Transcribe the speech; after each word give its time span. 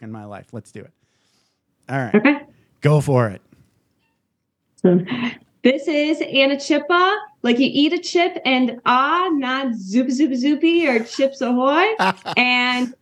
in 0.00 0.12
my 0.12 0.24
life. 0.24 0.48
Let's 0.52 0.72
do 0.72 0.80
it. 0.80 0.92
All 1.88 1.98
right. 1.98 2.14
Okay. 2.14 2.40
Go 2.80 3.00
for 3.00 3.28
it. 3.28 3.42
So 4.76 5.00
this 5.62 5.88
is 5.88 6.20
Anna 6.20 6.56
Chippa. 6.56 7.16
Like 7.42 7.58
you 7.58 7.68
eat 7.70 7.92
a 7.92 7.98
chip 7.98 8.38
and 8.44 8.80
ah, 8.86 9.28
not 9.32 9.74
zoop 9.74 10.10
zoop 10.10 10.32
zoopy 10.32 10.88
or 10.88 11.04
chips 11.04 11.40
ahoy. 11.40 11.86
and 12.36 12.94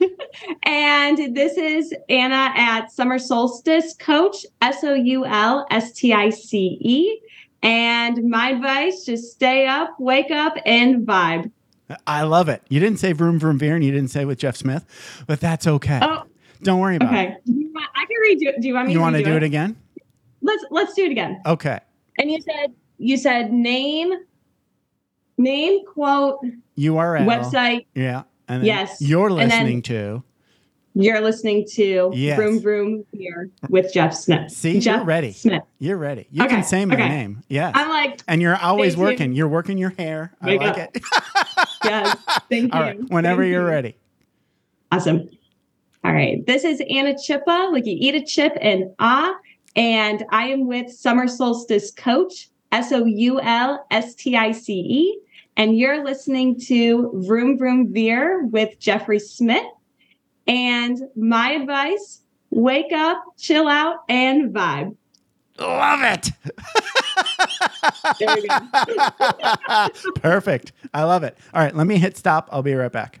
and 0.62 1.36
this 1.36 1.56
is 1.56 1.92
Anna 2.08 2.52
at 2.54 2.90
Summer 2.92 3.18
Soulstice 3.18 3.98
Coach, 3.98 4.46
S 4.62 4.82
O 4.84 4.94
U 4.94 5.26
L 5.26 5.66
S 5.70 5.92
T 5.92 6.12
I 6.12 6.30
C 6.30 6.78
E. 6.80 7.20
And 7.62 8.30
my 8.30 8.50
advice 8.50 9.04
just 9.04 9.32
stay 9.32 9.66
up, 9.66 9.98
wake 9.98 10.30
up, 10.30 10.54
and 10.64 11.06
vibe. 11.06 11.50
I 12.06 12.22
love 12.22 12.48
it. 12.48 12.62
You 12.68 12.80
didn't 12.80 12.98
say 12.98 13.12
vroom 13.12 13.38
vroom 13.38 13.58
veer 13.58 13.74
and 13.74 13.84
you 13.84 13.90
didn't 13.90 14.10
say 14.10 14.24
with 14.24 14.38
Jeff 14.38 14.56
Smith, 14.56 14.84
but 15.26 15.40
that's 15.40 15.66
okay. 15.66 15.98
Oh, 16.02 16.24
Don't 16.62 16.80
worry 16.80 16.96
about 16.96 17.12
it. 17.12 17.16
okay. 17.16 17.32
it. 17.34 17.44
Do 17.46 17.52
you 17.52 17.72
want- 17.72 17.90
I 17.94 18.04
can 18.06 18.16
redo. 18.24 18.54
it. 18.56 18.60
Do 18.60 18.68
you 18.68 18.74
want 18.74 18.86
me 18.88 18.92
You 18.92 18.98
to 18.98 19.02
want 19.02 19.16
to 19.16 19.22
do 19.22 19.34
it 19.36 19.42
again? 19.42 19.76
Let's 20.42 20.64
let's 20.70 20.94
do 20.94 21.04
it 21.04 21.10
again. 21.12 21.40
Okay. 21.46 21.78
And 22.18 22.30
you 22.30 22.40
said 22.40 22.72
you 22.98 23.16
said 23.16 23.52
name, 23.52 24.12
name, 25.36 25.84
quote, 25.86 26.40
URL. 26.76 27.24
website. 27.26 27.86
Yeah. 27.94 28.22
And 28.48 28.62
then 28.62 28.66
Yes. 28.66 29.00
You're 29.00 29.30
listening 29.30 29.82
to. 29.82 30.22
You're 30.94 31.20
listening 31.20 31.64
to 31.74 32.10
Yes. 32.14 32.36
Vroom 32.36 32.60
Vroom 32.60 33.04
Veer 33.14 33.50
with 33.68 33.92
Jeff 33.92 34.14
Smith. 34.14 34.50
See, 34.50 34.80
Jeff 34.80 34.96
you're 34.96 35.04
ready. 35.04 35.32
Smith. 35.32 35.62
You're 35.78 35.96
ready. 35.98 36.26
You 36.32 36.42
Okay, 36.44 36.56
can 36.56 36.64
say 36.64 36.84
my 36.86 36.94
okay. 36.94 37.08
name. 37.08 37.42
Yes. 37.48 37.72
I'm 37.76 37.88
like, 37.88 38.20
and 38.26 38.42
you're 38.42 38.56
always 38.56 38.94
Thank 38.94 38.98
you. 38.98 39.04
working. 39.04 39.32
You're 39.34 39.48
working 39.48 39.78
your 39.78 39.90
hair. 39.90 40.32
I 40.42 40.56
like 40.56 40.78
up. 40.78 40.96
it. 40.96 41.02
yes, 41.84 42.16
thank 42.50 42.74
All 42.74 42.80
you. 42.80 42.86
right. 42.86 43.10
Whenever 43.10 43.42
Thank 43.42 43.52
you're 43.52 43.62
you. 43.62 43.68
ready. 43.68 43.96
Awesome. 44.90 45.28
All 46.08 46.14
right. 46.14 46.42
This 46.46 46.64
is 46.64 46.80
Anna 46.88 47.12
Chippa, 47.12 47.70
like 47.70 47.84
you 47.84 47.94
eat 48.00 48.14
a 48.14 48.24
chip 48.24 48.56
and 48.62 48.84
ah. 48.98 49.34
And 49.76 50.24
I 50.30 50.44
am 50.44 50.66
with 50.66 50.90
Summer 50.90 51.26
Soulstice 51.26 51.94
Coach, 51.94 52.48
S 52.72 52.92
O 52.92 53.04
U 53.04 53.38
L 53.42 53.84
S 53.90 54.14
T 54.14 54.34
I 54.34 54.52
C 54.52 54.72
E. 54.72 55.20
And 55.58 55.76
you're 55.76 56.02
listening 56.02 56.58
to 56.60 57.12
Vroom 57.26 57.58
Vroom 57.58 57.92
Veer 57.92 58.46
with 58.46 58.78
Jeffrey 58.78 59.18
Smith. 59.18 59.66
And 60.46 60.98
my 61.14 61.50
advice 61.50 62.22
wake 62.48 62.90
up, 62.94 63.22
chill 63.36 63.68
out, 63.68 63.96
and 64.08 64.50
vibe. 64.54 64.96
Love 65.58 66.00
it. 66.04 66.30
There 68.18 68.34
we 68.34 68.48
go. 68.48 69.88
Perfect. 70.22 70.72
I 70.94 71.02
love 71.02 71.22
it. 71.22 71.36
All 71.52 71.60
right. 71.60 71.76
Let 71.76 71.86
me 71.86 71.98
hit 71.98 72.16
stop. 72.16 72.48
I'll 72.50 72.62
be 72.62 72.72
right 72.72 72.90
back. 72.90 73.20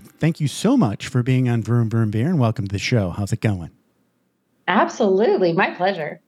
thank 0.21 0.39
you 0.39 0.47
so 0.47 0.77
much 0.77 1.07
for 1.07 1.23
being 1.23 1.49
on 1.49 1.63
Vroom 1.63 1.89
Vroom 1.89 2.11
Veer 2.11 2.27
and 2.27 2.39
welcome 2.39 2.67
to 2.67 2.71
the 2.71 2.79
show. 2.79 3.09
How's 3.09 3.33
it 3.33 3.41
going? 3.41 3.71
Absolutely. 4.67 5.51
My 5.51 5.71
pleasure. 5.71 6.21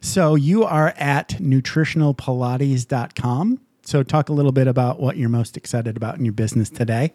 So 0.00 0.34
you 0.34 0.64
are 0.64 0.94
at 0.96 1.36
nutritionalpilates.com. 1.38 3.60
So 3.82 4.02
talk 4.02 4.30
a 4.30 4.32
little 4.32 4.52
bit 4.52 4.66
about 4.66 5.00
what 5.00 5.18
you're 5.18 5.28
most 5.28 5.58
excited 5.58 5.98
about 5.98 6.18
in 6.18 6.24
your 6.24 6.32
business 6.32 6.70
today. 6.70 7.12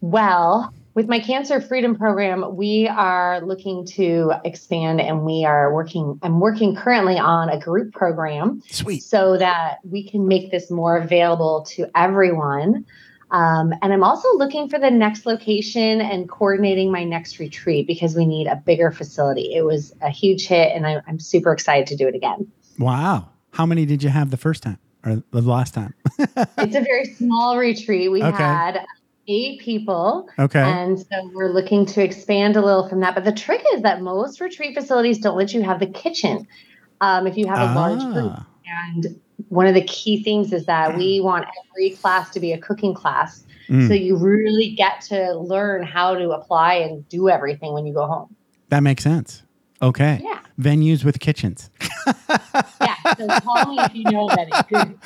Well, 0.00 0.72
with 0.94 1.06
my 1.06 1.20
cancer 1.20 1.60
freedom 1.60 1.94
program, 1.94 2.56
we 2.56 2.88
are 2.88 3.42
looking 3.42 3.84
to 3.86 4.32
expand 4.44 5.02
and 5.02 5.24
we 5.24 5.44
are 5.44 5.72
working, 5.72 6.18
I'm 6.22 6.40
working 6.40 6.74
currently 6.74 7.18
on 7.18 7.50
a 7.50 7.60
group 7.60 7.92
program 7.92 8.62
Sweet. 8.70 9.02
so 9.02 9.36
that 9.36 9.80
we 9.84 10.08
can 10.08 10.26
make 10.26 10.50
this 10.50 10.70
more 10.70 10.96
available 10.96 11.66
to 11.74 11.90
everyone. 11.94 12.86
Um, 13.30 13.74
and 13.82 13.92
I'm 13.92 14.02
also 14.02 14.28
looking 14.36 14.68
for 14.68 14.78
the 14.78 14.90
next 14.90 15.26
location 15.26 16.00
and 16.00 16.28
coordinating 16.28 16.90
my 16.90 17.04
next 17.04 17.38
retreat 17.38 17.86
because 17.86 18.14
we 18.16 18.24
need 18.24 18.46
a 18.46 18.56
bigger 18.56 18.90
facility. 18.90 19.54
It 19.54 19.64
was 19.64 19.94
a 20.00 20.08
huge 20.08 20.46
hit 20.46 20.72
and 20.74 20.86
I, 20.86 21.02
I'm 21.06 21.20
super 21.20 21.52
excited 21.52 21.86
to 21.88 21.96
do 21.96 22.08
it 22.08 22.14
again. 22.14 22.50
Wow. 22.78 23.28
How 23.52 23.66
many 23.66 23.84
did 23.84 24.02
you 24.02 24.08
have 24.08 24.30
the 24.30 24.36
first 24.36 24.62
time 24.62 24.78
or 25.04 25.22
the 25.30 25.42
last 25.42 25.74
time? 25.74 25.94
it's 26.18 26.74
a 26.74 26.80
very 26.80 27.04
small 27.16 27.58
retreat. 27.58 28.10
We 28.10 28.22
Okay. 28.22 28.36
had 28.36 28.86
eight 29.26 29.60
people. 29.60 30.28
Okay. 30.38 30.60
And 30.60 30.98
so 30.98 31.30
we're 31.34 31.52
looking 31.52 31.84
to 31.86 32.02
expand 32.02 32.56
a 32.56 32.62
little 32.62 32.88
from 32.88 33.00
that. 33.00 33.14
But 33.14 33.24
the 33.24 33.32
trick 33.32 33.62
is 33.74 33.82
that 33.82 34.00
most 34.00 34.40
retreat 34.40 34.74
facilities 34.74 35.18
don't 35.18 35.36
let 35.36 35.52
you 35.52 35.62
have 35.62 35.80
the 35.80 35.86
kitchen 35.86 36.46
um, 37.02 37.26
if 37.26 37.36
you 37.36 37.46
have 37.46 37.70
a 37.70 37.74
large 37.74 38.00
group. 38.14 38.32
Ah. 38.34 38.46
And 38.66 39.20
one 39.48 39.66
of 39.66 39.74
the 39.74 39.82
key 39.84 40.22
things 40.22 40.52
is 40.52 40.66
that 40.66 40.96
we 40.96 41.20
want 41.20 41.46
every 41.70 41.90
class 41.90 42.30
to 42.30 42.40
be 42.40 42.52
a 42.52 42.58
cooking 42.58 42.94
class. 42.94 43.44
Mm, 43.68 43.86
So 43.88 43.94
you 43.94 44.16
really 44.16 44.70
get 44.74 45.00
to 45.02 45.34
learn 45.38 45.82
how 45.82 46.14
to 46.14 46.30
apply 46.30 46.74
and 46.74 47.06
do 47.08 47.28
everything 47.28 47.72
when 47.72 47.86
you 47.86 47.92
go 47.94 48.06
home. 48.06 48.34
that 48.70 48.80
makes 48.82 49.02
sense. 49.04 49.42
Okay. 49.80 50.20
Yeah. 50.22 50.40
Venues 50.60 51.04
with 51.04 51.20
kitchens. 51.20 51.70
Yeah. 52.80 52.94
So 53.18 53.26
call 53.40 53.66
me 53.74 53.78
if 53.82 53.94
you 53.94 54.04
know 54.04 54.30
of 54.30 54.38
any. 54.38 54.50
Good, 54.70 54.98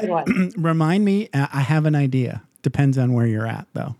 good 0.00 0.10
one. 0.10 0.52
Remind 0.58 1.02
me, 1.04 1.28
uh, 1.32 1.46
I 1.52 1.60
have 1.60 1.86
an 1.86 1.94
idea. 1.94 2.42
Depends 2.60 2.98
on 2.98 3.14
where 3.14 3.26
you're 3.26 3.46
at, 3.46 3.66
though. 3.72 3.96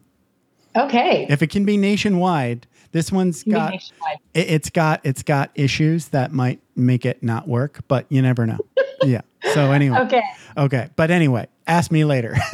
Okay. 0.76 1.26
If 1.30 1.42
it 1.42 1.46
can 1.48 1.64
be 1.64 1.76
nationwide, 1.78 2.66
this 2.92 3.10
one's 3.10 3.42
got 3.44 3.74
it, 3.74 3.90
it's 4.34 4.68
got 4.70 5.00
it's 5.04 5.22
got 5.22 5.50
issues 5.54 6.08
that 6.08 6.32
might 6.32 6.60
make 6.76 7.06
it 7.06 7.22
not 7.22 7.48
work, 7.48 7.80
but 7.88 8.04
you 8.10 8.20
never 8.20 8.46
know. 8.46 8.58
yeah. 9.02 9.22
So 9.54 9.72
anyway, 9.72 9.98
Okay. 10.00 10.22
okay. 10.56 10.88
But 10.96 11.10
anyway, 11.10 11.46
ask 11.66 11.90
me 11.90 12.04
later. 12.04 12.36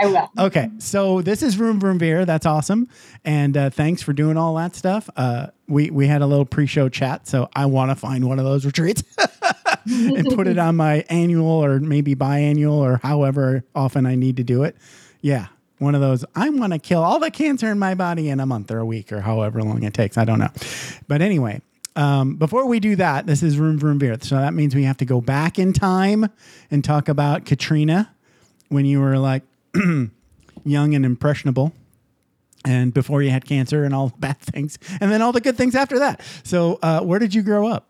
I 0.00 0.06
will. 0.06 0.30
okay. 0.38 0.70
So 0.78 1.22
this 1.22 1.42
is 1.42 1.54
Vroom 1.54 1.80
Vroom 1.80 1.98
Veer. 1.98 2.24
That's 2.24 2.46
awesome, 2.46 2.88
and 3.24 3.56
uh, 3.56 3.70
thanks 3.70 4.00
for 4.02 4.12
doing 4.12 4.36
all 4.36 4.54
that 4.56 4.76
stuff. 4.76 5.10
Uh, 5.16 5.48
we 5.68 5.90
we 5.90 6.06
had 6.06 6.22
a 6.22 6.26
little 6.26 6.44
pre-show 6.44 6.88
chat, 6.88 7.26
so 7.26 7.48
I 7.54 7.66
want 7.66 7.90
to 7.90 7.94
find 7.96 8.28
one 8.28 8.38
of 8.38 8.44
those 8.44 8.64
retreats 8.64 9.02
and 9.86 10.26
put 10.34 10.46
it 10.46 10.58
on 10.66 10.76
my 10.76 11.04
annual 11.08 11.46
or 11.64 11.80
maybe 11.80 12.14
biannual 12.14 12.74
or 12.74 13.00
however 13.02 13.64
often 13.74 14.06
I 14.06 14.14
need 14.14 14.36
to 14.36 14.44
do 14.44 14.62
it. 14.64 14.76
Yeah. 15.20 15.46
One 15.78 15.96
of 15.96 16.00
those, 16.00 16.24
I 16.36 16.48
want 16.50 16.72
to 16.72 16.78
kill 16.78 17.02
all 17.02 17.18
the 17.18 17.32
cancer 17.32 17.66
in 17.70 17.80
my 17.80 17.94
body 17.96 18.28
in 18.30 18.38
a 18.38 18.46
month 18.46 18.70
or 18.70 18.78
a 18.78 18.86
week 18.86 19.10
or 19.12 19.20
however 19.20 19.60
long 19.60 19.82
it 19.82 19.92
takes. 19.92 20.16
I 20.16 20.24
don't 20.24 20.38
know. 20.38 20.50
But 21.08 21.20
anyway, 21.20 21.62
um, 21.96 22.36
before 22.36 22.66
we 22.66 22.80
do 22.80 22.96
that, 22.96 23.26
this 23.26 23.42
is 23.42 23.58
Room 23.58 23.78
for 23.78 23.86
Room 23.86 23.98
Beer. 23.98 24.16
So 24.20 24.36
that 24.36 24.54
means 24.54 24.74
we 24.74 24.84
have 24.84 24.96
to 24.98 25.04
go 25.04 25.20
back 25.20 25.58
in 25.58 25.72
time 25.72 26.28
and 26.70 26.84
talk 26.84 27.08
about 27.08 27.44
Katrina 27.44 28.12
when 28.68 28.84
you 28.84 29.00
were 29.00 29.18
like 29.18 29.42
young 29.74 30.94
and 30.94 31.04
impressionable 31.04 31.72
and 32.64 32.92
before 32.94 33.22
you 33.22 33.30
had 33.30 33.44
cancer 33.44 33.84
and 33.84 33.94
all 33.94 34.08
the 34.08 34.16
bad 34.18 34.38
things 34.38 34.78
and 35.00 35.10
then 35.12 35.22
all 35.22 35.32
the 35.32 35.40
good 35.40 35.56
things 35.56 35.74
after 35.74 35.98
that. 36.00 36.20
So 36.42 36.78
uh, 36.82 37.00
where 37.00 37.18
did 37.18 37.34
you 37.34 37.42
grow 37.42 37.68
up? 37.68 37.88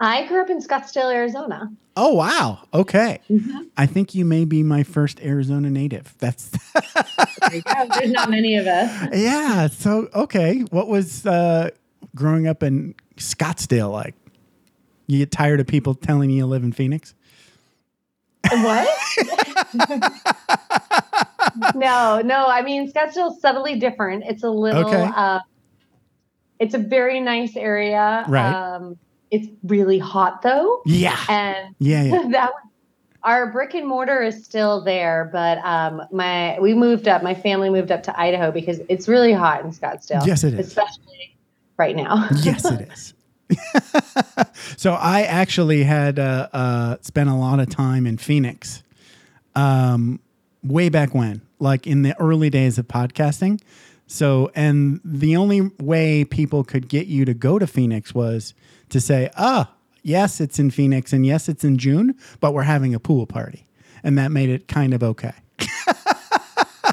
I 0.00 0.26
grew 0.26 0.40
up 0.40 0.50
in 0.50 0.60
Scottsdale, 0.60 1.12
Arizona. 1.12 1.72
Oh 1.96 2.14
wow. 2.14 2.60
Okay. 2.72 3.18
Mm-hmm. 3.28 3.62
I 3.76 3.86
think 3.86 4.14
you 4.14 4.24
may 4.24 4.44
be 4.44 4.62
my 4.62 4.84
first 4.84 5.20
Arizona 5.20 5.70
native. 5.70 6.14
That's 6.18 6.50
There. 7.50 7.62
There's 7.94 8.12
not 8.12 8.30
many 8.30 8.56
of 8.56 8.66
us. 8.68 9.08
yeah. 9.12 9.66
So 9.66 10.08
okay. 10.14 10.60
What 10.70 10.86
was 10.86 11.26
uh, 11.26 11.70
growing 12.18 12.46
up 12.46 12.62
in 12.62 12.94
Scottsdale 13.16 13.90
like? 13.92 14.14
You 15.06 15.18
get 15.18 15.30
tired 15.30 15.58
of 15.60 15.66
people 15.66 15.94
telling 15.94 16.28
you 16.28 16.36
you 16.36 16.46
live 16.46 16.62
in 16.62 16.72
Phoenix? 16.72 17.14
What? 18.50 18.88
no, 21.74 22.20
no. 22.20 22.46
I 22.46 22.62
mean, 22.62 22.92
Scottsdale's 22.92 23.40
subtly 23.40 23.78
different. 23.78 24.24
It's 24.26 24.42
a 24.42 24.50
little. 24.50 24.86
Okay. 24.86 25.10
Uh, 25.14 25.40
it's 26.58 26.74
a 26.74 26.78
very 26.78 27.20
nice 27.20 27.56
area. 27.56 28.24
Right. 28.28 28.52
Um, 28.52 28.98
it's 29.30 29.48
really 29.64 29.98
hot 29.98 30.42
though, 30.42 30.82
Yeah. 30.86 31.18
and 31.28 31.74
Yeah. 31.78 32.02
Yeah. 32.02 32.22
that 32.30 32.50
was, 32.52 32.62
our 33.22 33.50
brick 33.52 33.74
and 33.74 33.86
mortar 33.86 34.22
is 34.22 34.44
still 34.44 34.82
there. 34.82 35.28
But 35.32 35.58
um, 35.58 36.02
my 36.12 36.58
we 36.60 36.74
moved 36.74 37.08
up. 37.08 37.22
My 37.22 37.34
family 37.34 37.70
moved 37.70 37.90
up 37.90 38.02
to 38.04 38.20
Idaho 38.20 38.50
because 38.50 38.80
it's 38.88 39.08
really 39.08 39.32
hot 39.32 39.64
in 39.64 39.70
Scottsdale. 39.72 40.26
Yes, 40.26 40.44
it 40.44 40.54
is. 40.54 40.68
especially 40.68 41.17
right 41.78 41.96
now. 41.96 42.28
yes, 42.42 42.64
it 42.64 42.88
is. 42.90 43.14
So 44.76 44.92
I 44.94 45.22
actually 45.22 45.82
had 45.84 46.18
uh, 46.18 46.48
uh, 46.52 46.96
spent 47.00 47.28
a 47.28 47.34
lot 47.34 47.60
of 47.60 47.68
time 47.68 48.06
in 48.06 48.16
Phoenix, 48.16 48.82
um, 49.54 50.20
way 50.62 50.88
back 50.88 51.14
when, 51.14 51.42
like 51.58 51.86
in 51.86 52.02
the 52.02 52.18
early 52.20 52.50
days 52.50 52.78
of 52.78 52.86
podcasting. 52.86 53.60
So, 54.06 54.50
and 54.54 55.00
the 55.04 55.36
only 55.36 55.70
way 55.80 56.24
people 56.24 56.64
could 56.64 56.88
get 56.88 57.06
you 57.06 57.24
to 57.24 57.34
go 57.34 57.58
to 57.58 57.66
Phoenix 57.66 58.14
was 58.14 58.54
to 58.90 59.00
say, 59.00 59.30
"Ah, 59.36 59.72
yes, 60.02 60.40
it's 60.40 60.58
in 60.58 60.70
Phoenix, 60.70 61.12
and 61.12 61.26
yes, 61.26 61.48
it's 61.48 61.64
in 61.64 61.76
June, 61.78 62.14
but 62.40 62.54
we're 62.54 62.62
having 62.62 62.94
a 62.94 63.00
pool 63.00 63.26
party," 63.26 63.66
and 64.02 64.16
that 64.16 64.30
made 64.30 64.48
it 64.48 64.68
kind 64.68 64.94
of 64.94 65.02
okay. 65.02 65.34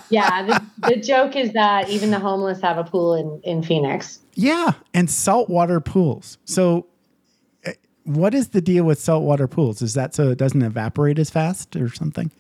yeah, 0.10 0.44
the, 0.44 0.90
the 0.90 0.96
joke 0.98 1.36
is 1.36 1.54
that 1.54 1.90
even 1.90 2.12
the 2.12 2.20
homeless 2.20 2.62
have 2.62 2.78
a 2.78 2.84
pool 2.84 3.14
in, 3.16 3.42
in 3.44 3.64
Phoenix. 3.64 4.20
Yeah, 4.34 4.74
and 4.94 5.10
saltwater 5.10 5.80
pools. 5.80 6.38
So, 6.46 6.88
eh, 7.64 7.74
what 8.04 8.34
is 8.34 8.50
the 8.50 8.62
deal 8.62 8.84
with 8.84 9.00
saltwater 9.00 9.48
pools? 9.48 9.82
Is 9.82 9.94
that 9.94 10.14
so 10.14 10.30
it 10.30 10.38
doesn't 10.38 10.62
evaporate 10.62 11.20
as 11.20 11.30
fast 11.30 11.76
or 11.76 11.90
something? 11.94 12.32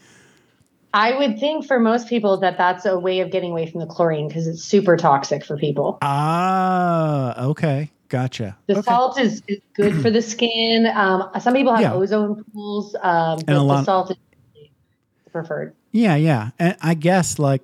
I 0.94 1.18
would 1.18 1.40
think 1.40 1.68
for 1.68 1.78
most 1.78 2.08
people 2.08 2.38
that 2.38 2.58
that's 2.58 2.86
a 2.86 2.98
way 2.98 3.20
of 3.20 3.30
getting 3.30 3.52
away 3.52 3.70
from 3.70 3.82
the 3.82 3.86
chlorine 3.86 4.30
because 4.30 4.48
it's 4.48 4.64
super 4.64 4.96
toxic 4.96 5.44
for 5.44 5.58
people. 5.58 5.98
Ah, 6.02 7.48
okay, 7.48 7.92
gotcha. 8.08 8.58
The 8.68 8.78
okay. 8.78 8.82
salt 8.84 9.20
is, 9.20 9.44
is 9.48 9.60
good 9.74 10.02
for 10.02 10.10
the 10.10 10.22
skin. 10.22 10.88
Um, 10.88 11.30
some 11.42 11.54
people 11.54 11.74
have 11.74 11.82
Yeah. 11.82 11.94
ozone 11.94 12.46
pools, 12.54 12.96
um, 13.02 13.40
but 13.46 13.68
the 13.68 13.84
salt 13.84 14.12
is 14.12 14.18
preferred. 15.34 15.76
Yeah, 15.96 16.18
yeah, 16.18 16.50
and 16.60 16.76
I 16.82 16.94
guess 16.94 17.40
like 17.40 17.62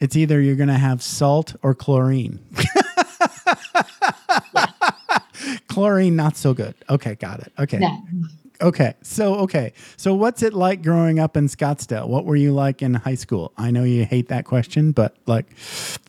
it's 0.00 0.16
either 0.16 0.40
you're 0.40 0.56
gonna 0.56 0.76
have 0.76 1.00
salt 1.00 1.54
or 1.62 1.76
chlorine. 1.76 2.40
chlorine 5.68 6.16
not 6.16 6.36
so 6.36 6.54
good. 6.54 6.74
Okay, 6.88 7.14
got 7.14 7.38
it. 7.38 7.52
Okay. 7.56 7.80
Okay. 8.60 8.94
So 9.02 9.36
okay. 9.36 9.72
So 9.96 10.12
what's 10.12 10.42
it 10.42 10.54
like 10.54 10.82
growing 10.82 11.20
up 11.20 11.36
in 11.36 11.46
Scottsdale? 11.46 12.08
What 12.08 12.24
were 12.24 12.34
you 12.34 12.52
like 12.52 12.82
in 12.82 12.94
high 12.94 13.14
school? 13.14 13.52
I 13.56 13.70
know 13.70 13.84
you 13.84 14.04
hate 14.04 14.26
that 14.28 14.44
question, 14.44 14.90
but 14.90 15.14
like 15.26 15.46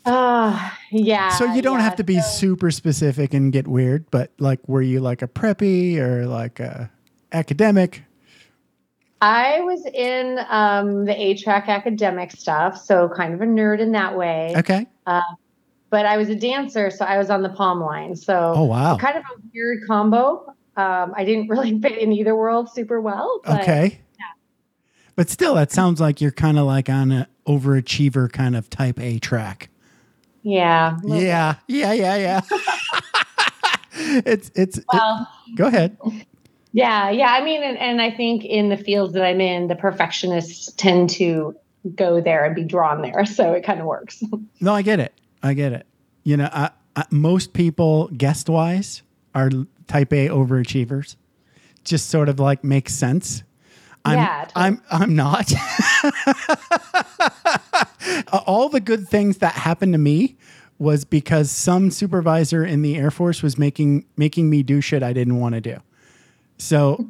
Ah, 0.07 0.75
yeah. 0.89 1.29
so 1.29 1.45
you 1.53 1.61
don't 1.61 1.77
yeah. 1.77 1.83
have 1.83 1.97
to 1.97 2.03
be 2.03 2.19
So 2.19 2.27
super 2.27 2.71
specific 2.71 3.35
and 3.35 3.53
get 3.53 3.67
weird, 3.67 4.09
but 4.09 4.31
like 4.39 4.67
were 4.67 4.81
you 4.81 5.01
like 5.01 5.21
a 5.21 5.27
preppy 5.27 5.97
or 5.97 6.25
like 6.25 6.59
a 6.59 6.89
academic? 7.31 8.05
I 9.21 9.59
was 9.61 9.85
in 9.85 10.39
um, 10.49 11.05
the 11.05 11.19
A 11.19 11.35
track 11.37 11.69
academic 11.69 12.31
stuff, 12.31 12.81
so 12.81 13.07
kind 13.09 13.33
of 13.33 13.41
a 13.41 13.45
nerd 13.45 13.79
in 13.79 13.91
that 13.91 14.17
way. 14.17 14.53
Okay. 14.57 14.87
But 15.05 16.05
I 16.05 16.15
was 16.17 16.29
a 16.29 16.35
dancer, 16.35 16.89
so 16.89 17.03
I 17.05 17.17
was 17.17 17.29
on 17.29 17.43
the 17.43 17.49
pom 17.49 17.81
line. 17.81 18.15
So 18.15 18.53
Oh 18.55 18.63
wow. 18.63 18.97
kind 18.97 19.17
of 19.17 19.23
a 19.23 19.41
weird 19.53 19.85
combo. 19.85 20.55
Um, 20.77 21.13
I 21.17 21.25
didn't 21.25 21.49
really 21.49 21.77
fit 21.79 21.97
in 21.97 22.13
either 22.13 22.35
world 22.35 22.69
super 22.73 23.01
well. 23.01 23.41
But 23.43 23.61
Okay. 23.61 23.99
But 25.17 25.29
still, 25.29 25.55
that 25.55 25.71
sounds 25.73 25.99
like 25.99 26.21
you're 26.21 26.31
kind 26.31 26.57
of 26.57 26.65
like 26.65 26.89
on 26.89 27.11
an 27.11 27.27
overachiever 27.45 28.31
kind 28.31 28.55
of 28.55 28.69
type 28.69 28.97
A 28.99 29.19
track. 29.19 29.69
Yeah. 30.43 30.97
little 31.03 31.21
Yeah, 31.21 31.55
yeah, 31.67 31.91
yeah, 31.91 32.15
yeah. 32.15 32.41
it's 34.25 34.49
it's. 34.55 34.77
it- 34.77 34.85
Well, 34.91 35.27
go 35.55 35.67
ahead. 35.67 35.97
Yeah, 36.73 37.09
yeah. 37.09 37.31
I 37.31 37.43
mean, 37.43 37.63
and, 37.63 37.77
and 37.77 38.01
I 38.01 38.11
think 38.11 38.45
in 38.45 38.69
the 38.69 38.77
fields 38.77 39.13
that 39.13 39.23
I'm 39.23 39.41
in, 39.41 39.67
the 39.67 39.75
perfectionists 39.75 40.71
tend 40.73 41.09
to 41.11 41.55
go 41.95 42.21
there 42.21 42.45
and 42.45 42.55
be 42.55 42.63
drawn 42.63 43.01
there. 43.01 43.25
So 43.25 43.53
it 43.53 43.63
kind 43.63 43.79
of 43.79 43.85
works. 43.85 44.23
No, 44.63 44.75
I 44.75 44.83
get 44.83 44.99
it. 44.99 45.11
I 45.41 45.55
get 45.55 45.73
it. 45.73 45.87
You 46.23 46.37
know, 46.37 46.47
I, 46.53 46.69
I, 46.95 47.05
most 47.09 47.53
people 47.53 48.09
guest 48.09 48.47
wise 48.47 49.01
are 49.33 49.49
type 49.87 50.13
A 50.13 50.27
overachievers. 50.27 51.15
Just 51.83 52.09
sort 52.09 52.29
of 52.29 52.39
like 52.39 52.63
makes 52.63 52.93
sense. 52.93 53.41
I'm, 54.05 54.19
Yeah, 54.19 54.45
totally. 54.45 54.65
I'm 54.65 54.81
I'm 54.91 55.15
not. 55.15 55.51
All 58.45 58.69
the 58.69 58.79
good 58.79 59.07
things 59.07 59.39
that 59.39 59.53
happened 59.53 59.93
to 59.93 59.99
me 59.99 60.37
was 60.77 61.05
because 61.05 61.49
some 61.49 61.89
supervisor 61.89 62.63
in 62.63 62.83
the 62.83 62.95
Air 62.95 63.09
Force 63.09 63.41
was 63.41 63.57
making 63.57 64.05
making 64.15 64.47
me 64.47 64.61
do 64.61 64.79
shit 64.79 65.01
I 65.01 65.13
didn't 65.13 65.39
want 65.39 65.55
to 65.55 65.61
do. 65.61 65.77
So, 66.61 67.03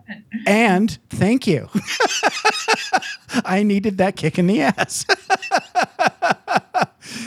and 0.46 0.96
thank 1.08 1.46
you. 1.46 1.70
I 3.44 3.62
needed 3.62 3.96
that 3.98 4.16
kick 4.16 4.38
in 4.38 4.46
the 4.46 4.60
ass. 4.60 5.06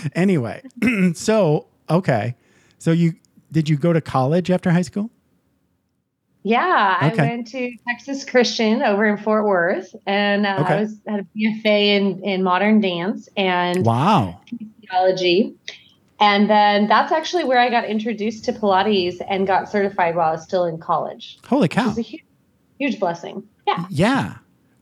anyway, 0.16 0.62
so 1.16 1.66
okay, 1.90 2.36
so 2.78 2.92
you 2.92 3.14
did 3.52 3.68
you 3.68 3.78
go 3.78 3.94
to 3.94 4.00
college 4.00 4.52
after 4.52 4.70
high 4.70 4.84
school? 4.84 5.10
Yeah, 6.44 7.00
Okay. 7.04 7.24
I 7.24 7.26
went 7.36 7.48
to 7.48 7.72
Texas 7.88 8.26
Christian 8.26 8.84
over 8.84 9.06
in 9.08 9.18
Fort 9.18 9.46
Worth, 9.46 9.94
and 10.06 10.46
uh, 10.46 10.60
Okay. 10.62 10.74
I 10.76 10.82
was 10.82 11.00
had 11.08 11.20
a 11.22 11.26
BFA 11.36 11.98
in 11.98 12.24
in 12.24 12.44
modern 12.44 12.80
dance 12.80 13.28
and 13.36 13.84
Wow. 13.84 14.40
theology, 14.88 15.56
and 16.22 16.50
then 16.50 16.88
that's 16.88 17.12
actually 17.12 17.44
where 17.44 17.60
I 17.60 17.70
got 17.70 17.86
introduced 17.86 18.46
to 18.46 18.54
Pilates 18.54 19.16
and 19.28 19.46
got 19.48 19.70
certified 19.70 20.16
while 20.16 20.30
I 20.30 20.32
was 20.34 20.44
still 20.44 20.64
in 20.66 20.78
college. 20.78 21.38
Holy 21.48 21.66
It 21.66 21.72
cow. 21.72 21.88
was 21.88 21.98
a 21.98 22.02
huge, 22.02 22.24
huge 22.80 23.00
blessing. 23.00 23.44
Yeah, 23.68 23.86
Yeah. 23.90 24.34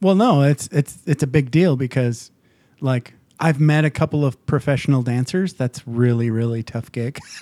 Well, 0.02 0.16
no, 0.16 0.44
it's 0.44 0.68
it's 0.72 1.00
it's 1.06 1.24
a 1.24 1.28
big 1.28 1.52
deal 1.52 1.76
because 1.76 2.32
like 2.80 3.14
I've 3.42 3.60
met 3.60 3.84
a 3.86 3.90
couple 3.90 4.24
of 4.26 4.46
professional 4.46 5.02
dancers. 5.02 5.54
That's 5.54 5.86
really 5.88 6.30
really 6.30 6.64
tough 6.64 6.92
gig. 6.92 7.20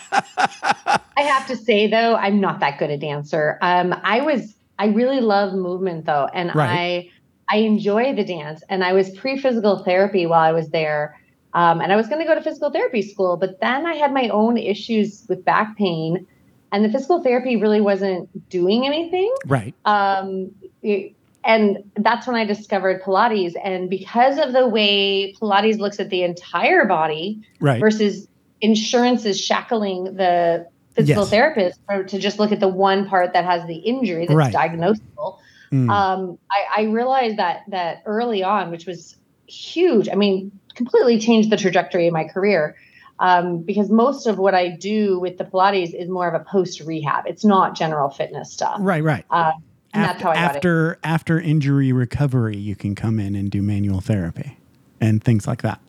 I 0.00 1.22
have 1.22 1.46
to 1.48 1.56
say 1.56 1.86
though, 1.88 2.14
I'm 2.16 2.40
not 2.40 2.60
that 2.60 2.78
good 2.78 2.90
a 2.90 2.96
dancer. 2.96 3.58
Um, 3.62 3.94
I 4.02 4.20
was, 4.20 4.54
I 4.78 4.86
really 4.86 5.20
love 5.20 5.52
movement 5.54 6.06
though, 6.06 6.28
and 6.32 6.54
Right. 6.54 7.10
I, 7.48 7.56
I 7.56 7.58
enjoy 7.62 8.14
the 8.14 8.24
dance. 8.24 8.62
And 8.68 8.84
I 8.84 8.92
was 8.92 9.10
pre 9.10 9.38
physical 9.38 9.82
therapy 9.84 10.26
while 10.26 10.40
I 10.40 10.52
was 10.52 10.68
there, 10.70 11.18
um, 11.54 11.80
and 11.80 11.92
I 11.92 11.96
was 11.96 12.08
going 12.08 12.20
to 12.20 12.26
go 12.26 12.34
to 12.34 12.42
physical 12.42 12.70
therapy 12.70 13.02
school, 13.02 13.36
but 13.36 13.60
then 13.60 13.86
I 13.86 13.94
had 13.94 14.12
my 14.12 14.28
own 14.28 14.56
issues 14.58 15.24
with 15.28 15.44
back 15.44 15.76
pain, 15.76 16.26
and 16.72 16.84
the 16.84 16.90
physical 16.90 17.22
therapy 17.22 17.56
really 17.56 17.80
wasn't 17.80 18.28
doing 18.50 18.86
anything. 18.86 19.32
right. 19.46 19.74
Um, 19.84 20.50
it- 20.82 21.12
and 21.44 21.78
that's 21.96 22.26
when 22.26 22.36
I 22.36 22.44
discovered 22.44 23.00
Pilates. 23.02 23.54
And 23.64 23.88
because 23.88 24.38
of 24.38 24.52
the 24.52 24.66
way 24.68 25.32
Pilates 25.40 25.78
looks 25.78 25.98
at 25.98 26.10
the 26.10 26.22
entire 26.22 26.84
body, 26.84 27.40
Right. 27.60 27.80
versus 27.80 28.28
insurance 28.60 29.24
is 29.24 29.40
shackling 29.40 30.16
the 30.16 30.66
physical 30.94 31.22
Yes. 31.22 31.30
therapist 31.30 31.80
for, 31.86 32.02
to 32.04 32.18
just 32.18 32.38
look 32.38 32.52
at 32.52 32.60
the 32.60 32.68
one 32.68 33.08
part 33.08 33.32
that 33.32 33.44
has 33.44 33.64
the 33.66 33.76
injury 33.76 34.26
that's 34.26 34.36
Right. 34.36 34.52
diagnosable. 34.52 35.38
Mm. 35.72 35.88
Um, 35.90 36.38
I, 36.50 36.82
I 36.82 36.84
realized 36.86 37.36
that 37.38 37.62
that 37.68 38.02
early 38.04 38.42
on, 38.42 38.70
which 38.70 38.84
was 38.86 39.16
huge. 39.46 40.08
I 40.10 40.16
mean, 40.16 40.50
completely 40.78 41.18
changed 41.18 41.50
the 41.50 41.58
trajectory 41.58 42.06
of 42.06 42.14
my 42.14 42.24
career. 42.24 42.76
Um, 43.20 43.62
because 43.62 43.90
most 43.90 44.26
of 44.28 44.38
what 44.38 44.54
I 44.54 44.68
do 44.68 45.18
with 45.18 45.38
the 45.38 45.44
Pilates 45.44 45.92
is 45.92 46.08
more 46.08 46.28
of 46.28 46.40
a 46.40 46.44
post 46.44 46.80
rehab. 46.80 47.26
It's 47.26 47.44
not 47.44 47.74
general 47.74 48.10
fitness 48.10 48.52
stuff. 48.52 48.78
right. 48.80 49.02
Right. 49.02 49.24
Uh, 49.28 49.52
and 49.92 50.04
after 50.04 50.12
that's 50.12 50.22
how 50.22 50.30
I 50.30 50.34
got 50.34 50.42
it. 50.42 50.56
after 50.56 50.98
after 51.02 51.40
injury 51.40 51.92
recovery, 51.92 52.56
you 52.56 52.76
can 52.76 52.94
come 52.94 53.18
in 53.18 53.34
and 53.34 53.50
do 53.50 53.60
manual 53.60 54.00
therapy 54.00 54.56
and 55.00 55.22
things 55.22 55.46
like 55.46 55.62
that. 55.62 55.80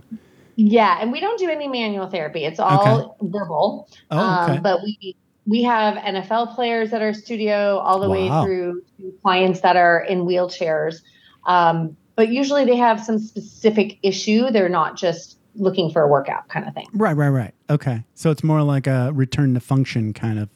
Yeah, 0.55 0.97
and 0.99 1.11
we 1.11 1.19
don't 1.19 1.39
do 1.39 1.49
any 1.49 1.67
manual 1.67 2.09
therapy. 2.09 2.45
It's 2.45 2.59
all 2.59 3.15
verbal. 3.21 3.89
Oh, 4.11 4.43
okay. 4.43 4.57
Um, 4.57 4.63
but 4.63 4.81
we 4.83 5.15
we 5.45 5.63
have 5.63 5.95
NFL 5.95 6.55
players 6.55 6.93
at 6.93 7.01
our 7.01 7.13
studio, 7.13 7.77
all 7.77 7.99
the 7.99 8.09
way 8.09 8.27
through 8.27 8.83
to 8.97 9.13
clients 9.21 9.61
that 9.61 9.75
are 9.75 9.99
in 10.01 10.25
wheelchairs. 10.25 11.01
Um, 11.45 11.97
but 12.19 12.27
usually 12.27 12.65
they 12.65 12.75
have 12.75 13.01
some 13.01 13.17
specific 13.17 13.97
issue. 14.03 14.51
They're 14.51 14.67
not 14.67 14.97
just 14.97 15.37
looking 15.55 15.89
for 15.89 16.01
a 16.01 16.07
workout 16.09 16.49
kind 16.49 16.67
of 16.67 16.73
thing. 16.73 16.85
right. 16.93 17.15
Right. 17.15 17.29
Right. 17.29 17.53
Okay. 17.69 18.03
So 18.13 18.29
it's 18.29 18.43
more 18.43 18.61
like 18.61 18.87
a 18.87 19.11
return 19.13 19.53
to 19.53 19.61
function 19.61 20.11
kind 20.11 20.37
of. 20.37 20.49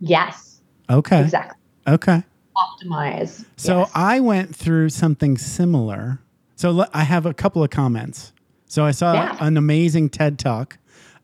Yes, 0.00 0.62
Okay. 0.88 1.20
exactly. 1.20 1.58
Okay. 1.86 2.24
Optimize. 2.56 3.44
So 3.58 3.80
Yes. 3.80 3.90
I 3.94 4.20
went 4.20 4.56
through 4.56 4.88
something 4.88 5.36
similar. 5.36 6.18
So 6.54 6.86
I 6.94 7.02
have 7.04 7.26
a 7.26 7.34
couple 7.34 7.62
of 7.62 7.68
comments. 7.68 8.32
So 8.64 8.82
I 8.86 8.92
saw 8.92 9.12
Yeah. 9.12 9.36
an 9.38 9.58
amazing 9.58 10.08
TED 10.08 10.38
talk 10.38 10.78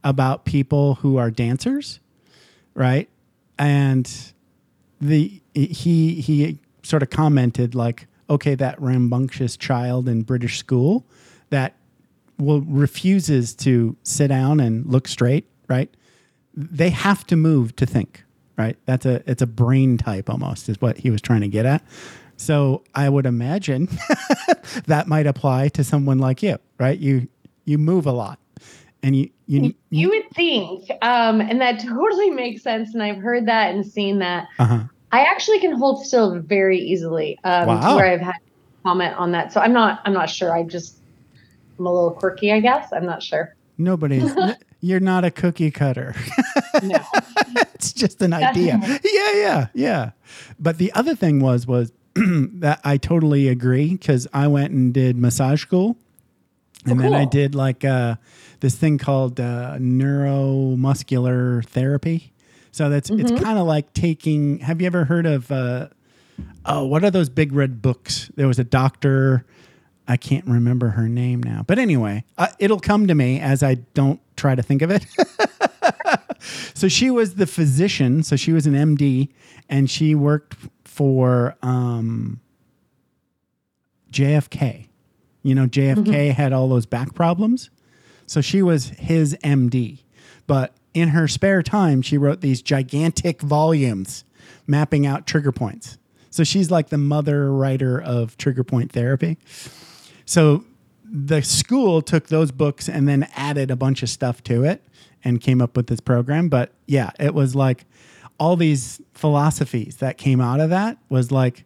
about 0.05 0.45
people 0.45 0.97
who 0.97 1.17
are 1.17 1.31
dancers, 1.31 1.99
right? 2.75 3.09
And 3.59 4.07
the 5.00 5.41
he 5.55 6.21
he 6.21 6.59
sort 6.83 7.02
of 7.02 7.09
commented 7.09 7.75
like, 7.75 8.07
okay, 8.32 8.54
that 8.54 8.80
rambunctious 8.80 9.56
child 9.56 10.08
in 10.08 10.22
British 10.22 10.58
school 10.58 11.06
that 11.50 11.76
will 12.38 12.62
refuses 12.62 13.54
to 13.54 13.94
sit 14.02 14.28
down 14.28 14.58
and 14.58 14.86
look 14.86 15.06
straight, 15.06 15.46
right? 15.68 15.94
They 16.54 16.88
have 16.90 17.26
to 17.26 17.36
move 17.36 17.76
to 17.76 17.86
think, 17.86 18.24
right? 18.56 18.76
That's 18.86 19.04
a 19.04 19.22
it's 19.30 19.42
a 19.42 19.46
brain 19.46 19.98
type 19.98 20.30
almost 20.30 20.68
is 20.68 20.80
what 20.80 20.96
he 20.98 21.10
was 21.10 21.20
trying 21.20 21.42
to 21.42 21.48
get 21.48 21.66
at. 21.66 21.84
So 22.38 22.82
I 22.94 23.08
would 23.08 23.26
imagine 23.26 23.86
that 24.86 25.04
might 25.06 25.26
apply 25.26 25.68
to 25.68 25.84
someone 25.84 26.18
like 26.18 26.42
you, 26.42 26.56
right? 26.78 26.98
You 26.98 27.28
you 27.64 27.78
move 27.78 28.06
a 28.06 28.12
lot, 28.12 28.38
And 29.02 29.14
you 29.14 29.30
you 29.46 29.74
You 29.90 30.08
would 30.08 30.30
think, 30.34 30.90
um, 31.02 31.40
and 31.42 31.60
that 31.60 31.80
totally 31.80 32.30
makes 32.30 32.62
sense. 32.62 32.94
And 32.94 33.02
I've 33.02 33.18
heard 33.18 33.46
that 33.46 33.74
and 33.74 33.86
seen 33.86 34.18
that. 34.20 34.48
uh-huh. 34.58 34.84
I 35.12 35.25
actually 35.25 35.61
can 35.61 35.73
hold 35.73 36.04
still 36.04 36.40
very 36.40 36.78
easily. 36.78 37.38
Um, 37.45 37.69
Wow. 37.69 37.97
where 37.97 38.07
I've 38.07 38.21
had 38.21 38.35
comment 38.83 39.14
on 39.16 39.33
that. 39.33 39.52
So 39.52 39.61
I'm 39.61 39.73
not. 39.73 40.00
I'm 40.04 40.12
not 40.12 40.28
sure. 40.31 40.52
I 40.54 40.62
just. 40.64 40.97
I'm 41.78 41.87
a 41.87 41.92
little 41.92 42.11
quirky, 42.12 42.52
I 42.52 42.61
guess. 42.61 42.92
I'm 42.92 43.07
not 43.07 43.23
sure. 43.23 43.54
Nobody's 43.78 44.31
you're 44.81 45.00
not 45.00 45.25
a 45.25 45.31
cookie 45.31 45.71
cutter. 45.71 46.14
No. 46.83 46.99
it's 47.75 47.92
just 47.92 48.21
an 48.23 48.33
idea. 48.33 48.81
Yeah, 49.04 49.33
yeah, 49.33 49.66
yeah. 49.75 50.11
But 50.59 50.78
the 50.78 50.92
other 50.92 51.14
thing 51.14 51.40
was 51.40 51.66
was 51.66 51.92
that 52.14 52.81
I 52.85 52.97
totally 52.99 53.49
agree 53.49 53.90
because 53.92 54.26
I 54.33 54.49
went 54.49 54.73
and 54.73 54.92
did 54.92 55.16
massage 55.16 55.62
school, 55.62 55.97
and 56.85 57.00
then 57.00 57.14
I 57.14 57.25
did 57.25 57.54
like 57.54 57.85
uh, 57.85 58.16
this 58.61 58.75
thing 58.76 58.99
called 58.99 59.40
uh, 59.40 59.76
neuromuscular 59.78 61.64
therapy. 61.66 62.31
So 62.73 62.88
that's 62.88 63.11
it's 63.11 63.31
kind 63.31 63.59
of 63.59 63.67
like 63.67 63.93
taking. 63.93 64.59
Have 64.61 64.81
you 64.81 64.87
ever 64.87 65.05
heard 65.05 65.26
of? 65.26 65.52
Uh, 65.52 65.88
oh, 66.64 66.87
what 66.87 67.05
are 67.05 67.11
those 67.11 67.29
big 67.29 67.52
red 67.52 67.83
books? 67.83 68.31
There 68.35 68.49
was 68.49 68.59
a 68.59 68.64
doctor. 68.64 69.45
I 70.09 70.17
can't 70.17 70.47
remember 70.47 70.88
her 70.88 71.09
name 71.09 71.43
now, 71.43 71.64
but 71.67 71.79
anyway, 71.79 72.25
uh, 72.37 72.49
it'll 72.59 72.81
come 72.81 73.07
to 73.07 73.14
me 73.14 73.38
as 73.41 73.62
I 73.62 73.75
don't 73.75 74.21
try 74.37 74.55
to 74.55 74.62
think 74.62 74.83
of 74.83 74.91
it. 74.91 75.07
so 76.75 76.88
she 76.88 77.11
was 77.11 77.37
the 77.37 77.47
physician. 77.47 78.23
So 78.23 78.35
she 78.35 78.52
was 78.52 78.67
an 78.67 78.75
MD, 78.75 79.29
and 79.69 79.88
she 79.88 80.14
worked 80.14 80.57
for 80.85 81.57
um, 81.62 82.41
JFK. 84.11 84.88
You 85.43 85.55
know, 85.55 85.67
JFK 85.67 86.33
had 86.33 86.52
all 86.52 86.69
those 86.69 86.87
back 86.87 87.14
problems. 87.14 87.71
So 88.26 88.41
she 88.41 88.62
was 88.62 88.91
his 88.91 89.37
MD. 89.45 90.00
But 90.47 90.75
in 90.94 91.11
her 91.11 91.26
spare 91.28 91.62
time, 91.62 92.02
she 92.02 92.18
wrote 92.18 92.40
these 92.40 92.62
gigantic 92.62 93.40
volumes 93.40 94.25
mapping 94.66 95.06
out 95.06 95.26
trigger 95.26 95.52
points. 95.52 95.99
So 96.30 96.44
she's 96.44 96.70
like 96.70 96.88
the 96.88 96.99
mother 96.99 97.52
writer 97.52 98.00
of 98.00 98.37
trigger 98.37 98.64
point 98.64 98.92
therapy. 98.92 99.38
So 100.25 100.64
the 101.04 101.42
school 101.42 102.00
took 102.00 102.28
those 102.28 102.50
books 102.50 102.88
and 102.88 103.06
then 103.06 103.28
added 103.37 103.70
a 103.70 103.76
bunch 103.76 104.02
of 104.02 104.08
stuff 104.08 104.42
to 104.44 104.64
it 104.64 104.82
and 105.25 105.40
came 105.40 105.61
up 105.61 105.76
with 105.76 105.88
this 105.88 106.00
program. 106.00 106.49
But 106.49 106.72
yeah, 106.87 107.11
it 107.20 107.34
was 107.34 107.54
like 107.54 107.84
all 108.38 108.56
these 108.56 109.00
philosophies 109.12 109.96
that 109.96 110.16
came 110.16 110.40
out 110.40 110.61
of 110.61 110.70
that 110.70 110.99
was 111.08 111.30
like, 111.30 111.64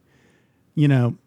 you 0.75 0.87
know, 0.87 1.17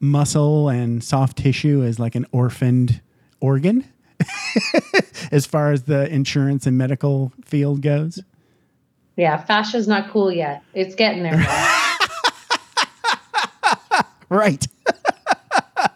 muscle 0.00 0.68
and 0.68 1.02
soft 1.02 1.38
tissue 1.38 1.82
is 1.82 1.98
like 1.98 2.14
an 2.14 2.26
orphaned 2.32 3.00
organ 3.40 3.84
as 5.32 5.46
far 5.46 5.72
as 5.72 5.84
the 5.84 6.08
insurance 6.12 6.66
and 6.66 6.78
medical 6.78 7.32
field 7.44 7.82
goes. 7.82 8.20
Yeah, 9.16 9.44
fascia's 9.44 9.86
not 9.86 10.10
cool 10.10 10.32
yet. 10.32 10.62
It's 10.74 10.94
getting 10.94 11.22
there. 11.22 11.44
Right. 14.34 14.66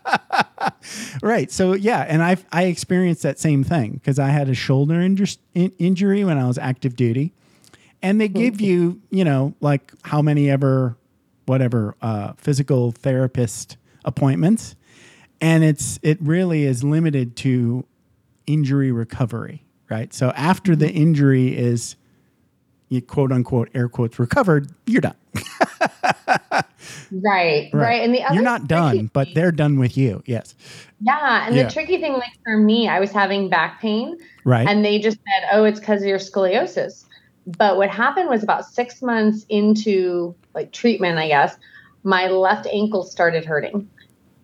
right. 1.23 1.51
So 1.51 1.73
yeah, 1.73 2.03
and 2.09 2.23
I 2.23 2.37
I 2.53 2.65
experienced 2.65 3.23
that 3.23 3.39
same 3.39 3.65
thing 3.65 3.93
because 3.95 4.19
I 4.19 4.29
had 4.29 4.49
a 4.49 4.55
shoulder 4.55 4.95
injur- 4.95 5.39
in- 5.55 5.73
injury 5.79 6.25
when 6.25 6.39
I 6.39 6.47
was 6.47 6.57
active 6.59 6.95
duty, 6.95 7.33
and 8.01 8.21
they 8.21 8.29
give 8.29 8.61
you 8.61 9.01
you 9.11 9.25
know 9.25 9.55
like 9.61 9.93
how 10.03 10.23
many 10.23 10.51
ever 10.51 10.97
whatever 11.47 11.97
uh, 12.01 12.35
physical 12.37 12.93
therapist 12.93 13.77
appointments, 14.05 14.77
and 15.41 15.65
it's 15.65 15.99
it 16.03 16.19
really 16.21 16.65
is 16.65 16.85
limited 16.85 17.35
to 17.39 17.85
injury 18.49 18.91
recovery. 18.91 19.65
Right. 19.91 20.13
So 20.13 20.31
after 20.31 20.75
the 20.77 20.91
injury 20.91 21.57
is 21.57 21.97
you 22.89 23.01
quote 23.03 23.31
unquote 23.33 23.69
air 23.75 23.89
quotes 23.89 24.19
recovered, 24.19 24.71
you're 24.87 25.01
done. 25.03 25.17
right, 27.13 27.71
right, 27.73 28.03
And 28.03 28.15
the 28.15 28.23
other 28.23 28.35
You're 28.35 28.43
not 28.43 28.67
done, 28.67 28.91
tricky 28.95 29.11
but 29.13 29.29
they're 29.35 29.53
done 29.53 29.79
with 29.79 29.97
you. 29.97 30.23
Yes. 30.27 30.55
yeah. 31.01 31.47
And 31.47 31.55
Yeah. 31.57 31.65
the 31.65 31.71
tricky 31.71 31.99
thing, 32.01 32.15
like 32.15 32.33
for 32.45 32.57
me, 32.57 32.89
I 32.89 33.01
was 33.01 33.11
having 33.13 33.49
back 33.49 33.81
pain, 33.81 34.17
Right. 34.45 34.67
and 34.69 34.85
they 34.85 34.99
just 34.99 35.17
said, 35.19 35.49
"Oh, 35.53 35.65
it's 35.65 35.81
because 35.81 36.03
of 36.03 36.09
your 36.09 36.19
scoliosis." 36.19 37.05
But 37.57 37.77
what 37.77 37.89
happened 37.91 38.29
was 38.29 38.43
about 38.43 38.67
six 38.67 39.01
months 39.03 39.45
into 39.49 40.35
like 40.55 40.73
treatment, 40.73 41.19
I 41.19 41.29
guess, 41.29 41.57
my 42.05 42.29
left 42.29 42.67
ankle 42.67 43.05
started 43.05 43.45
hurting. 43.45 43.89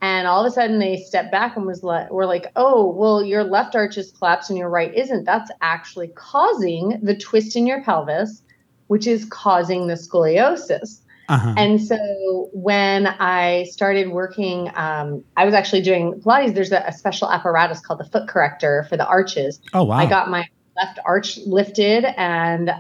And 0.05 0.27
all 0.27 0.45
of 0.45 0.47
a 0.47 0.51
sudden, 0.51 0.81
they 0.81 0.99
stepped 0.99 1.33
back 1.33 1.57
and 1.57 1.65
was 1.65 1.83
like, 1.83 2.11
"We're 2.11 2.27
like, 2.27 2.53
oh, 2.57 2.91
well, 2.91 3.25
your 3.25 3.43
left 3.43 3.75
arch 3.75 3.97
is 3.97 4.13
collapsed 4.13 4.51
and 4.51 4.59
your 4.59 4.69
right 4.69 4.93
isn't. 4.95 5.25
That's 5.25 5.51
actually 5.63 6.09
causing 6.09 7.01
the 7.03 7.17
twist 7.17 7.57
in 7.57 7.67
your 7.67 7.83
pelvis, 7.83 8.43
which 8.89 9.07
is 9.07 9.25
causing 9.25 9.87
the 9.87 9.95
scoliosis." 9.95 11.01
uh-huh. 11.31 11.55
And 11.57 11.83
so 11.83 12.51
when 12.53 13.07
I 13.07 13.65
started 13.71 14.11
working, 14.11 14.71
um, 14.75 15.25
I 15.39 15.47
was 15.47 15.55
actually 15.55 15.81
doing 15.81 16.21
Pilates. 16.21 16.55
There's 16.55 16.73
a, 16.73 16.81
a 16.87 16.93
special 16.93 17.31
apparatus 17.31 17.81
called 17.81 18.01
the 18.01 18.05
foot 18.05 18.29
corrector 18.29 18.85
for 18.91 18.99
the 18.99 19.07
arches. 19.07 19.59
oh 19.73 19.85
wow. 19.85 19.97
I 19.97 20.05
got 20.05 20.29
my 20.29 20.47
left 20.77 20.99
arch 21.07 21.39
lifted, 21.47 22.05
and 22.19 22.71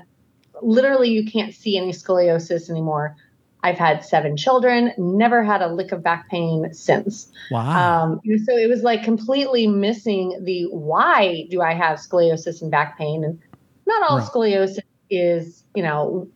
literally 0.60 1.08
you 1.08 1.24
can't 1.24 1.54
see 1.54 1.78
any 1.78 1.92
scoliosis 1.92 2.68
anymore. 2.68 3.16
I've 3.64 3.78
had 3.78 4.04
seven 4.04 4.36
children, 4.36 4.92
never 4.98 5.42
had 5.42 5.62
a 5.62 5.68
lick 5.68 5.90
of 5.90 6.02
back 6.02 6.28
pain 6.28 6.72
since. 6.74 7.32
wow. 7.50 8.02
Um, 8.04 8.20
so 8.44 8.56
it 8.56 8.68
was 8.68 8.82
like 8.82 9.02
completely 9.02 9.66
missing 9.66 10.38
the 10.44 10.64
why 10.64 11.46
do 11.50 11.62
I 11.62 11.72
have 11.72 11.98
scoliosis 11.98 12.60
and 12.60 12.70
back 12.70 12.98
pain? 12.98 13.24
And 13.24 13.40
not 13.86 14.02
all 14.08 14.18
Right. 14.18 14.26
scoliosis 14.28 14.80
is, 15.08 15.64
you 15.74 15.82
know, 15.82 16.28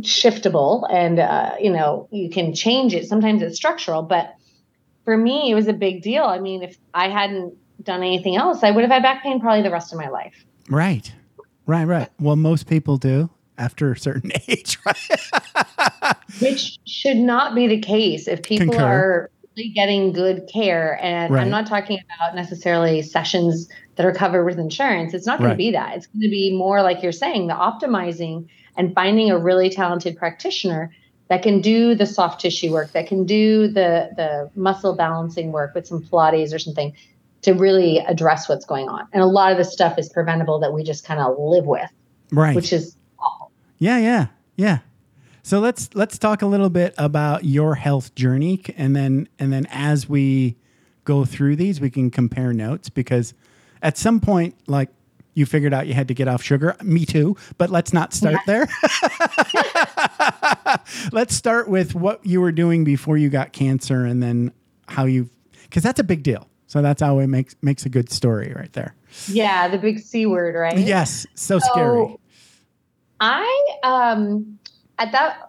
shiftable 0.00 0.86
and, 0.90 1.18
uh, 1.18 1.54
you 1.60 1.70
know, 1.70 2.08
you 2.10 2.30
can 2.30 2.54
change 2.54 2.94
it. 2.94 3.06
Sometimes 3.06 3.42
it's 3.42 3.56
structural, 3.56 4.02
but 4.02 4.34
for 5.04 5.16
me, 5.16 5.50
it 5.50 5.54
was 5.54 5.68
a 5.68 5.74
big 5.74 6.00
deal. 6.02 6.24
I 6.24 6.38
mean, 6.38 6.62
if 6.62 6.76
I 6.94 7.08
hadn't 7.10 7.54
done 7.82 8.00
anything 8.02 8.36
else, 8.36 8.62
I 8.62 8.70
would 8.70 8.82
have 8.82 8.90
had 8.90 9.02
back 9.02 9.22
pain 9.22 9.40
probably 9.40 9.62
the 9.62 9.70
rest 9.70 9.92
of 9.92 9.98
my 9.98 10.08
life. 10.08 10.34
right. 10.70 11.12
Right, 11.68 11.84
right. 11.84 12.08
Well, 12.20 12.36
most 12.36 12.68
people 12.68 12.96
do 12.96 13.28
after 13.58 13.92
a 13.92 13.98
certain 13.98 14.32
age, 14.48 14.78
right? 14.84 16.16
which 16.40 16.78
should 16.86 17.16
not 17.16 17.54
be 17.54 17.66
the 17.66 17.80
case 17.80 18.28
if 18.28 18.42
people 18.42 18.66
Concur. 18.68 18.82
are 18.84 19.30
really 19.56 19.70
getting 19.70 20.12
good 20.12 20.48
care 20.52 20.98
and 21.02 21.32
Right. 21.32 21.42
i'm 21.42 21.50
not 21.50 21.66
talking 21.66 21.98
about 21.98 22.34
necessarily 22.34 23.00
sessions 23.02 23.68
that 23.96 24.04
are 24.04 24.12
covered 24.12 24.44
with 24.44 24.58
insurance 24.58 25.14
it's 25.14 25.26
not 25.26 25.38
going 25.38 25.48
Right. 25.48 25.54
to 25.54 25.58
be 25.58 25.70
that 25.72 25.96
it's 25.96 26.06
going 26.06 26.22
to 26.22 26.28
be 26.28 26.54
more 26.56 26.82
like 26.82 27.02
you're 27.02 27.12
saying 27.12 27.46
the 27.46 27.54
optimizing 27.54 28.48
and 28.76 28.94
finding 28.94 29.30
a 29.30 29.38
really 29.38 29.70
talented 29.70 30.16
practitioner 30.16 30.92
that 31.28 31.42
can 31.42 31.60
do 31.60 31.94
the 31.94 32.06
soft 32.06 32.40
tissue 32.40 32.70
work 32.72 32.92
that 32.92 33.06
can 33.06 33.24
do 33.24 33.68
the 33.68 34.10
the 34.16 34.50
muscle 34.54 34.94
balancing 34.94 35.52
work 35.52 35.74
with 35.74 35.86
some 35.86 36.02
pilates 36.02 36.52
or 36.54 36.58
something 36.58 36.92
to 37.42 37.52
really 37.54 37.98
address 38.00 38.48
what's 38.48 38.66
going 38.66 38.88
on 38.88 39.06
and 39.12 39.22
a 39.22 39.26
lot 39.26 39.52
of 39.52 39.58
this 39.58 39.72
stuff 39.72 39.98
is 39.98 40.08
preventable 40.10 40.58
that 40.60 40.72
we 40.74 40.82
just 40.82 41.04
kind 41.04 41.20
of 41.20 41.34
live 41.38 41.64
with 41.64 41.90
right. 42.30 42.54
which 42.54 42.72
is 42.74 42.94
yeah, 43.78 43.98
yeah, 43.98 44.26
yeah. 44.56 44.78
So 45.42 45.60
let's 45.60 45.90
let's 45.94 46.18
talk 46.18 46.42
a 46.42 46.46
little 46.46 46.70
bit 46.70 46.94
about 46.98 47.44
your 47.44 47.76
health 47.76 48.14
journey, 48.14 48.62
and 48.76 48.96
then 48.96 49.28
and 49.38 49.52
then 49.52 49.66
as 49.70 50.08
we 50.08 50.56
go 51.04 51.24
through 51.24 51.56
these, 51.56 51.80
we 51.80 51.90
can 51.90 52.10
compare 52.10 52.52
notes 52.52 52.88
because 52.88 53.32
at 53.82 53.96
some 53.96 54.18
point, 54.18 54.56
like 54.66 54.88
you 55.34 55.46
figured 55.46 55.72
out 55.72 55.86
you 55.86 55.94
had 55.94 56.08
to 56.08 56.14
get 56.14 56.26
off 56.26 56.42
sugar. 56.42 56.74
Me 56.82 57.06
too, 57.06 57.36
but 57.58 57.70
let's 57.70 57.92
not 57.92 58.12
start 58.12 58.38
there. 58.46 58.66
let's 61.12 61.34
start 61.34 61.68
with 61.68 61.94
what 61.94 62.24
you 62.24 62.40
were 62.40 62.52
doing 62.52 62.84
before 62.84 63.16
you 63.16 63.28
got 63.28 63.52
cancer, 63.52 64.04
and 64.04 64.22
then 64.22 64.52
how 64.88 65.04
you, 65.04 65.28
because 65.62 65.82
that's 65.82 66.00
a 66.00 66.04
big 66.04 66.22
deal. 66.22 66.48
So 66.66 66.82
that's 66.82 67.00
how 67.00 67.18
it 67.20 67.28
makes 67.28 67.54
makes 67.62 67.86
a 67.86 67.88
good 67.88 68.10
story 68.10 68.52
right 68.56 68.72
there. 68.72 68.96
yeah 69.28 69.68
the 69.68 69.78
big 69.78 70.00
c 70.00 70.26
word 70.26 70.56
right 70.56 70.76
Yes, 70.76 71.24
so 71.34 71.60
scary. 71.60 72.16
I 73.20 73.66
um 73.82 74.58
at 74.98 75.12
that 75.12 75.48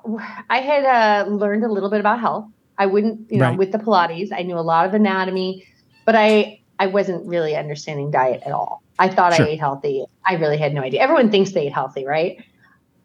I 0.49 0.59
had 0.59 0.85
uh, 0.85 1.29
learned 1.29 1.63
a 1.63 1.71
little 1.71 1.89
bit 1.89 1.99
about 1.99 2.19
health. 2.19 2.45
I 2.77 2.85
wouldn't, 2.85 3.31
you 3.31 3.39
know, 3.39 3.49
Right. 3.49 3.57
with 3.57 3.71
the 3.71 3.79
Pilates, 3.79 4.29
I 4.31 4.43
knew 4.43 4.57
a 4.57 4.61
lot 4.61 4.85
of 4.85 4.93
anatomy, 4.93 5.65
but 6.05 6.15
I 6.15 6.61
I 6.79 6.87
wasn't 6.87 7.25
really 7.27 7.55
understanding 7.55 8.11
diet 8.11 8.43
at 8.45 8.51
all. 8.51 8.83
I 8.99 9.09
thought 9.09 9.33
Sure. 9.33 9.45
I 9.45 9.49
ate 9.49 9.59
healthy. 9.59 10.05
I 10.25 10.35
really 10.35 10.57
had 10.57 10.73
no 10.73 10.81
idea. 10.81 11.01
Everyone 11.01 11.31
thinks 11.31 11.51
they 11.51 11.67
eat 11.67 11.73
healthy, 11.73 12.05
right? 12.05 12.37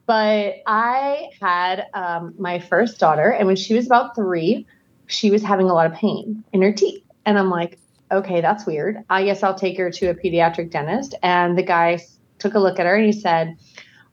But 0.07 0.57
I 0.67 1.29
had 1.41 1.87
um, 1.95 2.35
my 2.39 2.59
first 2.59 2.99
daughter, 2.99 3.31
and 3.31 3.47
when 3.47 3.57
she 3.57 3.75
was 3.75 3.87
about 3.87 4.15
three, 4.15 4.67
she 5.07 5.31
was 5.31 5.43
having 5.43 5.71
a 5.71 5.75
lot 5.75 5.87
of 5.87 5.95
pain 5.95 6.43
in 6.53 6.61
her 6.61 6.73
teeth, 6.73 7.05
and 7.25 7.39
I'm 7.39 7.51
like, 7.51 7.79
okay, 8.11 8.41
that's 8.41 8.67
weird. 8.67 8.99
I 9.09 9.25
guess 9.25 9.43
I'll 9.43 9.55
take 9.55 9.79
her 9.79 9.91
to 9.91 10.07
a 10.09 10.15
pediatric 10.15 10.71
dentist. 10.71 11.15
And 11.23 11.57
the 11.57 11.63
guy 11.63 11.99
took 12.39 12.55
a 12.55 12.59
look 12.59 12.79
at 12.79 12.87
her 12.87 12.95
and 12.95 13.07
he 13.07 13.13
said, 13.13 13.57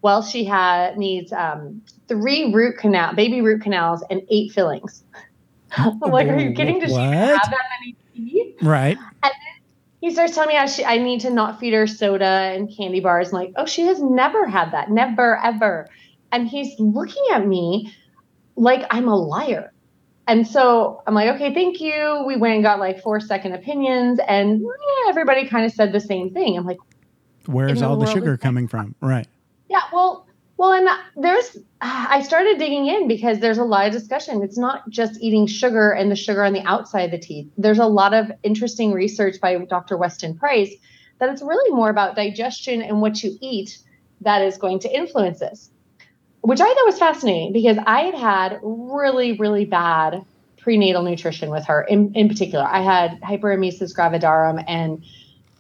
well, 0.02 0.22
she 0.22 0.44
had 0.46 0.98
needs 0.98 1.32
um, 1.32 1.82
three 2.08 2.54
root 2.54 2.78
canal, 2.78 3.14
baby 3.14 3.42
root 3.42 3.62
canals, 3.62 4.04
and 4.10 4.22
eight 4.30 4.52
fillings. 4.52 5.04
I'm 5.72 6.00
like, 6.00 6.28
are 6.28 6.40
you 6.40 6.54
kidding? 6.54 6.80
Does 6.80 6.92
she 6.92 6.98
have 6.98 7.42
that 7.42 7.66
many 7.80 7.96
teeth? 8.14 8.56
Right. 8.62 8.98
And 9.24 9.34
he 10.02 10.12
starts 10.12 10.34
telling 10.34 10.50
me 10.50 10.56
how 10.56 10.66
she, 10.66 10.86
I 10.86 10.98
need 10.98 11.22
to 11.22 11.30
not 11.30 11.60
feed 11.60 11.74
her 11.74 11.86
soda 11.86 12.26
and 12.26 12.74
candy 12.76 13.02
bars. 13.02 13.30
I'm 13.30 13.34
like, 13.34 13.54
oh, 13.58 13.66
she 13.66 13.84
has 13.84 14.02
never 14.02 14.48
had 14.48 14.72
that, 14.72 14.90
never 14.90 15.38
ever. 15.44 15.90
And 16.32 16.48
he's 16.48 16.80
looking 16.80 17.24
at 17.34 17.46
me 17.46 17.94
like 18.56 18.86
I'm 18.90 19.08
a 19.08 19.16
liar. 19.16 19.74
And 20.28 20.48
so 20.48 21.02
I'm 21.08 21.16
like, 21.16 21.36
okay, 21.36 21.54
thank 21.54 21.82
you. 21.82 22.24
We 22.26 22.38
went 22.38 22.54
and 22.54 22.64
got 22.64 22.80
like 22.80 23.02
four 23.02 23.20
second 23.20 23.54
opinions, 23.54 24.20
and 24.28 24.62
yeah, 24.62 25.10
everybody 25.10 25.48
kind 25.48 25.66
of 25.66 25.72
said 25.72 25.92
the 25.92 26.00
same 26.00 26.32
thing. 26.32 26.56
I'm 26.56 26.66
like, 26.66 26.78
Where's 27.48 27.82
all 27.82 27.96
the 27.98 28.06
world 28.06 28.14
sugar 28.14 28.38
coming 28.38 28.68
from? 28.68 28.94
Right. 29.02 29.28
Yeah, 29.70 29.84
well, 29.94 30.26
well, 30.58 30.74
and 30.74 30.90
there's, 31.16 31.58
I 31.80 32.22
started 32.24 32.58
digging 32.58 32.88
in 32.88 33.08
because 33.08 33.40
there's 33.40 33.60
a 33.60 33.64
lot 33.64 33.88
of 33.88 33.94
discussion. 33.94 34.44
It's 34.44 34.58
not 34.58 34.90
just 34.90 35.22
eating 35.22 35.48
sugar 35.48 35.92
and 35.92 36.12
the 36.12 36.18
sugar 36.18 36.44
on 36.44 36.52
the 36.52 36.64
outside 36.68 37.04
of 37.04 37.12
the 37.12 37.18
teeth. 37.18 37.50
There's 37.58 37.80
a 37.80 37.86
lot 37.86 38.14
of 38.14 38.30
interesting 38.44 38.92
research 38.92 39.40
by 39.40 39.56
Dr. 39.58 39.96
Weston 39.96 40.38
Price 40.38 40.76
that 41.20 41.30
it's 41.30 41.42
really 41.42 41.74
more 41.74 41.90
about 41.90 42.16
digestion 42.16 42.82
and 42.82 43.00
what 43.00 43.24
you 43.24 43.38
eat 43.40 43.78
that 44.22 44.42
is 44.42 44.58
going 44.58 44.80
to 44.80 44.94
influence 44.94 45.40
this, 45.40 45.70
which 46.42 46.60
I 46.60 46.66
thought 46.66 46.86
was 46.86 47.00
fascinating 47.00 47.54
because 47.54 47.78
I 47.86 48.02
had 48.02 48.16
had 48.16 48.60
really, 48.62 49.38
really 49.38 49.64
bad 49.64 50.26
prenatal 50.58 51.04
nutrition 51.04 51.52
with 51.52 51.66
her. 51.68 51.84
In, 51.84 52.14
in 52.16 52.28
particular, 52.28 52.66
I 52.66 52.82
had 52.82 53.22
hyperemesis 53.22 53.96
gravidarum 53.96 54.62
and 54.68 55.04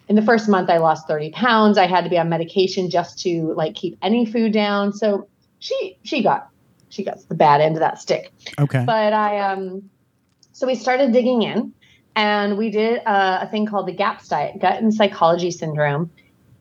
in 0.09 0.15
the 0.15 0.21
first 0.23 0.49
month 0.49 0.69
i 0.69 0.77
lost 0.77 1.07
30 1.07 1.31
pounds. 1.31 1.77
I 1.77 1.87
had 1.87 2.03
to 2.03 2.09
be 2.09 2.17
on 2.17 2.27
medication 2.27 2.89
just 2.89 3.19
to 3.19 3.53
like 3.53 3.75
keep 3.75 3.97
any 4.01 4.25
food 4.25 4.51
down. 4.51 4.91
So 4.91 5.29
she 5.59 5.97
she 6.03 6.21
got 6.23 6.49
she 6.89 7.03
got 7.03 7.19
the 7.29 7.35
bad 7.35 7.61
end 7.61 7.75
of 7.75 7.79
that 7.79 7.99
stick. 7.99 8.33
Okay. 8.59 8.83
but 8.85 9.13
i 9.13 9.39
um 9.39 9.89
so 10.51 10.67
we 10.67 10.75
started 10.75 11.13
digging 11.13 11.43
in 11.43 11.73
and 12.15 12.57
we 12.57 12.69
did 12.69 12.97
a, 12.97 13.43
a 13.43 13.47
thing 13.49 13.65
called 13.65 13.87
the 13.87 13.93
GAPS 13.93 14.27
diet 14.27 14.59
gut 14.59 14.81
and 14.81 14.93
psychology 14.93 15.51
syndrome. 15.51 16.11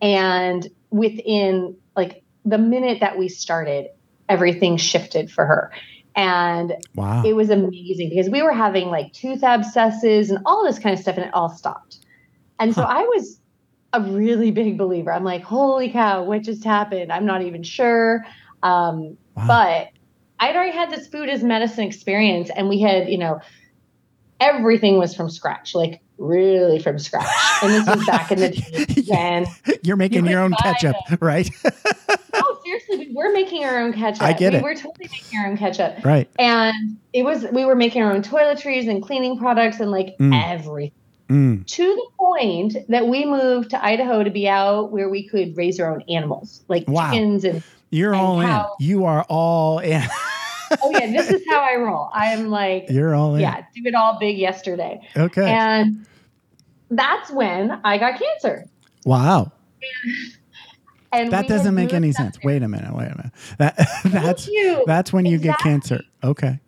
And 0.00 0.68
within 0.90 1.76
like 1.96 2.22
the 2.44 2.58
minute 2.58 3.00
that 3.00 3.18
we 3.18 3.28
started 3.28 3.88
everything 4.28 4.76
shifted 4.76 5.30
for 5.30 5.46
her. 5.46 5.72
And 6.14 6.74
wow. 6.94 7.22
it 7.24 7.34
was 7.34 7.48
amazing 7.48 8.10
because 8.10 8.28
we 8.28 8.42
were 8.42 8.52
having 8.52 8.88
like 8.88 9.12
tooth 9.12 9.42
abscesses 9.42 10.30
and 10.30 10.40
all 10.44 10.64
this 10.64 10.78
kind 10.78 10.92
of 10.92 11.00
stuff 11.00 11.16
and 11.16 11.26
it 11.26 11.34
all 11.34 11.48
stopped 11.48 12.00
and 12.58 12.74
so 12.74 12.82
Huh. 12.82 12.88
i 12.98 13.02
was 13.02 13.40
a 13.92 14.00
really 14.02 14.50
big 14.50 14.76
believer 14.78 15.12
i'm 15.12 15.24
like 15.24 15.42
holy 15.42 15.90
cow 15.90 16.22
what 16.24 16.42
just 16.42 16.64
happened 16.64 17.10
i'm 17.12 17.24
not 17.26 17.42
even 17.42 17.62
sure 17.62 18.24
um, 18.62 19.16
wow. 19.36 19.46
but 19.46 19.88
i'd 20.40 20.54
already 20.56 20.72
had 20.72 20.90
this 20.90 21.06
food 21.08 21.28
as 21.28 21.42
medicine 21.42 21.84
experience 21.86 22.50
and 22.54 22.68
we 22.68 22.80
had 22.80 23.08
you 23.08 23.18
know 23.18 23.40
everything 24.40 24.98
was 24.98 25.14
from 25.14 25.28
scratch 25.30 25.74
like 25.74 26.00
really 26.18 26.78
from 26.80 26.98
scratch 26.98 27.26
and 27.62 27.72
this 27.72 27.86
was 27.88 28.04
back 28.06 28.30
in 28.32 28.40
the 28.40 28.48
day 28.50 29.02
when 29.06 29.46
You're 29.82 29.96
making 29.96 30.24
you 30.26 30.30
your 30.32 30.40
own 30.40 30.54
ketchup, 30.62 30.96
right? 31.20 31.48
oh 32.34 32.58
seriously 32.64 32.98
we 32.98 33.14
were 33.14 33.32
making 33.32 33.64
our 33.64 33.78
own 33.80 33.92
ketchup 33.92 34.22
I 34.22 34.32
get 34.32 34.52
we 34.52 34.58
it. 34.58 34.62
were 34.62 34.74
totally 34.74 35.08
making 35.10 35.38
our 35.38 35.46
own 35.48 35.56
ketchup 35.56 36.04
right. 36.04 36.28
and 36.38 36.98
it 37.12 37.22
was 37.22 37.46
we 37.52 37.64
were 37.64 37.74
making 37.76 38.02
our 38.02 38.12
own 38.12 38.22
toiletries 38.22 38.88
and 38.88 39.02
cleaning 39.02 39.38
products 39.38 39.80
and 39.80 39.90
like 39.90 40.14
Mm. 40.20 40.34
everything 40.52 40.92
Mm. 41.28 41.66
to 41.66 41.82
the 41.84 42.06
point 42.18 42.76
that 42.88 43.06
we 43.06 43.26
moved 43.26 43.70
to 43.70 43.84
Idaho 43.84 44.22
to 44.24 44.30
be 44.30 44.48
out 44.48 44.90
where 44.92 45.08
we 45.10 45.28
could 45.28 45.56
raise 45.58 45.78
our 45.78 45.92
own 45.92 46.02
animals 46.08 46.64
like 46.68 46.84
Wow. 46.88 47.10
chickens 47.10 47.44
and 47.44 47.62
You're 47.90 48.12
And 48.14 48.20
all 48.20 48.40
how- 48.40 48.76
in. 48.80 48.86
You 48.86 49.04
are 49.04 49.24
all 49.28 49.78
in. 49.80 50.02
oh 50.82 50.90
yeah 50.90 51.06
this 51.12 51.30
is 51.30 51.42
how 51.48 51.60
I 51.60 51.76
roll 51.76 52.10
I 52.14 52.26
am 52.26 52.48
like 52.48 52.86
You're 52.88 53.14
all 53.14 53.34
in. 53.34 53.40
yeah 53.42 53.62
do 53.74 53.82
it 53.84 53.94
all 53.94 54.18
big 54.18 54.36
yesterday 54.38 55.00
Okay. 55.16 55.50
and 55.50 56.06
that's 56.90 57.30
when 57.30 57.72
I 57.84 57.98
got 57.98 58.18
cancer 58.18 58.64
wow. 59.04 59.52
and 61.12 61.30
That 61.32 61.48
doesn't 61.48 61.74
make 61.74 61.92
any 61.94 62.12
sense. 62.12 62.36
there. 62.36 62.42
Wait 62.52 62.62
a 62.62 62.68
minute. 62.68 62.94
Wait 62.94 63.06
a 63.06 63.16
minute. 63.16 63.32
That 63.58 63.76
that's 64.04 64.46
you. 64.48 64.82
that's 64.86 65.12
when 65.12 65.24
you 65.26 65.38
get 65.38 65.58
cancer. 65.58 66.00
Okay. 66.24 66.58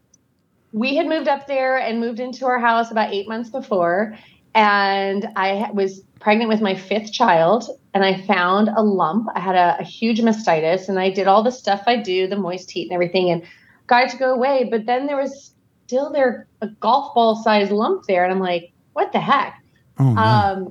we 0.73 0.97
had 0.97 1.07
moved 1.07 1.29
up 1.29 1.47
there 1.47 1.79
and 1.79 2.00
moved 2.00 2.21
into 2.21 2.47
our 2.47 2.59
house 2.59 2.91
about 2.91 3.13
eight 3.13 3.28
months 3.28 3.50
before 3.50 4.17
and 4.54 5.28
i 5.36 5.71
was 5.73 6.02
pregnant 6.19 6.49
with 6.49 6.60
my 6.60 6.75
fifth 6.75 7.13
child 7.13 7.65
and 7.95 8.04
i 8.04 8.21
found 8.23 8.69
a 8.69 8.82
lump 8.82 9.28
i 9.34 9.41
had 9.41 9.54
a, 9.54 9.76
a 9.80 9.84
huge 9.84 10.21
mastitis 10.21 10.89
and 10.89 10.99
i 10.99 11.10
did 11.10 11.26
all 11.26 11.43
the 11.43 11.52
stuff 11.52 11.82
i 11.86 11.97
do 11.97 12.26
the 12.26 12.36
moist 12.36 12.71
heat 12.71 12.84
and 12.84 12.93
everything 12.93 13.30
and 13.30 13.43
got 13.86 14.04
it 14.04 14.10
to 14.10 14.17
go 14.17 14.34
away 14.34 14.69
but 14.71 14.86
then 14.86 15.06
there 15.06 15.17
was 15.17 15.54
still 15.86 16.13
there 16.13 16.47
a 16.60 16.69
golf 16.69 17.15
ball 17.15 17.36
sized 17.36 17.73
lump 17.73 18.04
there 18.06 18.25
and 18.25 18.32
i'm 18.32 18.41
like 18.41 18.73
what 18.93 19.13
the 19.13 19.21
heck 19.21 19.56
Oh 20.00 20.17
um, 20.17 20.69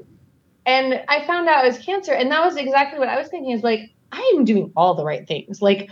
and 0.65 1.03
I 1.07 1.25
found 1.25 1.47
out 1.47 1.63
it 1.63 1.67
was 1.67 1.77
cancer. 1.79 2.13
And 2.13 2.31
that 2.31 2.43
was 2.43 2.55
exactly 2.55 2.99
what 2.99 3.09
I 3.09 3.17
was 3.17 3.27
thinking 3.27 3.51
is 3.51 3.63
like, 3.63 3.91
I 4.11 4.33
am 4.35 4.45
doing 4.45 4.71
all 4.75 4.95
the 4.95 5.03
right 5.03 5.27
things. 5.27 5.61
Like, 5.61 5.89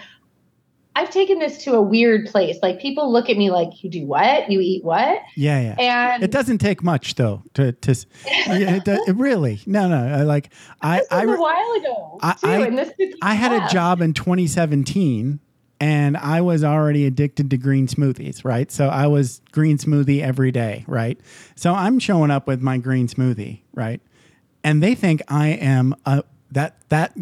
I've 0.97 1.09
taken 1.11 1.39
this 1.39 1.59
to 1.65 1.75
a 1.75 1.81
weird 1.81 2.25
place. 2.27 2.57
Like, 2.61 2.79
people 2.79 3.11
look 3.11 3.29
at 3.29 3.37
me 3.37 3.51
like, 3.51 3.83
you 3.83 3.89
do 3.89 4.05
what? 4.05 4.49
You 4.51 4.59
eat 4.59 4.83
what? 4.83 5.21
yeah, 5.35 5.75
yeah. 5.77 6.13
And 6.13 6.23
It 6.23 6.31
doesn't 6.31 6.57
take 6.57 6.81
much 6.83 7.15
though 7.15 7.43
to 7.53 7.71
to 7.71 7.91
yeah, 8.25 8.75
it, 8.77 8.87
it 8.87 9.15
really. 9.15 9.61
No, 9.65 9.87
no. 9.87 9.97
I 10.15 10.23
like 10.23 10.49
I 10.81 10.97
this 10.99 11.07
was 11.11 11.19
I 11.19 11.23
a 11.35 11.39
while 11.39 11.71
ago, 11.79 12.19
I- 12.21 12.33
too. 12.33 12.47
I- 12.47 12.65
and 12.67 12.77
this 12.77 12.91
I 13.21 13.35
had 13.35 13.51
a 13.53 13.67
job 13.71 14.01
in 14.01 14.13
2017 14.13 15.39
and 15.79 16.17
I 16.17 16.41
was 16.41 16.63
already 16.63 17.05
addicted 17.05 17.51
to 17.51 17.57
green 17.57 17.87
smoothies, 17.87 18.43
right? 18.43 18.71
So 18.71 18.87
I 18.87 19.05
was 19.07 19.41
green 19.51 19.77
smoothie 19.77 20.21
every 20.21 20.51
day, 20.51 20.83
right? 20.87 21.19
So 21.55 21.73
I'm 21.73 21.99
showing 21.99 22.31
up 22.31 22.47
with 22.47 22.61
my 22.61 22.79
green 22.79 23.07
smoothie, 23.07 23.61
right? 23.75 24.01
And 24.63 24.81
they 24.81 24.95
think 24.95 25.21
I 25.27 25.49
am 25.49 25.95
a 26.05 26.23
that 26.51 26.77
that 26.89 27.15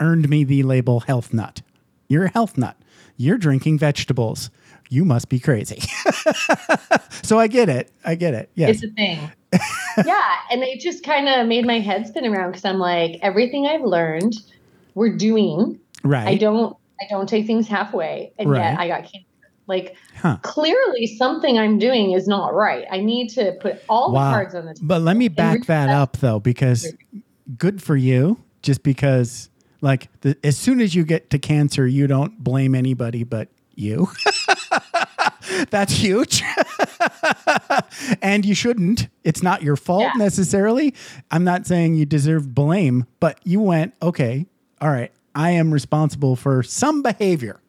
earned 0.00 0.28
me 0.28 0.44
the 0.44 0.62
label 0.62 1.00
health 1.00 1.34
nut. 1.34 1.62
You're 2.08 2.26
a 2.26 2.30
health 2.30 2.56
nut. 2.56 2.76
You're 3.16 3.38
drinking 3.38 3.78
vegetables. 3.78 4.50
You 4.88 5.04
must 5.04 5.28
be 5.28 5.40
crazy. 5.40 5.80
so 7.22 7.38
I 7.38 7.46
get 7.48 7.68
it. 7.68 7.90
I 8.04 8.14
get 8.14 8.34
it. 8.34 8.50
Yeah. 8.54 8.68
It's 8.68 8.84
a 8.84 8.88
thing. 8.90 9.30
yeah. 10.04 10.34
And 10.50 10.62
it 10.62 10.80
just 10.80 11.02
kind 11.04 11.28
of 11.28 11.46
made 11.46 11.66
my 11.66 11.80
head 11.80 12.06
spin 12.06 12.24
around 12.26 12.50
because 12.52 12.64
I'm 12.64 12.78
like, 12.78 13.18
everything 13.22 13.66
I've 13.66 13.82
learned, 13.82 14.34
we're 14.94 15.16
doing. 15.16 15.78
right. 16.04 16.26
I 16.28 16.34
don't 16.36 16.76
I 17.00 17.04
don't 17.10 17.28
take 17.28 17.46
things 17.46 17.68
halfway. 17.68 18.32
And 18.38 18.50
Right. 18.50 18.60
yet 18.60 18.78
I 18.78 18.88
got 18.88 19.02
cancer. 19.02 19.26
Like 19.66 19.96
Huh. 20.16 20.38
clearly 20.42 21.06
something 21.18 21.58
I'm 21.58 21.78
doing 21.78 22.12
is 22.12 22.26
not 22.28 22.54
right. 22.54 22.86
I 22.90 23.00
need 23.00 23.28
to 23.30 23.56
put 23.60 23.82
all 23.88 24.12
Wow. 24.12 24.30
the 24.30 24.34
cards 24.36 24.54
on 24.54 24.66
the 24.66 24.74
table. 24.74 24.86
But 24.86 25.02
let 25.02 25.16
me 25.16 25.28
back 25.28 25.66
that 25.66 25.88
up 25.90 26.18
though, 26.18 26.38
because 26.38 26.92
good 27.58 27.82
for 27.82 27.96
you. 27.96 28.38
Just 28.62 28.82
because, 28.82 29.48
like, 29.80 30.08
the, 30.22 30.36
as 30.44 30.56
soon 30.56 30.80
as 30.80 30.94
you 30.94 31.04
get 31.04 31.30
to 31.30 31.38
cancer, 31.38 31.86
you 31.86 32.06
don't 32.06 32.42
blame 32.42 32.74
anybody 32.74 33.24
but 33.24 33.48
you. 33.74 34.08
That's 35.70 35.92
huge. 35.92 36.42
and 38.22 38.44
you 38.44 38.54
shouldn't. 38.54 39.08
It's 39.24 39.42
not 39.42 39.62
your 39.62 39.76
fault 39.76 40.02
Yeah. 40.02 40.12
necessarily. 40.16 40.94
I'm 41.30 41.44
not 41.44 41.66
saying 41.66 41.94
you 41.94 42.04
deserve 42.06 42.54
blame, 42.54 43.06
but 43.20 43.38
you 43.44 43.60
went, 43.60 43.94
okay, 44.02 44.46
all 44.80 44.90
right, 44.90 45.12
I 45.34 45.50
am 45.50 45.72
responsible 45.72 46.36
for 46.36 46.62
some 46.62 47.02
behavior. 47.02 47.60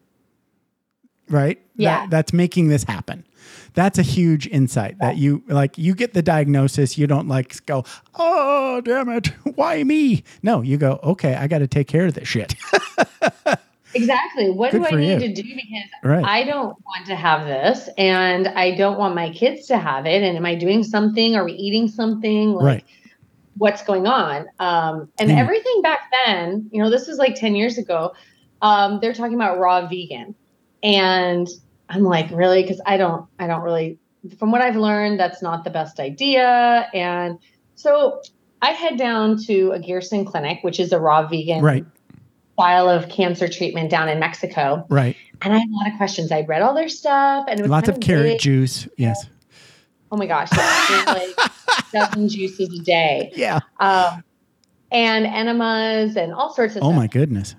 Right? 1.29 1.61
Yeah. 1.75 2.01
That, 2.01 2.09
that's 2.09 2.33
making 2.33 2.69
this 2.69 2.83
happen. 2.83 3.25
That's 3.77 3.99
a 3.99 4.01
huge 4.01 4.47
insight 4.47 4.97
that 5.01 5.17
you 5.17 5.43
like 5.47 5.77
you 5.77 5.93
get 5.93 6.15
the 6.15 6.23
diagnosis, 6.23 6.97
you 6.97 7.05
don't 7.05 7.27
like 7.27 7.63
go, 7.67 7.83
"Oh, 8.15 8.81
damn 8.81 9.07
it. 9.09 9.27
Why 9.55 9.83
me?" 9.83 10.23
No, 10.41 10.63
you 10.63 10.77
go, 10.77 10.99
"Okay, 11.03 11.35
I 11.35 11.45
got 11.45 11.59
to 11.59 11.67
take 11.67 11.87
care 11.87 12.07
of 12.07 12.15
this 12.15 12.27
shit." 12.27 12.55
Exactly. 13.93 14.49
What 14.51 14.71
Good 14.71 14.81
do 14.83 14.87
I 14.87 14.99
need 14.99 15.13
you. 15.13 15.19
to 15.19 15.33
do? 15.33 15.43
Because 15.43 15.89
Right. 16.03 16.23
I 16.25 16.43
don't 16.43 16.75
want 16.85 17.05
to 17.07 17.15
have 17.15 17.47
this 17.47 17.89
and 17.97 18.47
I 18.49 18.75
don't 18.75 18.99
want 18.99 19.15
my 19.15 19.31
kids 19.31 19.65
to 19.67 19.77
have 19.77 20.05
it. 20.05 20.21
And 20.23 20.37
am 20.37 20.45
I 20.45 20.55
doing 20.55 20.83
something? 20.83 21.35
Are 21.35 21.45
we 21.45 21.53
eating 21.53 21.87
something? 21.87 22.51
Like, 22.53 22.63
Right. 22.65 22.83
What's 23.57 23.83
going 23.83 24.05
on? 24.05 24.45
Um, 24.59 25.09
and 25.19 25.31
Hmm. 25.31 25.37
everything 25.37 25.81
back 25.81 26.01
then, 26.25 26.69
you 26.71 26.83
know, 26.83 26.91
this 26.91 27.07
was 27.07 27.17
like 27.17 27.33
10 27.35 27.55
years 27.55 27.77
ago. 27.79 28.11
Um, 28.61 28.99
they're 29.01 29.13
talking 29.13 29.35
about 29.35 29.57
raw 29.57 29.87
vegan. 29.87 30.35
And 30.83 31.47
I'm 31.89 32.03
like, 32.03 32.29
really? 32.31 32.61
Because 32.61 32.81
I 32.85 32.97
don't, 32.97 33.25
I 33.39 33.47
don't 33.47 33.61
really, 33.61 33.97
from 34.39 34.51
what 34.51 34.61
I've 34.61 34.75
learned, 34.75 35.19
that's 35.19 35.41
not 35.41 35.63
the 35.63 35.69
best 35.69 35.99
idea. 35.99 36.89
And 36.93 37.39
so 37.75 38.21
I 38.61 38.71
head 38.71 38.97
down 38.97 39.37
to 39.45 39.71
a 39.71 39.79
Gerson 39.79 40.25
clinic, 40.25 40.59
which 40.63 40.79
is 40.79 40.91
a 40.91 40.99
raw 40.99 41.27
vegan 41.27 41.61
Right. 41.61 41.85
style 42.53 42.89
of 42.89 43.07
cancer 43.09 43.47
treatment 43.47 43.89
down 43.89 44.09
in 44.09 44.19
Mexico. 44.19 44.85
Right. 44.89 45.15
And 45.41 45.53
I 45.53 45.59
had 45.59 45.69
a 45.69 45.75
lot 45.75 45.87
of 45.91 45.97
questions. 45.97 46.31
I'd 46.31 46.47
read 46.49 46.61
all 46.61 46.73
their 46.73 46.89
stuff 46.89 47.45
and 47.47 47.59
it 47.59 47.63
was 47.63 47.69
Lots 47.69 47.87
kind 47.87 47.97
of 47.97 48.01
carrot 48.05 48.23
big. 48.23 48.39
juice. 48.39 48.87
Yes. 48.97 49.29
Oh 50.11 50.17
my 50.17 50.25
gosh, 50.25 50.49
yeah, 50.55 50.89
it 50.89 51.05
was 51.05 51.37
like 51.37 51.51
dozen 51.91 52.29
juices 52.29 52.79
a 52.79 52.81
day. 52.83 53.31
Yeah. 53.35 53.59
Um, 53.79 54.23
and 54.91 55.25
enemas 55.25 56.15
and 56.15 56.33
all 56.33 56.53
sorts 56.53 56.75
of 56.77 56.81
Oh 56.83 56.87
stuff. 56.87 56.95
my 56.95 57.07
goodness. 57.07 57.55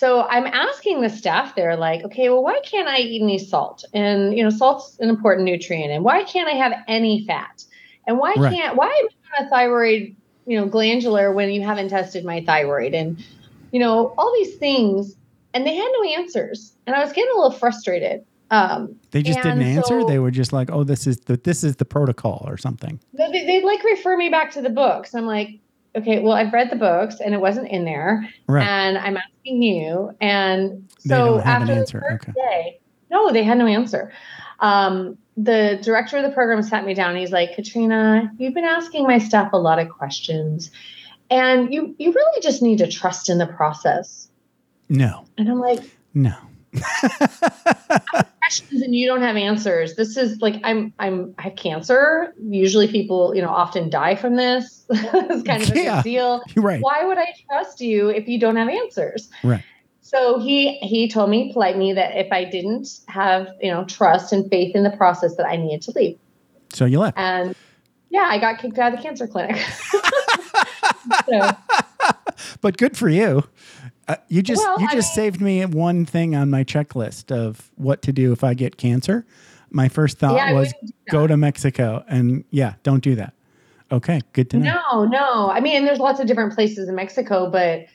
So 0.00 0.22
I'm 0.22 0.46
asking 0.46 1.02
the 1.02 1.10
staff 1.10 1.54
there, 1.54 1.76
like, 1.76 2.02
okay, 2.04 2.30
well, 2.30 2.42
why 2.42 2.58
can't 2.64 2.88
I 2.88 3.00
eat 3.00 3.20
any 3.20 3.36
salt? 3.36 3.84
And 3.92 4.34
you 4.34 4.42
know, 4.42 4.48
salt's 4.48 4.96
an 4.98 5.10
important 5.10 5.44
nutrient. 5.44 5.92
And 5.92 6.02
why 6.02 6.24
can't 6.24 6.48
I 6.48 6.52
have 6.52 6.72
any 6.88 7.26
fat? 7.26 7.62
And 8.06 8.16
why 8.18 8.32
Right. 8.38 8.54
can't 8.54 8.76
why 8.78 8.86
am 8.86 9.08
I 9.12 9.40
on 9.42 9.46
a 9.46 9.50
thyroid, 9.50 10.16
you 10.46 10.58
know, 10.58 10.64
glandular 10.66 11.34
when 11.34 11.50
you 11.50 11.60
haven't 11.60 11.90
tested 11.90 12.24
my 12.24 12.42
thyroid? 12.42 12.94
And, 12.94 13.22
you 13.72 13.78
know, 13.78 14.14
all 14.16 14.32
these 14.38 14.56
things. 14.56 15.16
And 15.52 15.66
they 15.66 15.74
had 15.74 15.88
no 16.00 16.08
answers. 16.18 16.72
And 16.86 16.96
I 16.96 17.04
was 17.04 17.12
getting 17.12 17.30
a 17.32 17.36
little 17.38 17.58
frustrated. 17.58 18.24
Um, 18.50 18.96
They 19.10 19.22
just 19.22 19.42
didn't 19.42 19.60
answer. 19.60 20.00
so- 20.00 20.06
They 20.08 20.18
were 20.18 20.30
just 20.30 20.52
like, 20.52 20.70
"Oh, 20.72 20.82
this 20.82 21.06
is 21.06 21.18
the 21.18 21.36
this 21.36 21.62
is 21.62 21.76
the 21.76 21.84
protocol 21.84 22.42
or 22.48 22.56
something." 22.56 22.98
they, 23.12 23.30
they'd 23.30 23.64
like 23.64 23.84
refer 23.84 24.16
me 24.16 24.30
back 24.30 24.50
to 24.52 24.62
the 24.62 24.70
books. 24.70 25.14
I'm 25.14 25.26
like, 25.26 25.58
okay, 25.96 26.20
well, 26.20 26.32
I've 26.32 26.52
read 26.52 26.70
the 26.70 26.76
books 26.76 27.20
and 27.20 27.34
it 27.34 27.40
wasn't 27.40 27.68
in 27.68 27.84
there. 27.84 28.28
Right. 28.46 28.66
And 28.66 28.96
I'm 28.98 29.16
asking 29.16 29.62
you. 29.62 30.14
And 30.20 30.88
so 30.98 31.38
have 31.38 31.62
an 31.62 31.70
after 31.70 31.98
the 31.98 32.00
first 32.00 32.28
Okay. 32.28 32.32
day, 32.32 32.80
no, 33.10 33.32
they 33.32 33.42
had 33.42 33.58
no 33.58 33.66
answer. 33.66 34.12
Um, 34.60 35.18
the 35.36 35.78
director 35.82 36.18
of 36.18 36.22
the 36.22 36.30
program 36.30 36.62
sat 36.62 36.84
me 36.84 36.92
down. 36.94 37.16
He's 37.16 37.32
like, 37.32 37.54
Katrina, 37.54 38.30
you've 38.38 38.54
been 38.54 38.64
asking 38.64 39.04
my 39.06 39.18
staff 39.18 39.52
a 39.52 39.56
lot 39.58 39.78
of 39.78 39.88
questions, 39.88 40.70
and 41.30 41.72
you 41.72 41.94
you 41.98 42.12
really 42.12 42.40
just 42.42 42.60
need 42.62 42.78
to 42.78 42.86
trust 42.86 43.30
in 43.30 43.38
the 43.38 43.46
process. 43.46 44.28
No. 44.90 45.24
And 45.38 45.48
I'm 45.48 45.58
like, 45.60 45.80
No. 46.14 46.34
questions 48.50 48.82
and 48.82 48.94
you 48.94 49.06
don't 49.06 49.22
have 49.22 49.36
answers. 49.36 49.94
This 49.94 50.16
is 50.16 50.40
like 50.40 50.60
I'm 50.64 50.92
I'm 50.98 51.34
I 51.38 51.42
have 51.42 51.56
cancer. 51.56 52.34
Usually 52.42 52.88
people, 52.88 53.34
you 53.34 53.42
know, 53.42 53.48
often 53.48 53.88
die 53.90 54.16
from 54.16 54.36
this. 54.36 54.84
it's 54.90 55.42
kind 55.44 55.62
of 55.62 55.70
a 55.70 55.76
Yeah. 55.82 55.96
big 55.96 56.04
deal. 56.04 56.42
Right. 56.56 56.80
Why 56.82 57.04
would 57.04 57.18
I 57.18 57.32
trust 57.48 57.80
you 57.80 58.08
if 58.08 58.26
you 58.28 58.38
don't 58.40 58.56
have 58.56 58.68
answers? 58.68 59.30
Right. 59.44 59.62
So 60.02 60.40
he 60.40 60.78
he 60.78 61.08
told 61.08 61.30
me 61.30 61.52
politely 61.52 61.92
that 61.92 62.16
if 62.18 62.32
I 62.32 62.44
didn't 62.44 62.88
have, 63.06 63.48
you 63.60 63.70
know, 63.70 63.84
trust 63.84 64.32
and 64.32 64.48
faith 64.50 64.74
in 64.74 64.82
the 64.82 64.90
process 64.90 65.36
that 65.36 65.46
I 65.46 65.56
needed 65.56 65.82
to 65.82 65.92
leave. 65.92 66.18
So 66.72 66.84
you 66.84 66.98
left. 66.98 67.16
And 67.18 67.54
yeah, 68.10 68.26
I 68.28 68.38
got 68.38 68.58
kicked 68.58 68.78
out 68.78 68.92
of 68.92 68.98
the 68.98 69.02
cancer 69.02 69.28
clinic. 69.28 69.56
so 71.28 71.50
But 72.60 72.76
good 72.76 72.96
for 72.96 73.08
you. 73.08 73.44
Uh, 74.10 74.16
you 74.28 74.42
just 74.42 74.60
Well, 74.64 74.80
you 74.80 74.88
I 74.88 74.92
just 74.94 75.16
mean- 75.16 75.24
saved 75.24 75.40
me 75.40 75.64
one 75.66 76.04
thing 76.04 76.34
on 76.34 76.50
my 76.50 76.64
checklist 76.64 77.30
of 77.30 77.70
what 77.76 78.02
to 78.02 78.12
do 78.12 78.32
if 78.32 78.42
I 78.42 78.54
get 78.54 78.76
cancer. 78.76 79.24
My 79.70 79.88
first 79.88 80.18
thought 80.18 80.34
Yeah, 80.34 80.52
was 80.52 80.74
go 81.10 81.28
to 81.28 81.36
Mexico 81.36 82.02
and 82.08 82.42
yeah, 82.50 82.74
don't 82.82 83.04
do 83.04 83.14
that. 83.14 83.34
Okay, 83.92 84.20
good 84.32 84.50
to 84.50 84.58
know. 84.58 84.80
no, 84.92 85.04
no. 85.04 85.50
I 85.50 85.60
mean, 85.60 85.84
there's 85.84 85.98
lots 86.00 86.18
of 86.18 86.26
different 86.26 86.54
places 86.54 86.88
in 86.88 86.94
Mexico, 86.96 87.48
but 87.50 87.86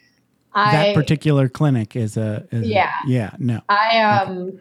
I 0.54 0.72
that 0.72 0.96
particular 0.96 1.50
clinic 1.50 1.98
is 1.98 2.16
a 2.16 2.48
is 2.52 2.64
a- 2.64 2.68
Yeah. 2.68 2.92
yeah 3.08 3.32
no 3.40 3.60
I 3.68 4.00
um 4.02 4.54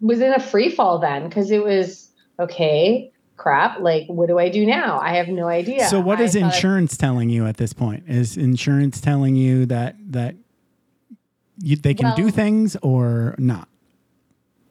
was 0.00 0.20
in 0.20 0.32
a 0.32 0.40
free 0.40 0.70
fall 0.70 0.98
then 0.98 1.28
because 1.28 1.50
it 1.50 1.62
was 1.62 2.08
okay, 2.40 3.12
crap. 3.36 3.80
Like, 3.80 4.06
what 4.06 4.28
do 4.28 4.38
I 4.38 4.48
do 4.48 4.64
now? 4.64 4.98
I 5.00 5.16
have 5.16 5.28
no 5.28 5.48
idea. 5.48 5.86
so 5.88 6.00
what 6.00 6.18
is 6.18 6.34
I 6.34 6.38
is 6.38 6.44
I- 6.44 6.46
insurance 6.46 6.96
telling 6.96 7.28
you 7.28 7.44
at 7.46 7.58
this 7.58 7.74
point 7.74 8.04
is 8.08 8.38
insurance 8.38 9.02
telling 9.02 9.36
you 9.36 9.66
that 9.66 9.96
that 10.12 10.36
you, 11.58 11.76
they 11.76 11.94
can 11.94 12.14
do 12.14 12.30
things 12.30 12.76
or 12.82 13.34
not 13.38 13.68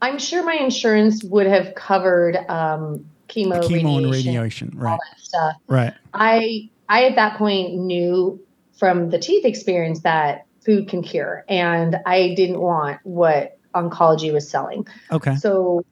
I'm 0.01 0.19
sure 0.19 0.43
my 0.43 0.55
insurance 0.55 1.23
would 1.23 1.47
have 1.47 1.75
covered 1.75 2.35
um, 2.35 3.05
chemo, 3.29 3.61
chemo 3.63 3.97
and 3.97 4.11
radiation, 4.11 4.11
radiation 4.11 4.73
all 4.75 4.83
right 4.83 4.99
that 5.11 5.19
stuff. 5.19 5.55
right 5.67 5.93
I 6.13 6.69
I 6.89 7.05
at 7.05 7.15
that 7.15 7.37
point 7.37 7.75
knew 7.75 8.45
from 8.77 9.09
the 9.09 9.17
teeth 9.17 9.45
experience 9.45 10.01
that 10.01 10.45
food 10.65 10.89
can 10.89 11.03
cure, 11.03 11.45
and 11.47 11.95
I 12.05 12.33
didn't 12.35 12.59
want 12.59 12.99
what 13.03 13.57
oncology 13.73 14.33
was 14.33 14.49
selling. 14.49 14.85
okay 15.09 15.35
So 15.37 15.85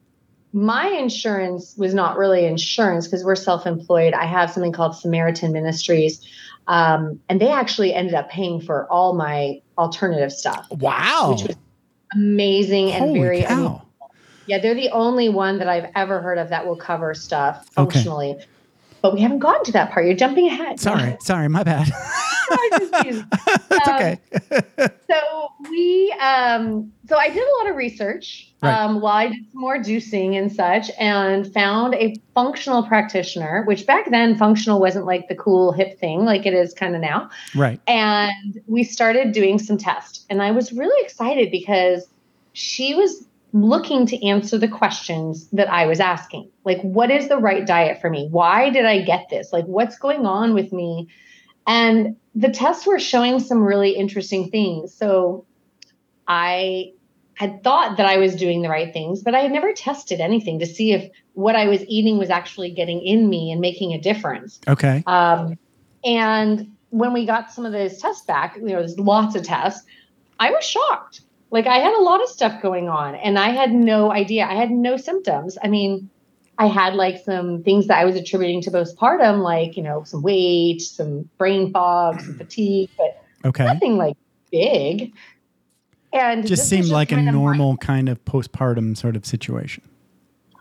my 0.54 0.88
insurance 0.88 1.76
was 1.78 1.94
not 1.94 2.18
really 2.18 2.46
insurance 2.46 3.08
because 3.08 3.24
we're 3.24 3.36
self-employed. 3.36 4.14
I 4.14 4.26
have 4.26 4.52
something 4.52 4.74
called 4.74 4.98
Samaritan 4.98 5.54
Ministries, 5.54 6.28
um, 6.68 7.20
and 7.30 7.40
they 7.42 7.50
actually 7.50 7.94
ended 7.94 8.14
up 8.14 8.30
paying 8.30 8.62
for 8.62 8.88
all 8.92 9.14
my 9.14 9.60
alternative 9.78 10.32
stuff, 10.32 10.68
wow 10.72 11.36
which 11.36 11.48
was 11.48 11.58
amazing 12.14 12.92
and 12.92 13.06
holy 13.06 13.20
very. 13.20 13.44
Cow 13.44 13.82
yeah, 14.48 14.58
they're 14.60 14.76
the 14.76 14.90
only 14.90 15.30
one 15.30 15.60
that 15.60 15.70
I've 15.70 15.90
ever 15.96 16.20
heard 16.22 16.38
of 16.38 16.50
that 16.50 16.66
will 16.66 16.76
cover 16.76 17.14
stuff 17.14 17.58
Okay. 17.78 17.94
functionally. 17.94 18.38
But 19.02 19.14
we 19.14 19.22
haven't 19.22 19.40
gotten 19.40 19.64
to 19.66 19.72
that 19.74 19.92
part. 19.92 20.06
You're 20.06 20.16
jumping 20.16 20.48
ahead. 20.48 20.80
sorry 20.80 21.16
sorry 21.22 21.48
my 21.48 21.64
bad 21.64 21.88
It's 23.72 23.88
Um, 23.88 23.96
okay 23.96 24.20
so 25.10 25.50
we 25.70 26.14
um 26.22 26.92
so 27.08 27.18
i 27.18 27.30
did 27.30 27.42
a 27.42 27.52
lot 27.60 27.70
of 27.70 27.76
research 27.76 28.48
Right. 28.62 28.74
um 28.74 29.02
while 29.02 29.16
i 29.16 29.28
did 29.28 29.44
some 29.52 29.62
more 29.62 29.78
juicing 29.78 30.38
and 30.38 30.52
such 30.52 30.92
and 31.00 31.52
found 31.54 31.96
a 31.96 32.16
functional 32.36 32.84
practitioner 32.84 33.64
which 33.66 33.88
back 33.88 34.12
then 34.12 34.38
functional 34.38 34.80
wasn't 34.80 35.06
like 35.06 35.28
the 35.30 35.36
cool 35.36 35.72
hip 35.72 36.00
thing 36.00 36.26
like 36.26 36.46
it 36.46 36.54
is 36.54 36.74
kind 36.74 36.96
of 36.96 37.02
now. 37.02 37.30
Right. 37.56 37.80
And 37.88 38.60
we 38.68 38.84
started 38.84 39.32
doing 39.32 39.58
some 39.58 39.78
tests 39.78 40.26
and 40.30 40.42
i 40.44 40.52
was 40.52 40.72
really 40.74 41.04
excited 41.06 41.50
because 41.52 42.08
she 42.54 42.94
was 42.94 43.26
looking 43.54 44.06
to 44.06 44.26
answer 44.26 44.58
the 44.58 44.68
questions 44.68 45.48
that 45.52 45.70
i 45.72 45.86
was 45.88 46.00
asking. 46.00 46.50
Like 46.64 46.82
what 46.82 47.10
is 47.10 47.28
the 47.30 47.38
right 47.38 47.66
diet 47.66 48.00
for 48.00 48.10
me? 48.12 48.28
Why 48.30 48.70
did 48.70 48.86
i 48.86 49.02
get 49.02 49.28
this? 49.30 49.52
Like 49.52 49.66
what's 49.66 49.98
going 49.98 50.26
on 50.28 50.54
with 50.54 50.72
me 50.72 51.08
and 51.68 52.16
the 52.36 52.50
tests 52.50 52.86
were 52.88 53.00
showing 53.00 53.40
some 53.40 53.64
really 53.64 53.92
interesting 53.92 54.50
things 54.50 54.94
so 54.94 55.46
i 56.28 56.92
had 57.34 57.64
thought 57.64 57.98
that 57.98 58.06
i 58.06 58.18
was 58.18 58.36
doing 58.36 58.62
the 58.62 58.70
right 58.70 58.94
things 58.94 59.22
but 59.22 59.36
i 59.36 59.40
had 59.40 59.52
never 59.52 59.74
tested 59.74 60.20
anything 60.20 60.60
to 60.60 60.66
see 60.66 60.92
if 60.94 61.10
what 61.34 61.56
i 61.56 61.68
was 61.68 61.84
eating 61.88 62.18
was 62.18 62.30
actually 62.30 62.72
getting 62.72 63.02
in 63.02 63.30
me 63.30 63.52
and 63.52 63.62
making 63.62 63.94
a 63.94 64.00
difference 64.00 64.60
okay 64.68 65.04
um, 65.08 65.58
and 66.04 66.72
when 66.92 67.14
we 67.14 67.26
got 67.26 67.52
some 67.52 67.66
of 67.66 67.72
those 67.72 67.98
tests 67.98 68.26
back, 68.26 68.56
you 68.58 68.64
know, 68.64 68.80
there's 68.80 69.00
lots 69.00 69.36
of 69.36 69.44
tests, 69.44 69.86
I 70.40 70.52
was 70.52 70.64
shocked. 70.64 71.22
Like 71.50 71.66
I 71.66 71.78
had 71.78 71.94
a 71.94 72.04
lot 72.04 72.22
of 72.22 72.30
stuff 72.30 72.62
going 72.62 72.88
on 72.88 73.16
and 73.16 73.40
I 73.40 73.50
had 73.50 73.72
no 73.74 74.12
idea. 74.12 74.46
I 74.46 74.54
had 74.54 74.72
no 74.72 74.98
symptoms. 74.98 75.58
I 75.62 75.68
mean, 75.68 76.10
I 76.62 76.68
had 76.68 76.94
like 76.94 77.18
some 77.18 77.64
things 77.64 77.88
that 77.88 77.98
I 77.98 78.06
was 78.06 78.16
attributing 78.16 78.62
to 78.62 78.72
postpartum, 78.72 79.42
like, 79.42 79.76
you 79.76 79.82
know, 79.82 80.04
some 80.04 80.22
weight, 80.22 80.82
some 80.82 81.28
brain 81.40 81.72
fog, 81.72 82.22
some 82.22 82.38
fatigue, 82.38 82.90
but 82.98 83.24
okay 83.44 83.66
nothing 83.66 83.98
like 83.98 84.16
big. 84.52 85.12
And 86.14 86.46
just 86.46 86.70
seemed 86.70 86.84
was 86.84 86.92
like 86.92 87.12
a 87.12 87.16
kind 87.16 87.28
of 87.28 87.34
my- 87.34 87.42
normal 87.42 87.78
kind 87.78 88.10
of 88.10 88.24
postpartum 88.26 88.96
sort 88.96 89.16
of 89.16 89.26
situation 89.26 89.84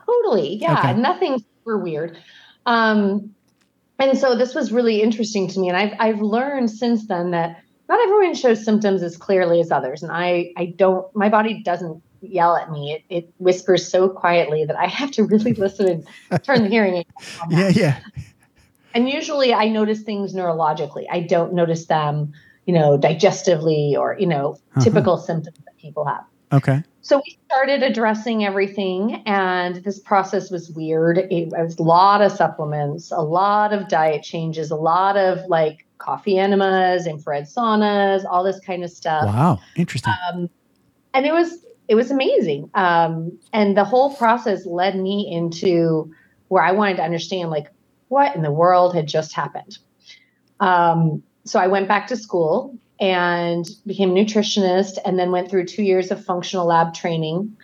Totally. 0.05 0.55
Yeah. 0.55 0.79
Okay. 0.79 0.93
Nothing 0.93 1.37
super 1.39 1.77
weird. 1.77 2.17
Um, 2.65 3.33
and 3.99 4.17
so 4.17 4.35
this 4.35 4.55
was 4.55 4.71
really 4.71 5.01
interesting 5.01 5.47
to 5.49 5.59
me. 5.59 5.69
And 5.69 5.77
I've, 5.77 5.93
I've 5.99 6.21
learned 6.21 6.69
since 6.69 7.07
then 7.07 7.31
that 7.31 7.61
not 7.87 7.99
everyone 8.01 8.33
shows 8.33 8.63
symptoms 8.63 9.03
as 9.03 9.17
clearly 9.17 9.59
as 9.59 9.71
others. 9.71 10.03
And 10.03 10.11
I, 10.11 10.51
I 10.57 10.73
don't, 10.77 11.13
my 11.15 11.29
body 11.29 11.61
doesn't 11.63 12.01
yell 12.21 12.55
at 12.55 12.71
me. 12.71 12.93
It, 12.93 13.15
it 13.15 13.33
whispers 13.39 13.87
so 13.87 14.07
quietly 14.09 14.65
that 14.65 14.75
I 14.75 14.87
have 14.87 15.11
to 15.11 15.23
really 15.23 15.53
listen 15.65 15.87
and 16.29 16.43
turn 16.43 16.63
the 16.63 16.69
hearing 16.69 16.95
aid 16.95 17.07
on 17.43 17.51
yeah 17.51 17.67
yeah 17.69 17.99
And 18.93 19.09
usually 19.09 19.53
I 19.53 19.69
notice 19.69 20.01
things 20.01 20.33
neurologically. 20.33 21.05
I 21.09 21.21
don't 21.21 21.53
notice 21.53 21.85
them, 21.85 22.33
you 22.65 22.73
know, 22.73 22.97
digestively 22.97 23.93
or, 23.93 24.17
you 24.19 24.27
know, 24.27 24.57
Uh-huh. 24.75 24.81
typical 24.83 25.17
symptoms 25.17 25.57
that 25.65 25.77
people 25.77 26.05
have. 26.05 26.23
okay 26.53 26.83
So 27.01 27.17
we 27.17 27.37
started 27.45 27.81
addressing 27.83 28.45
everything, 28.45 29.23
and 29.25 29.77
this 29.83 29.99
process 29.99 30.51
was 30.51 30.69
weird. 30.71 31.17
It, 31.17 31.31
it 31.31 31.49
was 31.51 31.77
a 31.79 31.83
lot 31.83 32.21
of 32.21 32.31
supplements, 32.31 33.11
a 33.11 33.21
lot 33.21 33.73
of 33.73 33.87
diet 33.87 34.23
changes, 34.23 34.69
a 34.71 34.75
lot 34.75 35.17
of 35.17 35.39
like 35.47 35.85
coffee 35.97 36.37
enemas, 36.37 37.07
infrared 37.07 37.45
saunas, 37.45 38.23
all 38.29 38.43
this 38.43 38.59
kind 38.59 38.83
of 38.83 38.89
stuff. 38.91 39.25
wow 39.25 39.59
interesting 39.75 40.13
Um, 40.33 40.49
and 41.13 41.25
it 41.25 41.31
was 41.33 41.65
it 41.91 41.95
was 41.95 42.09
amazing. 42.09 42.69
Um, 42.73 43.37
and 43.51 43.75
the 43.75 43.83
whole 43.83 44.15
process 44.15 44.65
led 44.65 44.97
me 44.97 45.29
into 45.29 46.09
where 46.47 46.63
I 46.63 46.71
wanted 46.71 46.95
to 46.95 47.03
understand 47.03 47.49
like 47.49 47.67
what 48.07 48.33
in 48.33 48.43
the 48.43 48.51
world 48.51 48.95
had 48.95 49.07
just 49.07 49.33
happened. 49.33 49.77
Um, 50.61 51.21
so 51.43 51.59
I 51.59 51.67
went 51.67 51.89
back 51.89 52.07
to 52.07 52.15
school 52.15 52.79
and 53.01 53.65
became 53.85 54.11
a 54.11 54.13
nutritionist, 54.13 54.99
and 55.03 55.19
then 55.19 55.31
went 55.31 55.49
through 55.49 55.65
two 55.65 55.83
years 55.83 56.11
of 56.11 56.23
functional 56.23 56.65
lab 56.65 56.93
training, 56.93 57.57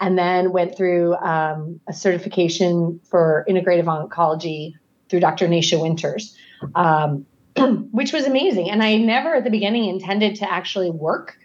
and 0.00 0.16
then 0.16 0.50
went 0.50 0.78
through 0.78 1.16
um, 1.16 1.78
a 1.86 1.92
certification 1.92 3.00
for 3.10 3.44
integrative 3.50 3.84
oncology 3.84 4.72
through 5.10 5.20
Dr. 5.20 5.46
Nasha 5.46 5.78
Winters. 5.78 6.34
Um, 6.74 7.26
which 7.90 8.14
was 8.14 8.24
amazing. 8.24 8.70
And 8.70 8.82
I 8.82 8.96
never 8.96 9.34
at 9.34 9.44
the 9.44 9.50
beginning 9.50 9.84
intended 9.84 10.36
to 10.36 10.50
actually 10.50 10.90
work 10.90 11.36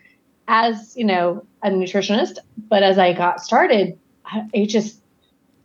as, 0.50 0.98
you 0.98 1.06
know, 1.06 1.46
a 1.64 1.70
nutritionist. 1.70 2.40
But 2.58 2.84
as 2.84 2.98
I 2.98 3.14
got 3.14 3.40
started, 3.40 3.98
it 4.52 4.66
just, 4.66 5.02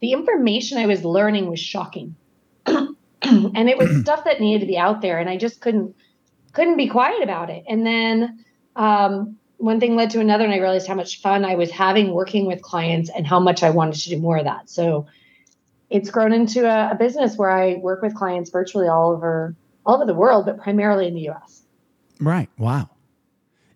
the 0.00 0.12
information 0.12 0.78
I 0.78 0.86
was 0.86 1.04
learning 1.04 1.50
was 1.50 1.58
shocking. 1.58 2.14
and 2.66 2.94
it 3.22 3.78
was 3.78 4.00
stuff 4.02 4.24
that 4.24 4.40
needed 4.40 4.60
to 4.60 4.66
be 4.66 4.76
out 4.76 5.00
there. 5.00 5.18
And 5.18 5.28
I 5.28 5.38
just 5.38 5.60
couldn't, 5.60 5.96
couldn't 6.52 6.76
be 6.76 6.88
quiet 6.88 7.22
about 7.22 7.48
it. 7.48 7.64
And 7.66 7.84
then, 7.84 8.44
um, 8.76 9.38
one 9.56 9.80
thing 9.80 9.96
led 9.96 10.10
to 10.10 10.20
another, 10.20 10.44
and 10.44 10.52
I 10.52 10.58
realized 10.58 10.86
how 10.86 10.94
much 10.94 11.22
fun 11.22 11.44
I 11.44 11.54
was 11.54 11.70
having 11.70 12.12
working 12.12 12.46
with 12.46 12.60
clients 12.60 13.08
and 13.08 13.26
how 13.26 13.40
much 13.40 13.62
I 13.62 13.70
wanted 13.70 13.94
to 14.00 14.10
do 14.10 14.18
more 14.18 14.36
of 14.36 14.44
that. 14.44 14.68
So 14.68 15.06
it's 15.88 16.10
grown 16.10 16.34
into 16.34 16.66
a, 16.66 16.90
a 16.90 16.94
business 16.96 17.36
where 17.36 17.50
I 17.50 17.76
work 17.76 18.02
with 18.02 18.14
clients 18.14 18.50
virtually 18.50 18.88
all 18.88 19.12
over 19.12 19.54
all 19.86 19.96
over 19.96 20.04
the 20.04 20.14
world, 20.14 20.44
but 20.44 20.58
primarily 20.58 21.06
in 21.06 21.14
the 21.14 21.30
US. 21.30 21.62
Right. 22.20 22.48
Wow. 22.58 22.90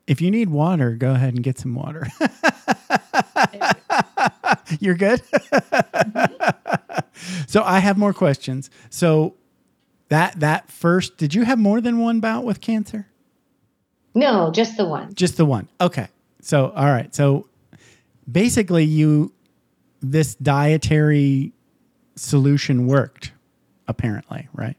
If 0.08 0.22
you 0.22 0.30
need 0.30 0.48
water, 0.48 0.92
go 0.92 1.12
ahead 1.12 1.34
and 1.34 1.42
get 1.42 1.58
some 1.58 1.74
water. 1.74 2.06
You're 4.80 4.94
good? 4.94 5.20
so 7.46 7.62
I 7.62 7.80
have 7.80 7.98
more 7.98 8.14
questions. 8.14 8.70
So 8.88 9.34
that 10.08 10.40
that 10.40 10.70
first, 10.70 11.18
did 11.18 11.34
you 11.34 11.44
have 11.44 11.58
more 11.58 11.82
than 11.82 11.98
one 11.98 12.20
bout 12.20 12.44
with 12.44 12.62
cancer? 12.62 13.06
No, 14.14 14.50
just 14.50 14.78
the 14.78 14.86
one. 14.86 15.12
Just 15.12 15.36
the 15.36 15.44
one. 15.44 15.68
Okay. 15.78 16.08
So 16.40 16.70
all 16.70 16.86
right. 16.86 17.14
So 17.14 17.46
basically 18.30 18.84
you 18.84 19.34
this 20.00 20.36
dietary 20.36 21.52
solution 22.16 22.86
worked 22.86 23.32
apparently, 23.86 24.48
right? 24.54 24.78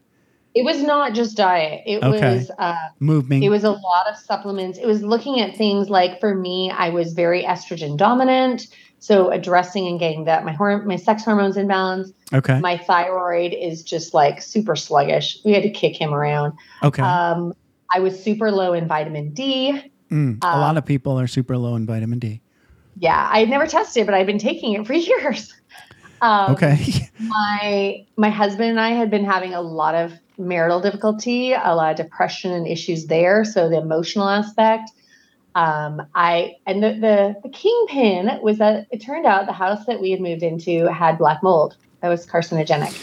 It 0.54 0.64
was 0.64 0.82
not 0.82 1.14
just 1.14 1.36
diet. 1.36 1.82
It 1.86 2.02
Okay. 2.02 2.34
was 2.36 2.50
uh 2.58 2.74
Moving. 2.98 3.42
It 3.42 3.50
was 3.50 3.64
a 3.64 3.70
lot 3.70 4.06
of 4.10 4.16
supplements. 4.16 4.78
It 4.78 4.86
was 4.86 5.02
looking 5.02 5.40
at 5.40 5.56
things 5.56 5.88
like 5.90 6.18
for 6.20 6.34
me, 6.34 6.70
I 6.70 6.88
was 6.90 7.12
very 7.12 7.42
estrogen 7.44 7.96
dominant. 7.96 8.66
So 8.98 9.30
addressing 9.30 9.86
and 9.86 9.98
getting 9.98 10.24
that 10.24 10.44
my 10.44 10.52
horm- 10.54 10.84
my 10.84 10.96
sex 10.96 11.24
hormones 11.24 11.56
in 11.56 11.66
balance. 11.68 12.12
okay. 12.34 12.58
My 12.60 12.76
thyroid 12.76 13.54
is 13.54 13.82
just 13.82 14.12
like 14.12 14.42
super 14.42 14.76
sluggish. 14.76 15.38
We 15.44 15.52
had 15.52 15.62
to 15.62 15.70
kick 15.70 15.96
him 15.98 16.12
around. 16.12 16.52
okay. 16.82 17.02
Um, 17.02 17.54
I 17.94 18.00
was 18.00 18.22
super 18.22 18.50
low 18.50 18.72
in 18.74 18.86
vitamin 18.86 19.32
D. 19.32 19.90
Mm, 20.10 20.42
a 20.44 20.46
um, 20.48 20.60
lot 20.60 20.76
of 20.76 20.84
people 20.84 21.18
are 21.18 21.26
super 21.26 21.56
low 21.56 21.76
in 21.76 21.86
vitamin 21.86 22.18
D. 22.18 22.40
Yeah, 22.98 23.28
I 23.32 23.38
had 23.40 23.48
never 23.48 23.66
tested, 23.66 24.04
but 24.04 24.14
I've 24.14 24.26
been 24.26 24.38
taking 24.38 24.74
it 24.74 24.86
for 24.86 24.92
years. 25.10 25.54
Um, 26.20 26.52
Okay. 26.52 27.08
my 27.20 28.04
my 28.16 28.28
husband 28.28 28.68
and 28.70 28.80
I 28.80 28.90
had 28.90 29.10
been 29.10 29.24
having 29.24 29.54
a 29.54 29.62
lot 29.62 29.94
of 29.94 30.12
marital 30.40 30.80
difficulty, 30.80 31.52
a 31.52 31.74
lot 31.74 31.92
of 31.92 31.96
depression 31.96 32.52
and 32.52 32.66
issues 32.66 33.06
there. 33.06 33.44
So 33.44 33.68
the 33.68 33.78
emotional 33.78 34.28
aspect. 34.28 34.90
Um, 35.54 36.00
I 36.14 36.54
and 36.66 36.82
the, 36.82 36.90
the 36.92 37.34
the 37.42 37.48
kingpin 37.48 38.38
was 38.40 38.58
that 38.58 38.86
it 38.90 38.98
turned 38.98 39.26
out 39.26 39.46
the 39.46 39.52
house 39.52 39.84
that 39.86 40.00
we 40.00 40.12
had 40.12 40.20
moved 40.20 40.42
into 40.44 40.86
had 40.92 41.18
black 41.18 41.42
mold 41.42 41.76
that 42.02 42.08
was 42.08 42.24
carcinogenic. 42.26 42.94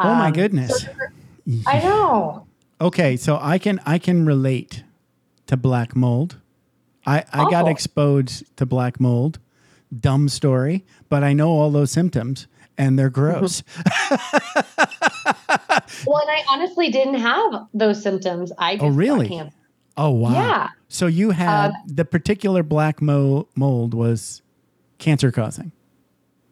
oh 0.00 0.14
my 0.14 0.28
Um, 0.28 0.32
goodness. 0.34 0.82
so 0.82 0.88
I 1.66 1.78
know. 1.82 2.46
Okay, 2.80 3.16
so 3.16 3.38
I 3.40 3.58
can 3.58 3.80
I 3.86 3.98
can 3.98 4.26
relate 4.26 4.84
to 5.46 5.56
black 5.56 5.96
mold. 5.96 6.36
I 7.06 7.24
I 7.32 7.50
got 7.50 7.64
Oh. 7.64 7.70
exposed 7.70 8.54
to 8.58 8.66
black 8.66 9.00
mold. 9.00 9.38
Dumb 9.98 10.28
story, 10.28 10.84
but 11.08 11.24
I 11.24 11.32
know 11.32 11.48
all 11.48 11.70
those 11.70 11.90
symptoms 11.90 12.46
and 12.76 12.98
they're 12.98 13.08
gross. 13.10 13.62
Well, 16.06 16.18
and 16.20 16.30
I 16.30 16.42
honestly 16.50 16.90
didn't 16.90 17.14
have 17.20 17.66
those 17.74 18.02
symptoms. 18.02 18.52
I 18.58 18.74
just 18.74 18.84
Oh, 18.84 18.88
really? 18.88 19.28
cancer. 19.28 19.54
oh 19.96 20.10
wow. 20.10 20.32
Yeah. 20.32 20.68
So 20.88 21.06
you 21.06 21.30
had 21.30 21.70
Um, 21.70 21.76
the 21.86 22.04
particular 22.04 22.62
black 22.62 23.00
mo- 23.02 23.48
mold 23.56 23.94
was 23.94 24.42
cancer 24.98 25.30
causing. 25.30 25.72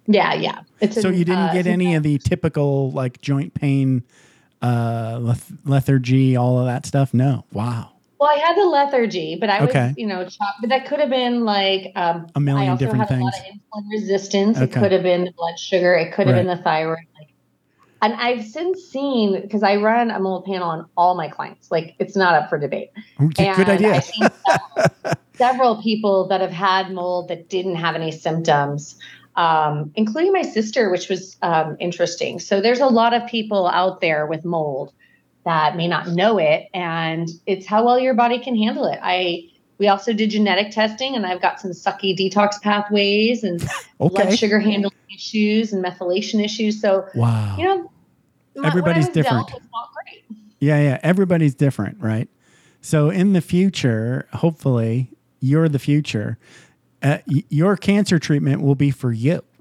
Yeah, 0.06 0.34
yeah. 0.34 0.60
It's 0.80 1.00
So 1.00 1.08
an, 1.08 1.14
you 1.18 1.24
didn't 1.24 1.50
uh, 1.50 1.52
get 1.52 1.66
any 1.66 1.94
of 1.94 2.02
the 2.02 2.18
typical 2.18 2.90
like 2.92 3.20
joint 3.20 3.54
pain, 3.54 4.04
uh, 4.62 5.18
leth- 5.20 5.52
lethargy, 5.64 6.36
all 6.36 6.58
of 6.60 6.66
that 6.66 6.86
stuff. 6.86 7.12
No. 7.12 7.44
Wow. 7.52 7.90
Well, 8.18 8.30
I 8.30 8.38
had 8.38 8.56
the 8.56 8.64
lethargy, 8.64 9.36
but 9.38 9.50
I 9.50 9.60
was, 9.60 9.68
Okay. 9.70 9.92
you 9.98 10.06
know, 10.06 10.22
chopped, 10.24 10.60
but 10.62 10.70
that 10.70 10.86
could 10.86 11.00
have 11.00 11.10
been 11.10 11.44
like 11.44 11.92
um, 11.96 12.28
A 12.34 12.40
million 12.40 12.68
I 12.68 12.72
also 12.72 12.84
different 12.86 13.08
had 13.10 13.18
a 13.18 13.22
lot 13.22 13.34
things. 13.34 13.58
insulin 13.74 13.90
resistance. 13.90 14.58
It 14.58 14.72
could 14.72 14.90
have 14.92 15.02
been 15.02 15.24
the 15.24 15.32
blood 15.32 15.58
sugar. 15.58 15.94
It 15.94 16.14
could 16.14 16.26
have 16.26 16.36
been 16.36 16.46
the 16.46 16.56
thyroid. 16.56 16.98
And 18.02 18.14
I've 18.14 18.44
since 18.44 18.84
seen 18.84 19.40
because 19.40 19.62
I 19.62 19.76
run 19.76 20.10
a 20.10 20.20
mold 20.20 20.44
panel 20.44 20.68
on 20.68 20.86
all 20.96 21.14
my 21.14 21.28
clients. 21.28 21.70
Like, 21.70 21.94
it's 21.98 22.16
not 22.16 22.34
up 22.34 22.50
for 22.50 22.58
debate. 22.58 22.90
Good 23.18 23.38
And 23.38 23.68
idea. 23.68 23.94
I've 23.94 24.04
seen 24.04 24.28
several, 24.46 25.14
several 25.34 25.82
people 25.82 26.28
that 26.28 26.40
have 26.40 26.50
had 26.50 26.90
mold 26.90 27.28
that 27.28 27.48
didn't 27.48 27.76
have 27.76 27.94
any 27.94 28.12
symptoms, 28.12 28.98
um, 29.36 29.92
including 29.94 30.32
my 30.32 30.42
sister, 30.42 30.90
which 30.90 31.08
was 31.08 31.36
um, 31.42 31.76
interesting. 31.80 32.38
So 32.38 32.60
there's 32.60 32.80
a 32.80 32.86
lot 32.86 33.14
of 33.14 33.26
people 33.28 33.66
out 33.66 34.00
there 34.00 34.26
with 34.26 34.44
mold 34.44 34.92
that 35.44 35.76
may 35.76 35.88
not 35.88 36.08
know 36.08 36.38
it, 36.38 36.68
and 36.74 37.28
it's 37.46 37.66
how 37.66 37.84
well 37.84 37.98
your 37.98 38.14
body 38.14 38.40
can 38.40 38.56
handle 38.56 38.86
it. 38.86 38.98
I 39.02 39.44
we 39.78 39.88
also 39.88 40.12
did 40.12 40.30
genetic 40.30 40.70
testing, 40.70 41.14
and 41.14 41.26
I've 41.26 41.40
got 41.42 41.60
some 41.60 41.72
sucky 41.72 42.16
detox 42.16 42.60
pathways 42.62 43.44
and 43.44 43.62
Okay. 44.00 44.24
blood 44.24 44.38
sugar 44.38 44.58
handling 44.60 44.92
issues 45.14 45.72
and 45.72 45.84
methylation 45.84 46.42
issues. 46.44 46.80
So 46.80 47.06
Wow. 47.14 47.56
you 47.58 47.64
know, 47.64 47.90
my- 48.56 48.68
Everybody's 48.68 49.08
different. 49.08 49.52
was 49.52 49.62
not 49.72 49.90
great. 49.94 50.24
Yeah, 50.60 50.80
yeah. 50.80 50.98
Everybody's 51.02 51.54
different, 51.54 51.98
right? 52.00 52.28
So 52.80 53.10
in 53.10 53.32
the 53.34 53.40
future, 53.40 54.26
hopefully, 54.32 55.10
you're 55.40 55.68
the 55.68 55.78
future. 55.78 56.38
Uh, 57.02 57.18
y- 57.26 57.44
your 57.50 57.76
cancer 57.76 58.18
treatment 58.18 58.62
will 58.62 58.74
be 58.74 58.90
for 58.90 59.12
you. 59.12 59.42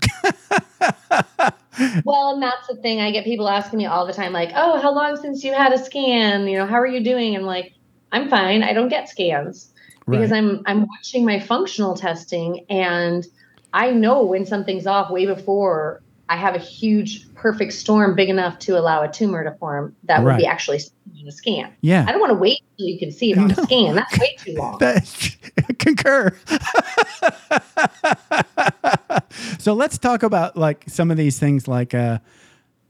Well, 2.06 2.34
and 2.34 2.41
that's 2.41 2.67
the 2.67 2.75
thing. 2.75 3.01
I 3.01 3.12
get 3.12 3.25
people 3.25 3.49
asking 3.49 3.78
me 3.80 3.86
all 3.86 4.06
the 4.08 4.13
time, 4.13 4.32
like, 4.32 4.51
"Oh, 4.56 4.80
how 4.80 4.93
long 4.95 5.17
since 5.17 5.43
you 5.43 5.54
had 5.54 5.73
a 5.73 5.78
scan? 5.78 6.47
You 6.47 6.58
know, 6.60 6.65
how 6.65 6.75
are 6.80 6.88
you 6.88 7.04
doing?" 7.04 7.36
I'm 7.36 7.43
like, 7.43 7.73
"I'm 8.13 8.30
fine. 8.30 8.63
I 8.63 8.71
don't 8.71 8.88
get 8.88 9.10
scans 9.10 9.73
because 10.10 10.32
Right. 10.32 10.38
I'm 10.38 10.62
I'm 10.65 10.88
watching 10.88 11.26
my 11.26 11.39
functional 11.39 11.96
testing, 11.96 12.65
and 12.70 13.26
I 13.74 13.91
know 13.91 14.24
when 14.24 14.46
something's 14.46 14.88
off 14.88 15.12
way 15.12 15.26
before 15.26 16.02
I 16.28 16.38
have 16.38 16.56
a 16.56 16.60
huge 16.60 17.32
perfect 17.36 17.74
storm 17.74 18.15
big 18.15 18.30
enough 18.30 18.58
to 18.60 18.80
allow 18.80 19.04
a 19.04 19.12
tumor 19.12 19.44
to 19.44 19.52
form 19.58 19.96
that 20.06 20.24
would 20.24 20.38
be 20.38 20.46
actually 20.48 20.80
in 21.22 21.28
a 21.28 21.32
scan. 21.32 21.72
Yeah. 21.82 22.04
I 22.08 22.12
don't 22.12 22.20
want 22.20 22.32
to 22.32 22.38
wait 22.39 22.62
until 22.72 22.88
you 22.88 22.98
can 22.98 23.12
see 23.12 23.32
it 23.32 23.38
on 23.38 23.50
No. 23.50 23.54
a 23.56 23.63
scan. 23.63 23.96
That's 23.96 24.18
way 24.20 24.36
too 24.39 24.54
long. 24.58 24.80
That, 24.80 25.38
concur. 25.78 26.36
so 29.60 29.74
let's 29.74 30.00
talk 30.00 30.24
about 30.24 30.58
like 30.58 30.86
some 30.88 31.12
of 31.12 31.18
these 31.18 31.38
things 31.39 31.68
like 31.68 31.94
uh, 31.94 32.18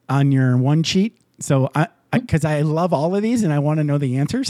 on 0.08 0.32
your 0.32 0.56
one 0.56 0.84
sheet. 0.84 1.18
So 1.40 1.70
I 1.76 1.88
because 2.14 2.46
I, 2.46 2.62
love 2.62 2.94
all 2.94 3.14
of 3.14 3.22
these 3.22 3.44
and 3.44 3.52
I 3.52 3.60
want 3.60 3.80
to 3.80 3.84
know 3.84 3.98
the 3.98 4.16
answers. 4.16 4.50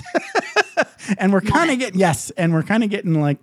and 1.17 1.31
we're 1.31 1.41
kind 1.41 1.71
of 1.71 1.79
getting 1.79 1.99
yes, 1.99 2.31
and 2.31 2.53
we're 2.53 2.63
kind 2.63 2.83
of 2.83 2.89
getting 2.89 3.19
like 3.19 3.37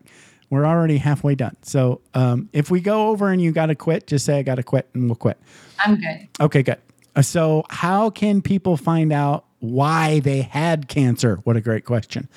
we're 0.50 0.66
already 0.66 0.98
halfway 0.98 1.34
done. 1.34 1.56
So 1.62 2.02
um, 2.12 2.50
if 2.52 2.70
we 2.70 2.80
go 2.80 3.08
over 3.08 3.30
and 3.30 3.40
you 3.40 3.52
got 3.52 3.66
to 3.66 3.74
quit, 3.74 4.06
just 4.06 4.26
say 4.26 4.38
I 4.38 4.42
got 4.42 4.56
to 4.56 4.62
quit 4.62 4.86
and 4.92 5.06
we'll 5.06 5.16
quit. 5.16 5.38
I'm 5.78 5.96
good. 5.96 6.28
Okay, 6.40 6.62
good. 6.62 6.76
Uh, 7.16 7.22
So 7.22 7.64
how 7.70 8.10
can 8.10 8.42
people 8.42 8.76
find 8.76 9.12
out 9.12 9.46
why 9.60 10.20
they 10.20 10.42
had 10.42 10.88
cancer? 10.88 11.36
What 11.44 11.56
a 11.56 11.60
great 11.60 11.86
question. 11.86 12.28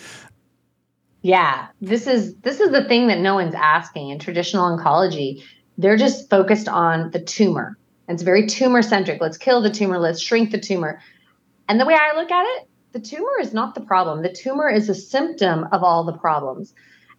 Yeah, 1.23 1.67
this 1.81 2.07
is 2.07 2.35
this 2.35 2.59
is 2.59 2.71
the 2.71 2.83
thing 2.83 3.07
that 3.07 3.19
no 3.19 3.33
one's 3.33 3.55
asking 3.55 4.11
in 4.11 4.19
traditional 4.19 4.77
oncology. 4.77 5.43
They're 5.77 5.97
just 5.97 6.29
focused 6.29 6.69
on 6.69 7.11
the 7.11 7.19
tumor. 7.19 7.77
It's 8.07 8.21
very 8.21 8.45
tumor 8.45 8.81
centric. 8.81 9.19
Let's 9.19 9.37
kill 9.37 9.59
the 9.61 9.71
tumor, 9.71 9.97
let's 9.97 10.21
shrink 10.21 10.51
the 10.51 10.59
tumor. 10.59 11.01
And 11.67 11.79
the 11.79 11.85
way 11.85 11.95
I 11.95 12.15
look 12.15 12.31
at 12.31 12.45
it, 12.45 12.69
the 12.95 13.01
tumor 13.01 13.33
is 13.41 13.53
not 13.53 13.75
the 13.75 13.81
problem. 13.81 14.21
The 14.21 14.31
tumor 14.31 14.69
is 14.69 14.87
a 14.87 14.95
symptom 14.95 15.67
of 15.73 15.83
all 15.83 16.05
the 16.05 16.13
problems. 16.13 16.73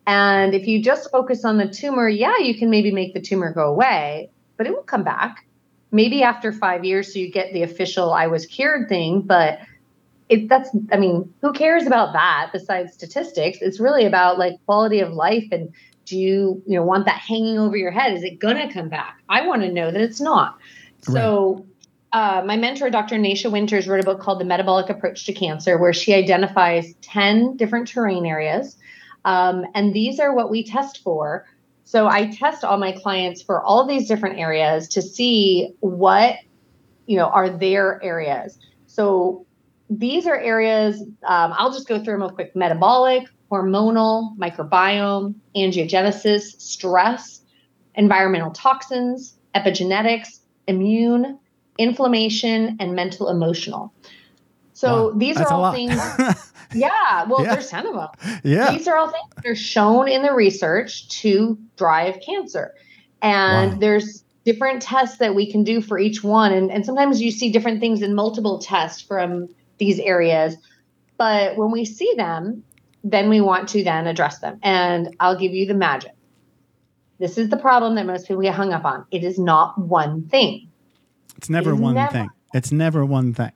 And 0.06 0.54
if 0.54 0.66
you 0.66 0.82
just 0.82 1.10
focus 1.10 1.44
on 1.44 1.58
the 1.58 1.68
tumor, 1.68 2.08
yeah, 2.08 2.38
you 2.38 2.58
can 2.58 2.70
maybe 2.70 2.90
make 2.92 3.12
the 3.12 3.20
tumor 3.20 3.52
go 3.52 3.68
away, 3.68 4.30
but 4.56 4.66
it 4.66 4.72
will 4.72 4.84
come 4.84 5.04
back. 5.04 5.46
Maybe 5.92 6.22
after 6.22 6.50
5 6.50 6.86
years 6.86 7.12
so 7.12 7.18
you 7.18 7.30
get 7.30 7.52
the 7.52 7.62
official 7.62 8.14
I 8.14 8.26
was 8.28 8.46
cured 8.46 8.88
thing, 8.88 9.20
but 9.20 9.58
it 10.28 10.48
that's 10.48 10.70
i 10.90 10.96
mean 10.96 11.32
who 11.40 11.52
cares 11.52 11.86
about 11.86 12.12
that 12.12 12.50
besides 12.52 12.92
statistics 12.92 13.58
it's 13.60 13.78
really 13.78 14.06
about 14.06 14.40
like 14.40 14.54
quality 14.66 14.98
of 14.98 15.12
life 15.12 15.46
and 15.52 15.72
do 16.04 16.18
you 16.18 16.60
you 16.66 16.74
know 16.74 16.82
want 16.82 17.06
that 17.06 17.20
hanging 17.20 17.60
over 17.60 17.76
your 17.76 17.92
head 17.92 18.12
is 18.12 18.24
it 18.24 18.40
gonna 18.40 18.72
come 18.72 18.88
back 18.88 19.20
i 19.28 19.46
want 19.46 19.62
to 19.62 19.70
know 19.70 19.88
that 19.92 20.00
it's 20.00 20.20
not 20.20 20.58
so 21.00 21.64
uh, 22.16 22.42
my 22.46 22.57
mentor 22.57 22.88
dr 22.88 23.18
nasha 23.18 23.50
winters 23.50 23.87
wrote 23.87 24.00
a 24.00 24.02
book 24.02 24.20
called 24.20 24.40
the 24.40 24.44
metabolic 24.44 24.88
approach 24.88 25.26
to 25.26 25.35
cancer 25.35 25.76
where 25.76 25.92
she 25.92 26.14
identifies 26.14 26.94
10 27.02 27.59
different 27.59 27.87
terrain 27.87 28.24
areas. 28.24 28.79
Um, 29.26 29.66
and 29.74 29.92
these 29.92 30.18
are 30.18 30.35
what 30.35 30.50
we 30.50 30.64
test 30.64 31.02
for. 31.02 31.44
So 31.85 32.09
i 32.09 32.31
test 32.31 32.64
all 32.64 32.79
my 32.79 32.92
clients 32.92 33.42
for 33.42 33.62
all 33.62 33.87
these 33.87 34.09
different 34.09 34.38
areas 34.38 34.88
to 34.88 35.02
see 35.02 35.74
what 35.81 36.37
you 37.07 37.18
know 37.18 37.26
are 37.26 37.50
their 37.50 38.02
areas. 38.02 38.59
So 38.87 39.44
these 39.90 40.26
are 40.26 40.38
areas 40.38 41.02
um, 41.02 41.52
i'll 41.59 41.70
just 41.70 41.87
go 41.87 42.02
through 42.02 42.14
them 42.14 42.22
real 42.22 42.31
quick. 42.31 42.57
Metabolic 42.57 43.24
hormonal 43.52 44.35
microbiome 44.38 45.35
angiogenesis 45.55 46.59
stress 46.62 47.42
environmental 47.94 48.52
toxins 48.52 49.37
epigenetics 49.55 50.40
immune 50.66 51.38
inflammation 51.78 52.76
and 52.80 52.94
mental 52.94 53.28
emotional 53.28 53.92
so 54.72 55.08
Wow, 55.12 55.18
these 55.18 55.36
are 55.38 55.52
all 55.52 55.72
things 55.72 55.94
yeah 56.74 57.24
well 57.28 57.42
Yeah. 57.44 57.52
there's 57.54 57.68
10 57.70 57.86
of 57.86 57.94
them 57.94 58.40
yeah. 58.44 58.70
these 58.72 58.86
are 58.88 58.96
all 58.96 59.08
things 59.10 59.28
that 59.36 59.46
are 59.46 59.54
shown 59.54 60.08
in 60.08 60.22
the 60.22 60.32
research 60.32 61.08
to 61.20 61.58
drive 61.76 62.20
cancer. 62.24 62.72
And 63.22 63.72
Wow. 63.72 63.78
there's 63.78 64.24
different 64.44 64.82
tests 64.82 65.18
that 65.18 65.34
we 65.34 65.50
can 65.50 65.64
do 65.64 65.80
for 65.80 65.98
each 65.98 66.22
one. 66.22 66.52
And, 66.52 66.70
and 66.70 66.84
sometimes 66.84 67.20
you 67.20 67.30
see 67.30 67.50
different 67.50 67.80
things 67.80 68.02
in 68.02 68.14
multiple 68.14 68.58
tests 68.58 69.00
from 69.00 69.48
these 69.78 69.98
areas. 69.98 70.56
But 71.18 71.56
when 71.56 71.70
we 71.72 71.84
see 71.84 72.12
them, 72.16 72.62
then 73.02 73.28
we 73.28 73.40
want 73.40 73.68
to 73.70 73.82
then 73.82 74.06
address 74.06 74.38
them. 74.40 74.58
And 74.62 75.16
I'll 75.18 75.38
give 75.38 75.52
you 75.52 75.66
the 75.66 75.74
magic. 75.74 76.12
This 77.18 77.38
is 77.38 77.48
the 77.48 77.56
problem 77.56 77.94
that 77.94 78.06
most 78.06 78.28
people 78.28 78.42
get 78.42 78.54
hung 78.54 78.72
up 78.72 78.84
on. 78.84 79.06
It 79.10 79.24
is 79.24 79.38
not 79.38 79.78
one 79.78 80.28
thing. 80.28 80.65
It's 81.37 81.49
never 81.51 81.72
It's 81.72 81.81
one 81.81 81.94
never- 81.94 82.12
thing. 82.12 82.29
It's 82.55 82.72
never 82.72 83.05
one 83.05 83.35
thing. 83.35 83.53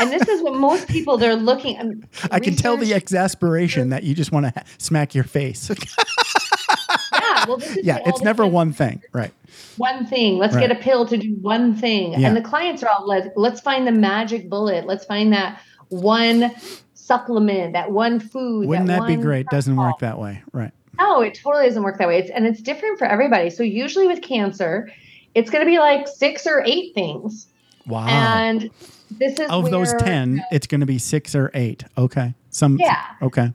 And 0.00 0.10
this 0.10 0.26
is 0.28 0.42
what 0.42 0.54
most 0.56 0.88
people 0.88 1.16
they're 1.18 1.36
looking 1.36 1.78
um, 1.78 2.02
I 2.32 2.40
can 2.40 2.56
tell 2.56 2.76
the 2.76 2.92
exasperation 2.94 3.90
that 3.90 4.02
you 4.02 4.12
just 4.12 4.32
want 4.32 4.46
to 4.46 4.50
ha- 4.56 4.64
smack 4.78 5.14
your 5.14 5.22
face. 5.22 5.70
yeah, 7.12 7.44
well, 7.46 7.58
this 7.58 7.76
is 7.76 7.84
yeah, 7.84 7.98
it's 8.04 8.20
never 8.22 8.44
one 8.46 8.72
thing. 8.72 9.02
Right. 9.12 9.32
one 9.76 10.04
thing. 10.06 10.38
Let's 10.38 10.54
Right. 10.54 10.68
get 10.68 10.72
a 10.76 10.80
pill 10.80 11.06
to 11.06 11.16
do 11.16 11.34
one 11.40 11.76
thing. 11.76 12.12
Yeah. 12.18 12.26
And 12.28 12.36
the 12.36 12.40
clients 12.42 12.82
are 12.82 12.88
all 12.88 13.06
let, 13.06 13.36
let's 13.38 13.60
find 13.60 13.86
the 13.86 13.92
magic 13.92 14.50
bullet. 14.50 14.84
Let's 14.86 15.04
find 15.04 15.32
that 15.32 15.60
one 15.88 16.50
supplement, 16.94 17.72
that 17.74 17.90
one 17.92 18.18
food. 18.20 18.68
Wouldn't 18.68 18.88
that, 18.88 19.06
be 19.06 19.16
one 19.16 19.20
great? 19.20 19.46
Doesn't 19.46 19.76
work 19.76 19.98
that 20.00 20.18
way. 20.18 20.42
Right. 20.52 20.72
No, 20.98 21.20
it 21.22 21.38
totally 21.42 21.66
doesn't 21.66 21.82
work 21.82 21.98
that 21.98 22.08
way. 22.08 22.18
It's 22.18 22.30
and 22.30 22.46
it's 22.46 22.60
different 22.60 22.98
for 22.98 23.06
everybody. 23.06 23.48
So 23.50 23.62
usually 23.62 24.06
with 24.06 24.22
cancer, 24.22 24.90
it's 25.34 25.50
going 25.50 25.64
to 25.64 25.70
be 25.70 25.78
like 25.78 26.08
six 26.08 26.46
or 26.46 26.62
eight 26.66 26.94
things. 26.94 27.46
Wow. 27.86 28.06
And 28.06 28.70
this 29.10 29.38
is 29.38 29.50
of 29.50 29.70
those 29.70 29.88
where- 29.92 29.98
10, 29.98 30.44
it's 30.52 30.66
going 30.66 30.80
to 30.80 30.86
be 30.86 30.98
six 30.98 31.34
or 31.34 31.50
eight. 31.54 31.84
Okay. 31.96 32.34
Some. 32.50 32.76
Yeah. 32.78 33.02
Okay. 33.22 33.52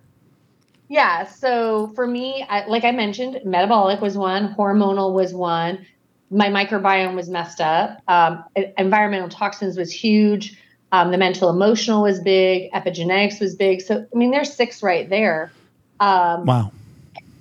Yeah. 0.89 1.25
So 1.25 1.91
for 1.95 2.07
me, 2.07 2.45
I, 2.49 2.65
like 2.65 2.83
I 2.83 2.91
mentioned, 2.91 3.39
metabolic 3.45 4.01
was 4.01 4.17
one, 4.17 4.55
hormonal 4.55 5.13
was 5.13 5.33
one. 5.33 5.85
My 6.29 6.49
microbiome 6.49 7.15
was 7.15 7.29
messed 7.29 7.61
up. 7.61 8.01
Um, 8.07 8.43
environmental 8.77 9.29
toxins 9.29 9.77
was 9.77 9.91
huge. 9.91 10.57
Um, 10.91 11.11
the 11.11 11.17
mental 11.17 11.49
emotional 11.49 12.01
was 12.03 12.19
big. 12.21 12.71
Epigenetics 12.71 13.39
was 13.39 13.55
big. 13.55 13.81
So 13.81 14.05
I 14.13 14.17
mean, 14.17 14.31
there's 14.31 14.53
six 14.53 14.81
right 14.83 15.09
there. 15.09 15.51
Um, 15.99 16.45
Wow. 16.45 16.71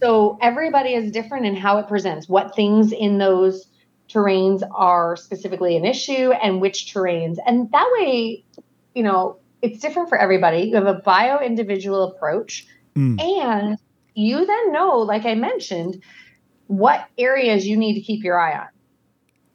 So 0.02 0.38
everybody 0.42 0.94
is 0.94 1.10
different 1.10 1.46
in 1.46 1.56
how 1.56 1.78
it 1.78 1.88
presents. 1.88 2.28
What 2.28 2.54
things 2.54 2.92
in 2.92 3.18
those 3.18 3.66
terrains 4.08 4.62
are 4.74 5.16
specifically 5.16 5.76
an 5.76 5.84
issue, 5.84 6.32
and 6.32 6.60
which 6.60 6.92
terrains, 6.92 7.36
and 7.46 7.70
that 7.72 7.88
way, 7.98 8.44
you 8.94 9.02
know, 9.02 9.38
it's 9.62 9.80
different 9.80 10.08
for 10.08 10.18
everybody. 10.18 10.62
You 10.62 10.76
have 10.76 10.86
a 10.86 10.94
bio 10.94 11.40
individual 11.40 12.04
approach. 12.04 12.66
Mm. 12.94 13.20
And 13.20 13.78
you 14.14 14.46
then 14.46 14.72
know, 14.72 14.98
like 14.98 15.24
I 15.24 15.34
mentioned, 15.34 16.02
what 16.66 17.06
areas 17.18 17.66
you 17.66 17.76
need 17.76 17.94
to 17.94 18.00
keep 18.00 18.24
your 18.24 18.40
eye 18.40 18.58
on. 18.58 18.68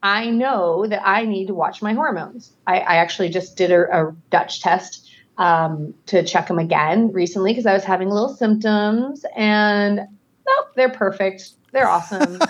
I 0.03 0.29
know 0.29 0.87
that 0.87 1.01
I 1.05 1.25
need 1.25 1.47
to 1.47 1.53
watch 1.53 1.81
my 1.81 1.93
hormones. 1.93 2.53
I, 2.65 2.79
I 2.79 2.95
actually 2.95 3.29
just 3.29 3.55
did 3.55 3.71
a, 3.71 4.07
a 4.07 4.15
Dutch 4.31 4.61
test 4.61 5.11
um, 5.37 5.93
to 6.07 6.23
check 6.23 6.47
them 6.47 6.59
again 6.59 7.11
recently 7.11 7.51
because 7.51 7.65
I 7.65 7.73
was 7.73 7.83
having 7.83 8.09
little 8.09 8.35
symptoms 8.35 9.25
and 9.35 9.97
nope, 9.97 10.67
they're 10.75 10.89
perfect. 10.89 11.51
They're 11.71 11.89
awesome. 11.89 12.39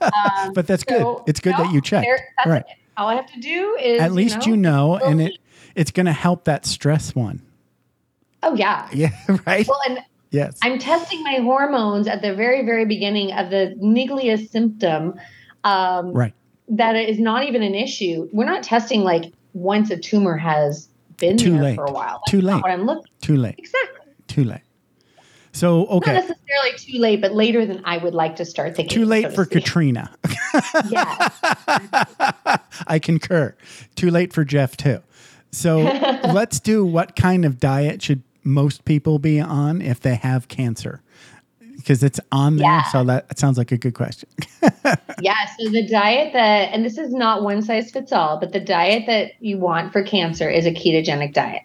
Um, 0.00 0.52
But 0.54 0.66
that's 0.66 0.84
good. 0.84 1.18
It's 1.26 1.40
good 1.40 1.54
that 1.54 1.72
you 1.72 1.80
checked. 1.80 2.06
Right. 2.46 2.62
it. 2.62 2.66
All 2.96 3.08
I 3.08 3.14
have 3.14 3.30
to 3.32 3.40
do 3.40 3.76
is 3.80 4.00
At 4.00 4.12
least 4.12 4.46
you 4.46 4.56
know, 4.56 4.92
little 4.92 5.08
and 5.08 5.20
it 5.22 5.38
it's 5.74 5.90
going 5.90 6.06
to 6.06 6.12
help 6.12 6.44
that 6.44 6.66
stress 6.66 7.14
one. 7.14 7.42
Oh 8.42 8.54
yeah. 8.54 8.88
Yeah. 8.94 9.10
Right. 9.46 9.66
Well, 9.68 9.78
and 9.88 9.98
yes. 10.30 10.58
I'm 10.62 10.78
testing 10.78 11.22
my 11.22 11.36
hormones 11.36 12.06
at 12.08 12.22
the 12.22 12.34
very, 12.34 12.64
very 12.64 12.84
beginning 12.84 13.32
of 13.32 13.50
the 13.50 13.76
niggliest 13.82 14.50
symptom. 14.50 15.14
Um, 15.64 16.12
right. 16.12 16.32
That 16.68 16.96
is 16.96 17.18
not 17.18 17.44
even 17.44 17.62
an 17.62 17.74
issue. 17.74 18.28
We're 18.32 18.44
not 18.46 18.62
testing 18.62 19.02
like 19.02 19.32
once 19.54 19.90
a 19.90 19.96
tumor 19.96 20.36
has 20.36 20.88
been 21.18 21.36
Too 21.36 21.52
there 21.52 21.62
late. 21.62 21.76
for 21.76 21.84
a 21.84 21.92
while. 21.92 22.22
That's 22.26 22.30
Too 22.32 22.40
late. 22.40 22.62
What 22.62 22.70
I'm 22.70 22.86
looking 22.86 23.12
Too 23.20 23.36
late. 23.36 23.56
exactly. 23.58 24.12
Too 24.26 24.44
late. 24.44 24.60
So 25.52 25.86
okay, 25.86 26.14
Not 26.14 26.28
necessarily 26.28 26.72
too 26.76 26.98
late, 26.98 27.20
but 27.20 27.32
later 27.32 27.66
than 27.66 27.82
I 27.84 27.98
would 27.98 28.14
like 28.14 28.36
to 28.36 28.44
start 28.44 28.76
thinking. 28.76 28.94
Too 28.94 29.04
late 29.04 29.24
so 29.24 29.30
for 29.30 29.44
speak. 29.44 29.64
Katrina. 29.64 30.10
Yeah. 30.88 31.28
I 32.86 32.98
concur. 33.02 33.54
Too 33.94 34.10
late 34.10 34.32
for 34.32 34.44
Jeff 34.44 34.76
too. 34.76 35.02
So 35.50 35.78
let's 36.32 36.60
do 36.60 36.84
what 36.84 37.16
kind 37.16 37.44
of 37.44 37.58
diet 37.58 38.02
should 38.02 38.22
most 38.44 38.84
people 38.84 39.18
be 39.18 39.40
on 39.40 39.82
if 39.82 40.00
they 40.00 40.16
have 40.16 40.48
cancer? 40.48 41.02
Because 41.76 42.02
it's 42.02 42.20
on 42.32 42.56
there. 42.56 42.66
Yeah. 42.66 42.82
So 42.84 43.04
that, 43.04 43.28
that 43.28 43.38
sounds 43.38 43.56
like 43.56 43.72
a 43.72 43.78
good 43.78 43.94
question. 43.94 44.28
Yeah, 45.20 45.34
so 45.58 45.68
the 45.70 45.84
diet 45.86 46.32
that, 46.32 46.72
and 46.72 46.84
this 46.84 46.96
is 46.96 47.12
not 47.12 47.42
one 47.42 47.60
size 47.60 47.90
fits 47.90 48.12
all, 48.12 48.38
but 48.38 48.52
the 48.52 48.60
diet 48.60 49.04
that 49.06 49.32
you 49.40 49.58
want 49.58 49.92
for 49.92 50.02
cancer 50.02 50.48
is 50.48 50.64
a 50.64 50.70
ketogenic 50.70 51.32
diet. 51.32 51.62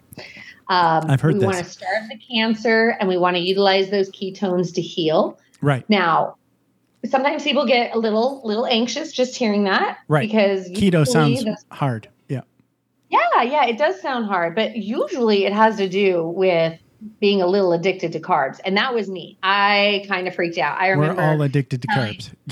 Um, 0.68 1.10
I've 1.10 1.20
heard 1.20 1.34
we 1.38 1.44
want 1.44 1.58
to 1.58 1.64
starve 1.64 2.08
the 2.08 2.18
cancer 2.18 2.96
and 2.98 3.08
we 3.08 3.16
want 3.18 3.36
to 3.36 3.40
utilize 3.42 3.90
those 3.90 4.10
ketones 4.10 4.74
to 4.74 4.80
heal. 4.82 5.38
right. 5.60 5.88
Now, 5.90 6.36
sometimes 7.06 7.42
people 7.42 7.66
get 7.66 7.94
a 7.94 7.98
little 7.98 8.40
little 8.44 8.66
anxious 8.66 9.12
just 9.12 9.36
hearing 9.36 9.64
that, 9.64 9.98
Right. 10.08 10.26
Because 10.28 10.68
Keto 10.70 11.06
sounds 11.06 11.44
the- 11.44 11.56
hard. 11.70 12.08
Yeah. 12.28 12.40
yeah, 13.10 13.42
yeah, 13.42 13.66
it 13.66 13.76
does 13.78 14.00
sound 14.00 14.24
hard, 14.26 14.54
but 14.54 14.74
usually 14.76 15.44
it 15.44 15.52
has 15.52 15.76
to 15.76 15.88
do 15.88 16.26
with 16.28 16.78
being 17.20 17.42
a 17.42 17.46
little 17.46 17.74
addicted 17.74 18.12
to 18.12 18.20
carbs, 18.20 18.58
and 18.64 18.78
that 18.78 18.94
was 18.94 19.10
me. 19.10 19.36
I 19.42 20.06
kind 20.08 20.26
of 20.26 20.34
freaked 20.34 20.56
out. 20.56 20.80
I 20.80 20.88
remember 20.88 21.20
We're 21.20 21.28
all 21.32 21.42
addicted 21.42 21.82
to 21.82 21.88
carbs. 21.88 22.30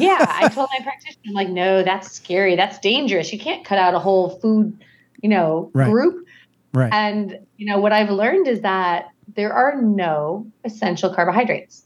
yeah, 0.00 0.24
I 0.26 0.48
told 0.48 0.70
my 0.78 0.82
practitioner, 0.82 1.20
I'm 1.28 1.34
like, 1.34 1.50
no, 1.50 1.82
that's 1.82 2.10
scary. 2.10 2.56
That's 2.56 2.78
dangerous. 2.78 3.30
You 3.32 3.38
can't 3.38 3.62
cut 3.66 3.76
out 3.78 3.92
a 3.92 3.98
whole 3.98 4.30
food, 4.40 4.82
you 5.22 5.28
know, 5.28 5.70
Right. 5.74 5.90
group. 5.90 6.26
Right. 6.72 6.92
And, 6.92 7.38
you 7.56 7.66
know, 7.66 7.78
what 7.78 7.92
I've 7.92 8.10
learned 8.10 8.48
is 8.48 8.60
that 8.62 9.08
there 9.34 9.52
are 9.52 9.80
no 9.80 10.46
essential 10.64 11.14
carbohydrates. 11.14 11.84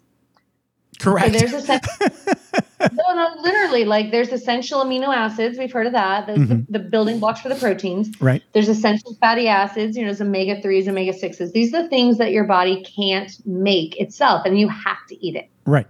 So 0.98 1.10
Correct. 1.10 1.32
there's 1.34 1.52
essential, 1.52 1.92
no, 2.80 3.14
no, 3.14 3.34
literally, 3.42 3.84
like 3.84 4.10
there's 4.10 4.30
essential 4.30 4.82
amino 4.82 5.14
acids. 5.14 5.58
We've 5.58 5.70
heard 5.72 5.86
of 5.86 5.92
that. 5.92 6.26
Those 6.26 6.38
Mhm. 6.38 6.66
the, 6.68 6.78
the 6.78 6.84
building 6.88 7.18
blocks 7.20 7.40
for 7.40 7.50
the 7.50 7.54
proteins. 7.54 8.10
right. 8.20 8.42
There's 8.54 8.68
essential 8.70 9.14
fatty 9.20 9.46
acids, 9.46 9.94
you 9.96 10.02
know, 10.02 10.08
there's 10.08 10.22
omega 10.22 10.60
3s, 10.62 10.88
omega 10.88 11.12
6s. 11.12 11.52
These 11.52 11.74
are 11.74 11.82
the 11.82 11.88
things 11.90 12.16
that 12.18 12.32
your 12.32 12.44
body 12.44 12.82
can't 12.82 13.30
make 13.46 14.00
itself, 14.00 14.46
and 14.46 14.58
you 14.58 14.68
have 14.68 15.06
to 15.10 15.26
eat 15.26 15.36
it. 15.36 15.50
Right. 15.66 15.86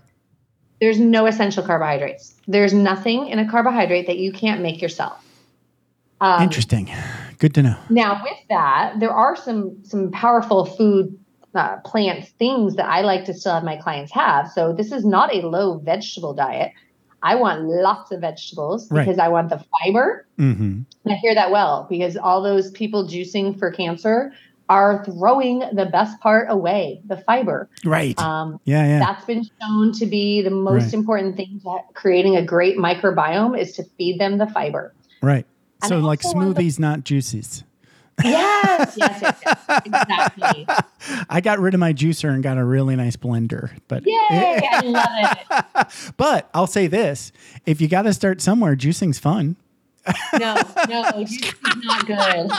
There's 0.81 0.99
no 0.99 1.27
essential 1.27 1.63
carbohydrates. 1.63 2.35
There's 2.49 2.75
nothing 2.75 3.29
in 3.29 3.39
a 3.39 3.49
carbohydrate 3.49 4.09
that 4.09 4.19
you 4.19 4.33
can't 4.33 4.61
make 4.61 4.83
yourself. 4.83 5.25
Um, 6.21 6.43
Interesting. 6.43 6.91
Good 7.39 7.55
to 7.55 7.63
know. 7.63 7.77
Now, 7.91 8.21
with 8.23 8.39
that, 8.49 8.95
there 9.01 9.11
are 9.13 9.37
some 9.37 9.79
some 9.85 10.11
powerful 10.11 10.65
food 10.65 11.19
uh, 11.55 11.77
plant 11.85 12.27
things 12.39 12.77
that 12.77 12.87
I 12.87 13.01
like 13.03 13.25
to 13.27 13.35
still 13.35 13.55
have 13.55 13.65
my 13.65 13.77
clients 13.77 14.13
have. 14.13 14.49
So 14.51 14.73
this 14.73 14.93
is 14.93 15.05
not 15.05 15.35
a 15.35 15.47
low 15.47 15.79
vegetable 15.79 16.35
diet. 16.35 16.73
I 17.23 17.35
want 17.37 17.63
lots 17.65 18.13
of 18.13 18.21
vegetables 18.21 18.89
Right. 18.91 19.05
because 19.07 19.19
I 19.19 19.29
want 19.29 19.49
the 19.51 19.65
fiber. 19.83 20.27
hmm 20.37 20.81
I 21.09 21.15
hear 21.15 21.35
that 21.35 21.51
well 21.53 21.87
because 21.89 22.17
all 22.17 22.43
those 22.43 22.71
people 22.73 23.07
juicing 23.07 23.57
for 23.59 23.71
cancer 23.71 24.33
are 24.69 25.05
throwing 25.05 25.61
the 25.73 25.87
best 25.87 26.19
part 26.21 26.49
away, 26.51 27.01
the 27.07 27.17
fiber. 27.19 27.71
Right. 27.85 28.19
Um, 28.21 28.59
yeah. 28.65 28.85
Yeah. 28.85 28.99
that's 28.99 29.25
been 29.25 29.45
shown 29.63 29.93
to 29.93 30.07
be 30.07 30.43
the 30.43 30.51
most 30.51 30.85
Right. 30.87 30.95
important 30.95 31.37
thing 31.37 31.61
to 31.63 31.79
creating 31.95 32.35
a 32.37 32.45
great 32.45 32.77
microbiome 32.77 33.57
is 33.59 33.73
to 33.75 33.85
feed 33.97 34.21
them 34.21 34.39
the 34.39 34.47
fiber. 34.49 34.95
right. 35.23 35.47
So 35.85 35.99
like 35.99 36.25
want 36.25 36.57
the- 36.57 36.63
smoothies, 36.63 36.79
not 36.79 37.05
juices. 37.05 37.65
Yes, 38.25 38.95
yes, 38.97 39.19
yes, 39.23 39.43
yes. 39.45 39.83
exactly. 39.85 40.67
I 41.29 41.41
got 41.43 41.59
rid 41.59 41.75
of 41.75 41.81
my 41.81 41.93
juicer 41.93 42.33
and 42.33 42.43
got 42.43 42.57
a 42.57 42.65
really 42.65 42.97
nice 42.97 43.17
blender. 43.17 43.71
But 43.89 44.07
Yay, 44.07 44.17
I 44.23 44.81
love 44.85 45.87
it. 45.91 46.13
but 46.17 46.49
I'll 46.55 46.67
say 46.67 46.87
this: 46.87 47.31
if 47.67 47.81
you 47.81 47.89
got 47.89 48.03
to 48.03 48.15
start 48.15 48.41
somewhere, 48.41 48.75
juicing's 48.75 49.19
fun. 49.19 49.57
No, 50.39 50.55
no, 50.89 51.13
juicing's 51.13 51.85
not 51.85 52.07
good. 52.07 52.51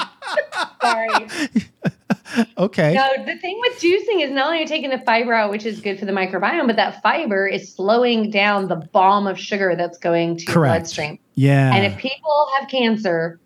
Sorry. 0.82 1.94
Okay. 2.58 2.94
No, 2.94 3.26
the 3.26 3.38
thing 3.38 3.60
with 3.62 3.80
juicing 3.80 4.24
is 4.24 4.32
not 4.32 4.48
only 4.48 4.60
you're 4.60 4.68
taking 4.68 4.90
the 4.90 5.00
fiber 5.00 5.34
out, 5.34 5.52
which 5.52 5.66
is 5.66 5.80
good 5.80 6.00
for 6.00 6.06
the 6.06 6.12
microbiome, 6.12 6.68
but 6.68 6.76
that 6.76 7.02
fiber 7.02 7.48
is 7.48 7.74
slowing 7.74 8.32
down 8.32 8.68
the 8.68 8.76
bomb 8.76 9.28
of 9.28 9.40
sugar 9.40 9.76
that's 9.76 9.98
going 9.98 10.38
to 10.38 10.46
your 10.46 10.66
bloodstream. 10.66 11.20
Yeah. 11.36 11.74
And 11.74 11.86
if 11.86 11.98
people 11.98 12.48
have 12.58 12.68
cancer, 12.68 13.40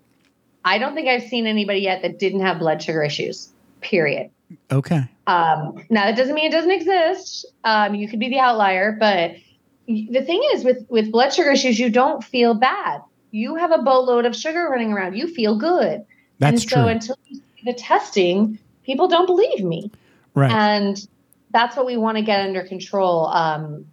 I 0.63 0.77
don't 0.77 0.95
think 0.95 1.07
I've 1.07 1.23
seen 1.23 1.45
anybody 1.45 1.81
yet 1.81 2.01
that 2.03 2.19
didn't 2.19 2.41
have 2.41 2.59
blood 2.59 2.81
sugar 2.81 3.03
issues. 3.03 3.49
Period. 3.81 4.29
okay. 4.71 5.09
Um, 5.27 5.83
now 5.89 6.05
that 6.05 6.15
doesn't 6.15 6.35
mean 6.35 6.47
it 6.47 6.51
doesn't 6.51 6.71
exist. 6.71 7.45
Um, 7.63 7.95
you 7.95 8.07
could 8.07 8.19
be 8.19 8.29
the 8.29 8.39
outlier, 8.39 8.95
but 8.99 9.35
the 9.87 10.21
thing 10.21 10.41
is 10.53 10.63
with 10.63 10.85
with 10.89 11.11
blood 11.11 11.33
sugar 11.33 11.51
issues, 11.51 11.79
you 11.79 11.89
don't 11.89 12.23
feel 12.23 12.53
bad. 12.53 13.01
You 13.31 13.55
have 13.55 13.71
a 13.71 13.79
boatload 13.79 14.25
of 14.25 14.35
sugar 14.35 14.67
running 14.69 14.91
around. 14.93 15.15
You 15.15 15.27
feel 15.27 15.57
good. 15.57 16.05
That's 16.39 16.63
and 16.63 16.71
true. 16.71 16.87
until 16.87 17.17
you 17.27 17.35
see 17.37 17.61
the 17.65 17.73
testing, 17.73 18.59
people 18.83 19.07
don't 19.07 19.25
believe 19.25 19.63
me. 19.63 19.91
right. 20.35 20.51
And 20.51 20.97
that's 21.51 21.75
what 21.75 21.85
we 21.85 21.97
want 21.97 22.17
to 22.17 22.23
get 22.23 22.39
under 22.41 22.63
control 22.63 23.27
um, 23.27 23.85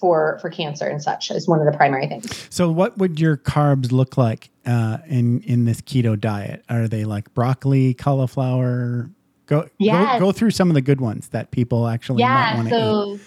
for 0.00 0.38
for 0.40 0.50
cancer 0.50 0.86
and 0.86 1.02
such 1.02 1.30
is 1.30 1.46
one 1.46 1.60
of 1.60 1.66
the 1.70 1.76
primary 1.76 2.06
things. 2.08 2.46
so, 2.50 2.70
what 2.70 2.96
would 2.98 3.20
your 3.20 3.36
carbs 3.36 3.92
look 3.92 4.16
like 4.16 4.50
uh, 4.66 4.98
in 5.06 5.40
in 5.42 5.64
this 5.64 5.80
keto 5.80 6.18
diet? 6.18 6.64
Are 6.68 6.88
they 6.88 7.04
like 7.04 7.32
broccoli, 7.34 7.94
cauliflower, 7.94 9.10
Go, 9.46 9.68
Yes. 9.78 10.18
go 10.20 10.26
go 10.26 10.32
through 10.32 10.50
some 10.52 10.70
of 10.70 10.74
the 10.74 10.80
good 10.80 11.00
ones 11.00 11.28
that 11.28 11.50
people 11.50 11.86
actually 11.88 12.20
Yeah, 12.22 12.54
want 12.56 12.68
to 12.68 12.74
eat. 12.74 12.78
so 12.78 13.18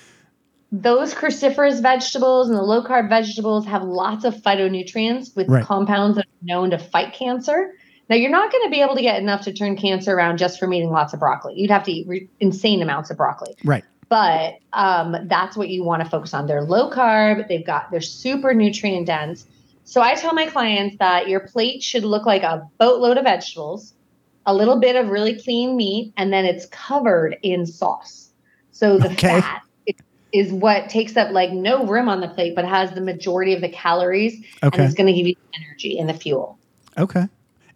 those 0.72 1.14
cruciferous 1.14 1.82
vegetables 1.82 2.50
and 2.50 2.58
the 2.58 2.64
low 2.64 2.84
carb 2.84 3.08
vegetables 3.10 3.66
have 3.66 3.84
lots 3.84 4.26
of 4.26 4.34
phytonutrients 4.36 5.36
with 5.36 5.48
Right. 5.48 5.64
compounds 5.64 6.16
that 6.18 6.26
are 6.26 6.42
known 6.44 6.72
to 6.72 6.78
fight 6.80 7.14
cancer. 7.14 7.72
Now, 8.10 8.16
you're 8.16 8.32
not 8.32 8.52
going 8.52 8.64
to 8.66 8.70
be 8.70 8.82
able 8.82 8.96
to 8.96 9.02
get 9.02 9.20
enough 9.20 9.42
to 9.46 9.54
turn 9.54 9.76
cancer 9.78 10.14
around 10.14 10.38
just 10.38 10.60
from 10.60 10.74
eating 10.74 10.92
lots 10.92 11.14
of 11.14 11.20
broccoli. 11.20 11.56
You'd 11.58 11.72
have 11.72 11.84
to 11.84 11.92
eat 11.92 12.08
re- 12.08 12.30
insane 12.40 12.82
amounts 12.82 13.10
of 13.10 13.18
broccoli. 13.18 13.56
Right. 13.64 13.84
But 14.10 14.56
um, 14.74 15.16
that's 15.28 15.58
what 15.58 15.70
you 15.70 15.84
want 15.84 16.04
to 16.04 16.10
focus 16.10 16.34
on. 16.34 16.46
They're 16.46 16.62
low 16.62 16.92
carb, 16.92 17.48
they've 17.48 17.66
got, 17.66 17.90
they're 17.90 18.02
super 18.02 18.54
nutrient 18.54 19.08
dense. 19.08 19.46
So 19.84 20.02
I 20.02 20.14
tell 20.16 20.34
my 20.34 20.46
clients 20.46 20.98
that 21.00 21.28
your 21.28 21.40
plate 21.40 21.82
should 21.82 22.04
look 22.04 22.26
like 22.26 22.44
a 22.44 22.68
boatload 22.80 23.18
of 23.18 23.24
vegetables, 23.24 23.94
a 24.46 24.54
little 24.54 24.80
bit 24.80 24.96
of 24.96 25.10
really 25.10 25.40
clean 25.42 25.76
meat, 25.76 26.14
and 26.18 26.32
then 26.32 26.46
it's 26.46 26.68
covered 26.68 27.38
in 27.42 27.66
sauce. 27.66 28.30
So 28.72 29.00
the 29.00 29.10
Okay. 29.12 29.42
fat 29.42 29.62
is, 30.32 30.52
what 30.52 30.90
takes 30.90 31.16
up 31.18 31.32
like 31.32 31.52
no 31.52 31.86
room 31.88 32.10
on 32.10 32.20
the 32.20 32.28
plate, 32.28 32.56
but 32.56 32.66
has 32.66 32.92
the 32.92 33.02
majority 33.02 33.54
of 33.54 33.62
the 33.62 33.70
calories 33.70 34.34
Okay. 34.62 34.78
and 34.78 34.82
it's 34.86 34.94
going 34.94 35.08
to 35.08 35.14
give 35.14 35.28
you 35.28 35.36
energy 35.56 35.98
and 35.98 36.10
the 36.10 36.14
fuel. 36.14 36.60
Okay. 36.98 37.28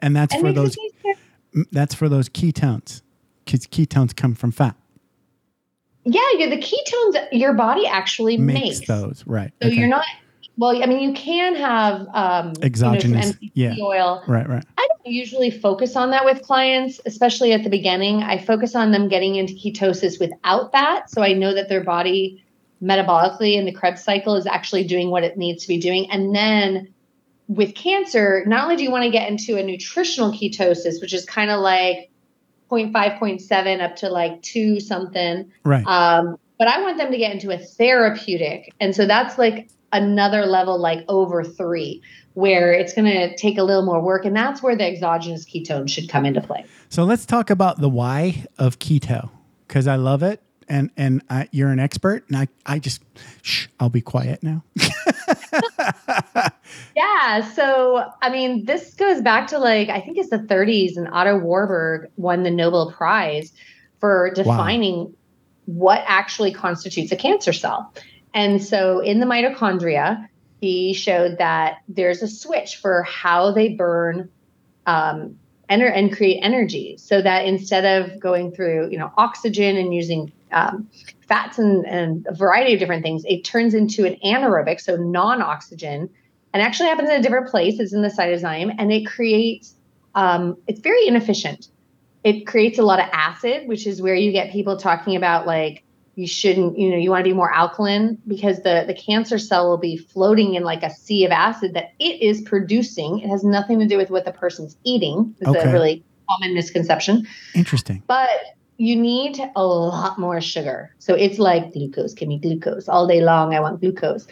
And 0.01 0.15
that's 0.15 0.33
And 0.33 0.41
for 0.41 0.53
those 0.53 0.77
that's 1.71 1.95
for 1.95 2.09
those 2.09 2.29
ketones. 2.29 3.01
Because 3.45 3.65
ketones 3.65 4.15
come 4.15 4.35
from 4.35 4.51
fat. 4.51 4.75
Yeah, 6.05 6.21
the 6.37 6.57
ketones 6.57 7.27
your 7.31 7.53
body 7.53 7.85
actually 7.85 8.37
Makes 8.37 8.79
makes. 8.79 8.87
those. 8.87 9.23
Right. 9.25 9.51
So 9.61 9.67
okay. 9.67 9.77
you're 9.77 9.87
not. 9.87 10.05
Well, 10.57 10.83
I 10.83 10.87
mean, 10.87 10.99
you 10.99 11.13
can 11.13 11.55
have 11.55 12.07
um, 12.13 12.53
Exogenous, 12.61 13.33
you 13.39 13.47
know, 13.47 13.71
MCT 13.71 13.77
yeah. 13.77 13.83
oil. 13.83 14.23
Right, 14.27 14.47
right. 14.47 14.63
I 14.77 14.87
don't 14.89 15.13
usually 15.13 15.49
focus 15.49 15.95
on 15.95 16.09
that 16.11 16.25
with 16.25 16.41
clients, 16.41 16.99
especially 17.05 17.53
at 17.53 17.63
the 17.63 17.69
beginning. 17.69 18.23
I 18.23 18.37
focus 18.37 18.75
on 18.75 18.91
them 18.91 19.07
getting 19.07 19.35
into 19.35 19.53
ketosis 19.53 20.19
without 20.19 20.73
that, 20.73 21.09
so 21.09 21.21
I 21.21 21.31
know 21.31 21.53
that 21.53 21.69
their 21.69 21.83
body 21.83 22.43
metabolically 22.83 23.55
in 23.55 23.65
the 23.65 23.71
Krebs 23.71 24.03
cycle 24.03 24.35
is 24.35 24.45
actually 24.45 24.83
doing 24.83 25.11
what 25.11 25.23
it 25.23 25.37
needs 25.37 25.61
to 25.63 25.67
be 25.69 25.79
doing, 25.79 26.11
and 26.11 26.35
then 26.35 26.93
with 27.49 27.75
cancer, 27.75 28.45
not 28.47 28.63
only 28.63 28.77
do 28.77 28.83
you 28.83 28.91
want 28.91 29.03
to 29.03 29.09
get 29.09 29.27
into 29.27 29.57
a 29.57 29.63
nutritional 29.63 30.31
ketosis, 30.31 31.01
which 31.01 31.13
is 31.13 31.25
kind 31.25 31.49
of 31.49 31.59
like 31.59 32.09
0.5, 32.69 33.19
0.7 33.19 33.81
up 33.81 33.95
to 33.97 34.09
like 34.09 34.41
two 34.41 34.79
something. 34.79 35.51
Right. 35.65 35.85
Um, 35.85 36.37
but 36.59 36.67
I 36.67 36.81
want 36.81 36.97
them 36.97 37.11
to 37.11 37.17
get 37.17 37.33
into 37.33 37.51
a 37.51 37.57
therapeutic. 37.57 38.71
And 38.79 38.95
so 38.95 39.07
that's 39.07 39.37
like 39.37 39.69
another 39.91 40.45
level, 40.45 40.79
like 40.79 41.03
over 41.07 41.43
three, 41.43 42.03
where 42.35 42.71
it's 42.71 42.93
going 42.93 43.11
to 43.11 43.35
take 43.35 43.57
a 43.57 43.63
little 43.63 43.83
more 43.83 43.99
work. 43.99 44.25
And 44.25 44.35
that's 44.35 44.61
where 44.61 44.75
the 44.75 44.85
exogenous 44.85 45.43
ketone 45.43 45.89
should 45.89 46.07
come 46.07 46.25
into 46.25 46.41
play. 46.41 46.65
So 46.89 47.03
let's 47.03 47.25
talk 47.25 47.49
about 47.49 47.81
the 47.81 47.89
why 47.89 48.45
of 48.59 48.77
keto 48.77 49.31
because 49.67 49.87
I 49.87 49.95
love 49.95 50.21
it, 50.21 50.41
and 50.67 50.91
and 50.97 51.21
I, 51.29 51.47
you're 51.51 51.69
an 51.69 51.79
expert, 51.79 52.25
and 52.27 52.35
I 52.35 52.47
I 52.65 52.79
just 52.79 53.01
shh, 53.41 53.67
I'll 53.79 53.89
be 53.89 54.01
quiet 54.01 54.43
now. 54.43 54.63
Yeah. 56.99 57.49
So, 57.51 58.11
I 58.21 58.29
mean, 58.29 58.65
this 58.65 58.93
goes 58.95 59.21
back 59.21 59.47
to 59.47 59.57
like, 59.57 59.87
I 59.87 60.01
think 60.01 60.17
it's 60.17 60.29
the 60.29 60.37
30s, 60.37 60.97
and 60.97 61.07
Otto 61.07 61.37
Warburg 61.37 62.11
won 62.17 62.43
the 62.43 62.51
Nobel 62.51 62.91
Prize 62.91 63.53
for 64.01 64.31
defining 64.35 65.15
what 65.63 66.03
actually 66.05 66.53
constitutes 66.53 67.13
a 67.13 67.15
cancer 67.15 67.53
cell. 67.53 67.93
And 68.33 68.61
so, 68.61 68.99
in 68.99 69.21
the 69.21 69.25
mitochondria, 69.25 70.27
he 70.59 70.93
showed 70.93 71.37
that 71.37 71.77
there's 71.87 72.21
a 72.21 72.27
switch 72.27 72.75
for 72.75 73.03
how 73.03 73.53
they 73.53 73.69
burn 73.69 74.29
um, 74.85 75.39
ener- 75.69 75.95
and 75.95 76.13
create 76.13 76.41
energy 76.41 76.97
so 76.97 77.21
that 77.21 77.45
instead 77.45 77.85
of 77.85 78.19
going 78.19 78.51
through, 78.51 78.89
you 78.91 78.97
know, 78.97 79.09
oxygen 79.15 79.77
and 79.77 79.95
using 79.95 80.33
um, 80.51 80.89
fats 81.29 81.59
and, 81.59 81.85
and 81.85 82.27
a 82.27 82.35
variety 82.35 82.73
of 82.73 82.79
different 82.79 83.03
things, 83.03 83.23
it 83.25 83.45
turns 83.45 83.73
into 83.73 84.05
an 84.05 84.17
anaerobic, 84.21 84.81
so 84.81 84.97
non-oxygen, 84.97 86.09
and 86.53 86.63
actually 86.63 86.89
happens 86.89 87.09
in 87.09 87.15
a 87.15 87.21
different 87.21 87.47
place. 87.49 87.79
It's 87.79 87.93
in 87.93 88.01
the 88.01 88.09
cytosine, 88.09 88.73
and 88.77 88.91
it 88.91 89.05
creates. 89.05 89.75
Um, 90.15 90.55
it's 90.67 90.79
very 90.79 91.07
inefficient. 91.07 91.67
It 92.23 92.45
creates 92.47 92.79
a 92.79 92.83
lot 92.83 92.99
of 92.99 93.05
acid, 93.13 93.67
which 93.67 93.85
is 93.87 94.01
where 94.01 94.15
you 94.15 94.31
get 94.31 94.51
people 94.51 94.77
talking 94.77 95.15
about 95.15 95.45
like 95.47 95.83
you 96.15 96.27
shouldn't, 96.27 96.77
you 96.77 96.89
know, 96.89 96.97
you 96.97 97.09
want 97.11 97.23
to 97.23 97.29
be 97.29 97.33
more 97.33 97.53
alkaline 97.53 98.17
because 98.27 98.57
the 98.63 98.83
the 98.87 98.93
cancer 98.93 99.37
cell 99.37 99.69
will 99.69 99.77
be 99.77 99.95
floating 99.95 100.55
in 100.55 100.63
like 100.63 100.83
a 100.83 100.89
sea 100.89 101.23
of 101.23 101.31
acid 101.31 101.75
that 101.75 101.91
it 101.99 102.21
is 102.21 102.41
producing. 102.41 103.19
It 103.19 103.29
has 103.29 103.43
nothing 103.43 103.79
to 103.79 103.87
do 103.87 103.95
with 103.95 104.09
what 104.09 104.25
the 104.25 104.33
person's 104.33 104.75
eating. 104.83 105.35
Is 105.39 105.47
Okay. 105.47 105.69
a 105.69 105.71
really 105.71 106.03
common 106.29 106.53
misconception 106.53 107.25
Interesting. 107.55 108.03
but 108.05 108.29
you 108.79 108.95
need 108.95 109.37
a 109.55 109.63
lot 109.63 110.17
more 110.17 110.39
sugar. 110.41 110.95
So 110.99 111.13
it's 111.13 111.37
like 111.37 111.73
glucose, 111.73 112.13
give 112.13 112.29
me 112.29 112.39
glucose 112.39 112.87
all 112.87 113.05
day 113.07 113.21
long. 113.21 113.53
I 113.53 113.59
want 113.59 113.81
glucose. 113.81 114.25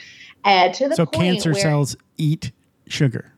Uh, 0.45 0.71
to 0.71 0.87
the 0.87 0.95
So 0.95 1.05
cancer 1.05 1.53
cells 1.53 1.95
eat 2.17 2.51
sugar. 2.87 3.33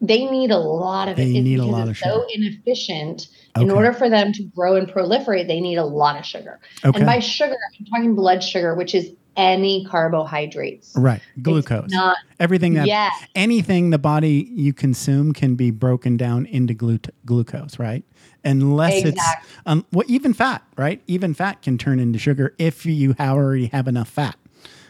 they 0.00 0.24
need 0.24 0.50
a 0.50 0.58
lot 0.58 1.08
of 1.08 1.18
it. 1.18 1.22
They 1.22 1.40
need 1.40 1.60
a 1.60 1.64
lot 1.64 1.88
of 1.88 1.96
sugar. 1.96 2.10
so 2.10 2.26
inefficient. 2.34 3.28
In 3.56 3.70
order 3.70 3.92
for 3.92 4.08
them 4.08 4.32
to 4.32 4.42
grow 4.44 4.76
and 4.76 4.88
proliferate, 4.88 5.46
they 5.46 5.60
need 5.60 5.76
a 5.76 5.84
lot 5.84 6.18
of 6.18 6.24
sugar. 6.24 6.58
Okay. 6.84 6.96
And 6.98 7.06
by 7.06 7.18
sugar, 7.20 7.56
I'm 7.78 7.84
talking 7.86 8.14
blood 8.14 8.42
sugar, 8.42 8.74
which 8.74 8.94
is 8.94 9.12
any 9.36 9.84
carbohydrates. 9.86 10.92
right. 10.96 11.20
It's 11.36 11.42
Glucose. 11.42 11.90
Not 11.90 12.16
Everything 12.40 12.74
that 12.74 12.86
yeah. 12.86 13.10
anything 13.34 13.90
the 13.90 13.98
body 13.98 14.50
you 14.52 14.72
consume 14.72 15.32
can 15.32 15.54
be 15.54 15.70
broken 15.70 16.16
down 16.16 16.46
into 16.46 16.74
glucose, 16.74 17.78
right? 17.78 18.04
Unless 18.44 18.94
it's 18.94 19.08
Exactly. 19.10 19.50
um, 19.66 19.86
well, 19.92 20.04
even 20.08 20.32
fat, 20.32 20.62
right? 20.76 21.02
Even 21.06 21.34
fat 21.34 21.62
can 21.62 21.76
turn 21.78 22.00
into 22.00 22.18
sugar 22.18 22.54
if 22.58 22.86
you 22.86 23.14
already 23.20 23.66
have 23.66 23.86
enough 23.88 24.08
fat, 24.08 24.36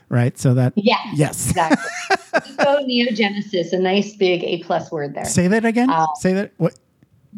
right? 0.08 0.38
So 0.38 0.54
that 0.54 0.72
Yes. 0.76 0.98
Yes. 1.14 1.48
Exactly. 1.50 1.90
Gluconeogenesis, 2.40 3.72
a 3.72 3.78
nice 3.78 4.14
big 4.16 4.44
A 4.44 4.62
plus 4.62 4.90
word 4.90 5.14
there. 5.14 5.24
say 5.24 5.48
that 5.48 5.64
again. 5.64 5.90
Uh, 5.90 6.06
say 6.14 6.32
that. 6.34 6.52
What? 6.58 6.78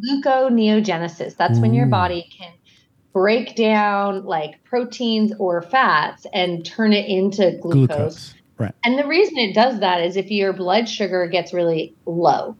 gluconeogenesis. 0.01 1.37
That's 1.37 1.59
when 1.59 1.75
your 1.75 1.87
body 1.87 2.27
can 2.37 2.53
break 3.13 3.55
down 3.57 4.25
like 4.25 4.63
proteins 4.65 5.33
or 5.39 5.61
fats 5.63 6.27
and 6.33 6.65
turn 6.65 6.93
it 6.93 7.07
into 7.07 7.59
glucose. 7.61 7.87
Glucose. 7.87 8.35
Right. 8.59 8.75
And 8.85 8.99
the 8.99 9.07
reason 9.07 9.39
it 9.39 9.55
does 9.55 9.81
that 9.81 10.01
is 10.03 10.17
if 10.17 10.31
your 10.31 10.53
blood 10.53 10.89
sugar 10.89 11.27
gets 11.27 11.53
really 11.53 11.95
low. 12.07 12.57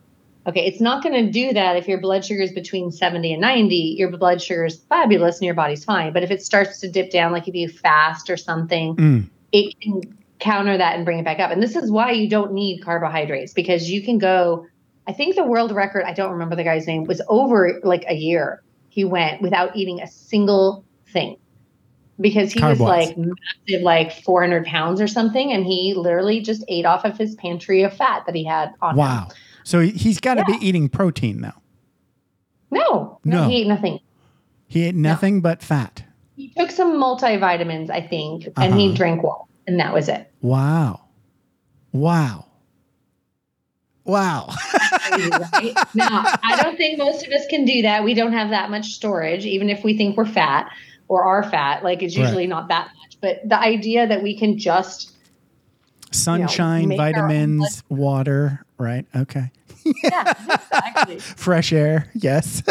Okay, 0.47 0.67
it's 0.67 0.81
not 0.81 1.05
going 1.05 1.25
to 1.25 1.31
do 1.31 1.53
that 1.53 1.77
if 1.77 1.87
your 1.87 2.01
blood 2.01 2.25
sugar 2.25 2.43
is 2.43 2.53
between 2.53 2.91
70 2.91 3.33
and 3.33 3.41
90. 3.41 3.75
Your 3.99 4.11
blood 4.11 4.43
sugar 4.43 4.65
is 4.65 4.77
fabulous 4.89 5.39
and 5.39 5.47
your 5.47 5.55
body's 5.55 5.85
fine. 5.85 6.13
But 6.13 6.25
if 6.25 6.33
it 6.33 6.43
starts 6.43 6.81
to 6.81 6.91
dip 6.91 7.13
down, 7.13 7.31
like 7.31 7.47
if 7.47 7.55
you 7.55 7.69
fast 7.69 8.29
or 8.29 8.37
something, 8.37 8.97
Mm. 8.97 9.29
it 9.53 9.79
can 9.81 10.03
counter 10.41 10.77
that 10.77 10.97
and 10.97 11.05
bring 11.05 11.21
it 11.21 11.25
back 11.25 11.39
up. 11.39 11.53
And 11.53 11.63
this 11.63 11.77
is 11.77 11.91
why 11.91 12.11
you 12.11 12.29
don't 12.29 12.53
need 12.53 12.83
carbohydrates 12.83 13.53
because 13.53 13.89
you 13.89 14.03
can 14.03 14.19
go. 14.19 14.67
I 15.07 15.13
think 15.13 15.37
the 15.37 15.45
world 15.45 15.73
record, 15.73 16.05
I 16.05 16.13
don't 16.13 16.33
remember 16.33 16.57
the 16.57 16.65
guy's 16.65 16.87
name, 16.87 17.05
was 17.05 17.23
over 17.29 17.81
like 17.85 18.05
a 18.09 18.15
year. 18.15 18.63
He 18.89 19.05
went 19.05 19.41
without 19.43 19.77
eating 19.77 20.01
a 20.01 20.07
single 20.09 20.85
thing 21.09 21.37
because 22.21 22.53
he 22.53 22.63
was 22.63 22.81
like 22.81 23.17
massive, 23.17 23.83
like 23.83 24.13
400 24.25 24.67
pounds 24.67 25.01
or 25.01 25.07
something. 25.07 25.53
And 25.53 25.65
he 25.65 25.95
literally 25.97 26.41
just 26.41 26.65
ate 26.69 26.85
off 26.85 27.05
of 27.05 27.17
his 27.17 27.37
pantry 27.37 27.83
of 27.85 27.97
fat 27.97 28.25
that 28.27 28.35
he 28.35 28.45
had 28.45 28.75
on 28.83 28.97
him. 29.29 29.35
So 29.65 29.81
he- 29.81 29.91
he's 29.93 30.21
got 30.21 30.35
to 30.35 30.45
be 30.45 30.55
eating 30.61 30.89
protein 30.89 31.41
though. 31.41 31.51
No, 32.71 33.19
no, 33.25 33.43
No. 33.43 33.49
he 33.49 33.57
ate 33.63 33.67
nothing. 33.67 34.01
He 34.67 34.85
ate 34.85 34.95
nothing 34.95 35.41
but 35.41 35.63
fat. 35.63 36.05
He 36.37 36.49
took 36.57 36.71
some 36.71 36.95
multivitamins, 36.95 37.91
I 37.91 38.01
think, 38.01 38.49
and 38.57 38.75
he 38.75 38.87
Uh-huh. 38.87 38.97
drank 38.97 39.23
water, 39.23 39.45
and 39.67 39.79
that 39.79 39.93
was 39.93 40.09
it. 40.09 40.31
Wow. 40.41 41.01
Wow. 41.93 42.47
Wow. 44.05 44.49
right? 45.13 45.75
now, 45.95 46.25
I 46.43 46.59
don't 46.61 46.77
think 46.77 46.99
most 46.99 47.25
of 47.27 47.33
us 47.33 47.47
can 47.49 47.65
do 47.65 47.83
that. 47.83 48.03
We 48.03 48.15
don't 48.15 48.33
have 48.33 48.51
that 48.51 48.71
much 48.71 48.87
storage, 48.95 49.45
even 49.47 49.71
if 49.71 49.85
we 49.85 49.97
think 49.97 50.17
we're 50.17 50.27
fat 50.27 50.71
or 51.09 51.23
are 51.25 51.43
fat. 51.45 51.85
Like 51.85 52.03
it's 52.03 52.17
Right. 52.17 52.25
usually 52.25 52.47
not 52.49 52.69
that 52.69 52.87
much. 52.87 53.19
But 53.21 53.49
the 53.49 53.59
idea 53.61 54.07
that 54.09 54.23
we 54.23 54.37
can 54.37 54.59
just 54.59 55.12
Sunshine, 56.15 56.87
our 56.87 56.93
own 56.93 56.97
vitamins, 56.97 57.83
water, 57.89 58.65
right? 58.79 59.07
Okay. 59.17 59.51
yeah, 60.05 60.35
exactly, 60.55 61.19
Fresh 61.21 61.73
air. 61.73 62.09
Yes. 62.15 62.63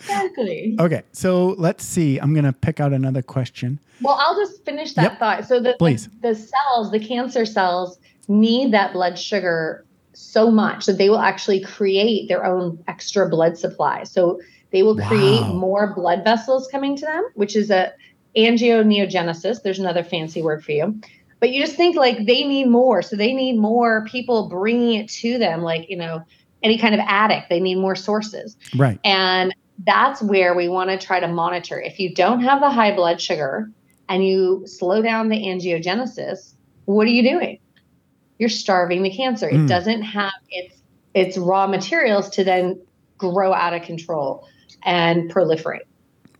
exactly. 0.00 0.76
okay. 0.80 1.02
So 1.12 1.48
let's 1.58 1.84
see. 1.84 2.18
I'm 2.18 2.32
going 2.32 2.44
to 2.44 2.52
pick 2.52 2.80
out 2.80 2.92
another 2.92 3.22
question. 3.22 3.78
Well, 4.00 4.16
I'll 4.20 4.36
just 4.36 4.64
finish 4.64 4.94
that 4.94 5.02
Yep. 5.02 5.18
thought. 5.18 5.44
So 5.46 5.60
the, 5.60 5.74
Please. 5.78 6.08
the 6.22 6.34
cells, 6.34 6.90
the 6.90 7.00
cancer 7.00 7.44
cells, 7.44 7.98
need 8.28 8.72
that 8.72 8.92
blood 8.92 9.18
sugar 9.18 9.84
so 10.14 10.50
much 10.50 10.86
that 10.86 10.98
they 10.98 11.08
will 11.10 11.18
actually 11.18 11.60
create 11.60 12.28
their 12.28 12.44
own 12.44 12.82
extra 12.88 13.28
blood 13.28 13.56
supply. 13.58 14.04
So 14.04 14.40
they 14.70 14.82
will 14.82 14.96
create 14.96 15.42
Wow. 15.42 15.52
more 15.54 15.94
blood 15.94 16.24
vessels 16.24 16.68
coming 16.68 16.96
to 16.96 17.04
them, 17.06 17.26
which 17.34 17.56
is 17.56 17.70
a 17.70 17.92
angioneogenesis. 18.36 19.62
There's 19.62 19.78
another 19.78 20.04
fancy 20.04 20.42
word 20.42 20.64
for 20.64 20.72
you. 20.72 21.00
But 21.40 21.50
you 21.50 21.62
just 21.64 21.76
think 21.76 21.96
like 21.96 22.26
they 22.26 22.44
need 22.44 22.66
more. 22.66 23.02
So 23.02 23.16
they 23.16 23.32
need 23.32 23.58
more 23.58 24.04
people 24.06 24.48
bringing 24.48 24.94
it 24.94 25.08
to 25.10 25.38
them, 25.38 25.62
like, 25.62 25.88
you 25.88 25.96
know, 25.96 26.24
any 26.62 26.78
kind 26.78 26.94
of 26.94 27.00
addict. 27.06 27.48
They 27.48 27.60
need 27.60 27.76
more 27.76 27.94
sources. 27.94 28.56
Right. 28.76 28.98
And 29.04 29.54
that's 29.84 30.20
where 30.20 30.54
we 30.54 30.68
want 30.68 30.90
to 30.90 30.98
try 30.98 31.20
to 31.20 31.28
monitor. 31.28 31.80
If 31.80 32.00
you 32.00 32.12
don't 32.14 32.40
have 32.40 32.60
the 32.60 32.70
high 32.70 32.94
blood 32.94 33.20
sugar 33.20 33.70
and 34.08 34.26
you 34.26 34.64
slow 34.66 35.00
down 35.02 35.28
the 35.28 35.36
angiogenesis, 35.36 36.54
what 36.86 37.06
are 37.06 37.10
you 37.10 37.22
doing? 37.22 37.60
You're 38.38 38.48
starving 38.48 39.02
the 39.02 39.10
cancer. 39.10 39.48
Mm. 39.48 39.64
It 39.64 39.68
doesn't 39.68 40.02
have 40.02 40.32
its 40.50 40.74
its 41.14 41.38
raw 41.38 41.66
materials 41.66 42.28
to 42.30 42.44
then 42.44 42.80
grow 43.16 43.52
out 43.52 43.74
of 43.74 43.82
control 43.82 44.46
and 44.84 45.32
proliferate. 45.32 45.86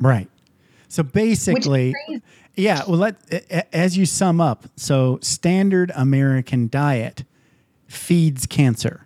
Right. 0.01 0.29
So 0.89 1.03
basically. 1.03 1.95
Yeah. 2.59 2.83
Well, 2.87 2.99
let 2.99 3.17
as 3.73 3.97
you 3.97 4.05
sum 4.05 4.41
up. 4.41 4.67
So 4.77 5.19
standard 5.23 5.93
American 5.95 6.69
diet 6.69 7.25
feeds 7.87 8.47
cancer. 8.47 9.05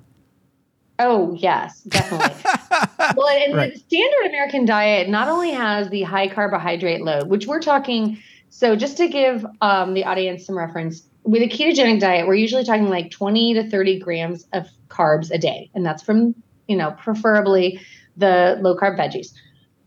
Oh, 0.99 1.35
yes, 1.35 1.81
definitely. 1.81 2.35
well, 3.17 3.29
and 3.29 3.55
Right. 3.57 3.73
the 3.73 3.79
standard 3.79 4.27
American 4.29 4.65
diet 4.65 5.09
not 5.09 5.29
only 5.29 5.51
has 5.51 5.89
the 5.91 6.03
high 6.03 6.29
carbohydrate 6.29 7.03
load, 7.03 7.29
which 7.29 7.47
we're 7.47 7.61
talking, 7.61 8.19
so 8.51 8.77
just 8.77 8.99
to 8.99 9.09
give 9.09 9.45
um, 9.63 9.95
the 9.95 10.05
audience 10.05 10.47
some 10.47 10.57
reference, 10.57 11.03
with 11.25 11.43
a 11.43 11.49
ketogenic 11.49 12.01
diet, 12.01 12.27
we're 12.27 12.35
usually 12.35 12.65
talking 12.65 12.89
like 12.89 13.11
20 13.11 13.55
to 13.55 13.69
30 13.71 13.99
grams 13.99 14.47
of 14.53 14.69
carbs 14.89 15.31
a 15.31 15.39
day. 15.39 15.71
And 15.75 15.85
that's 15.85 16.03
from, 16.03 16.35
you 16.69 16.77
know, 16.77 16.93
preferably 16.93 17.81
the 18.17 18.59
low 18.61 18.77
carb 18.77 18.97
veggies. 18.99 19.33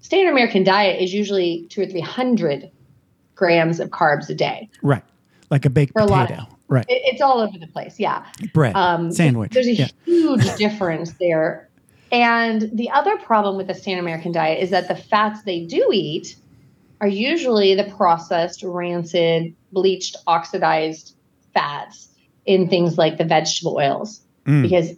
Standard 0.01 0.31
American 0.31 0.63
diet 0.63 1.01
is 1.01 1.13
usually 1.13 1.65
two 1.69 1.81
or 1.81 1.85
300 1.85 2.71
grams 3.35 3.79
of 3.79 3.89
carbs 3.89 4.29
a 4.29 4.35
day. 4.35 4.69
Right. 4.81 5.03
Like 5.51 5.65
a 5.65 5.69
baked 5.69 5.93
For 5.93 6.01
a 6.01 6.05
lot 6.05 6.31
of- 6.31 6.37
potato. 6.37 6.57
right. 6.67 6.85
It, 6.89 7.01
it's 7.05 7.21
all 7.21 7.39
over 7.39 7.57
the 7.57 7.67
place. 7.67 7.99
Yeah. 7.99 8.25
Bread. 8.53 8.75
Um, 8.75 9.11
Sandwich. 9.11 9.51
There's 9.51 9.67
a 9.67 9.73
Yeah. 9.75 9.87
huge 10.05 10.55
difference 10.57 11.13
there. 11.19 11.69
And 12.11 12.69
the 12.73 12.89
other 12.91 13.17
problem 13.17 13.57
with 13.57 13.67
the 13.67 13.73
standard 13.73 14.01
American 14.01 14.31
diet 14.31 14.61
is 14.63 14.69
that 14.69 14.87
the 14.87 14.95
fats 14.95 15.43
they 15.43 15.65
do 15.65 15.89
eat 15.91 16.35
are 17.01 17.07
usually 17.07 17.75
the 17.75 17.83
processed, 17.83 18.63
rancid, 18.63 19.53
bleached, 19.73 20.15
oxidized 20.27 21.15
fats 21.53 22.07
in 22.45 22.69
things 22.69 22.97
like 22.97 23.17
the 23.17 23.25
vegetable 23.25 23.75
oils. 23.75 24.21
Mm. 24.45 24.61
Because 24.61 24.91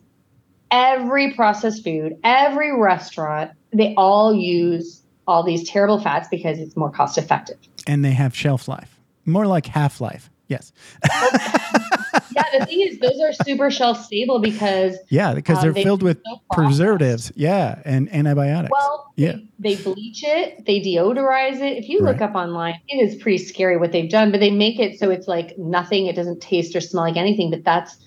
every 0.70 1.34
processed 1.34 1.84
food, 1.84 2.18
every 2.24 2.78
restaurant, 2.80 3.52
they 3.74 3.94
all 3.96 4.34
use 4.34 5.02
all 5.28 5.44
these 5.44 5.68
terrible 5.68 6.00
fats 6.00 6.28
because 6.30 6.60
it's 6.60 6.76
more 6.78 6.92
cost 6.92 7.18
effective. 7.18 7.58
And 7.88 8.04
they 8.06 8.12
have 8.12 8.36
shelf 8.36 8.68
life. 8.68 9.00
More 9.26 9.48
like 9.48 9.66
half 9.66 10.00
life. 10.00 10.30
Yes. 10.48 10.72
yeah, 11.04 12.44
the 12.60 12.66
thing 12.66 12.82
is, 12.82 13.00
those 13.00 13.20
are 13.20 13.34
super 13.46 13.70
shelf 13.70 14.02
stable 14.04 14.40
because 14.40 14.98
Yeah, 15.10 15.34
because 15.34 15.58
Um, 15.58 15.64
they're 15.64 15.74
they- 15.74 15.84
filled 15.84 16.04
with 16.04 16.20
so 16.26 16.42
preservatives. 16.54 17.32
Yeah, 17.36 17.80
and 17.86 18.14
antibiotics. 18.14 18.72
Well, 18.72 19.12
Yeah. 19.18 19.38
they, 19.60 19.76
they 19.76 19.84
bleach 19.84 20.24
it, 20.24 20.66
they 20.66 20.80
deodorize 20.80 21.56
it. 21.62 21.78
If 21.78 21.90
you 21.90 22.00
look 22.00 22.20
Right. 22.22 22.30
up 22.30 22.36
online, 22.36 22.76
it 22.88 22.98
is 22.98 23.16
pretty 23.16 23.40
scary 23.40 23.76
what 23.78 23.92
they've 23.92 24.10
done, 24.10 24.32
but 24.32 24.40
they 24.40 24.52
make 24.52 24.80
it 24.80 24.98
so 25.00 25.10
it's 25.10 25.28
like 25.28 25.58
nothing, 25.58 26.06
it 26.08 26.16
doesn't 26.16 26.42
taste 26.42 26.76
or 26.76 26.82
smell 26.82 27.04
like 27.04 27.18
anything, 27.18 27.50
but 27.52 27.64
that's 27.66 27.98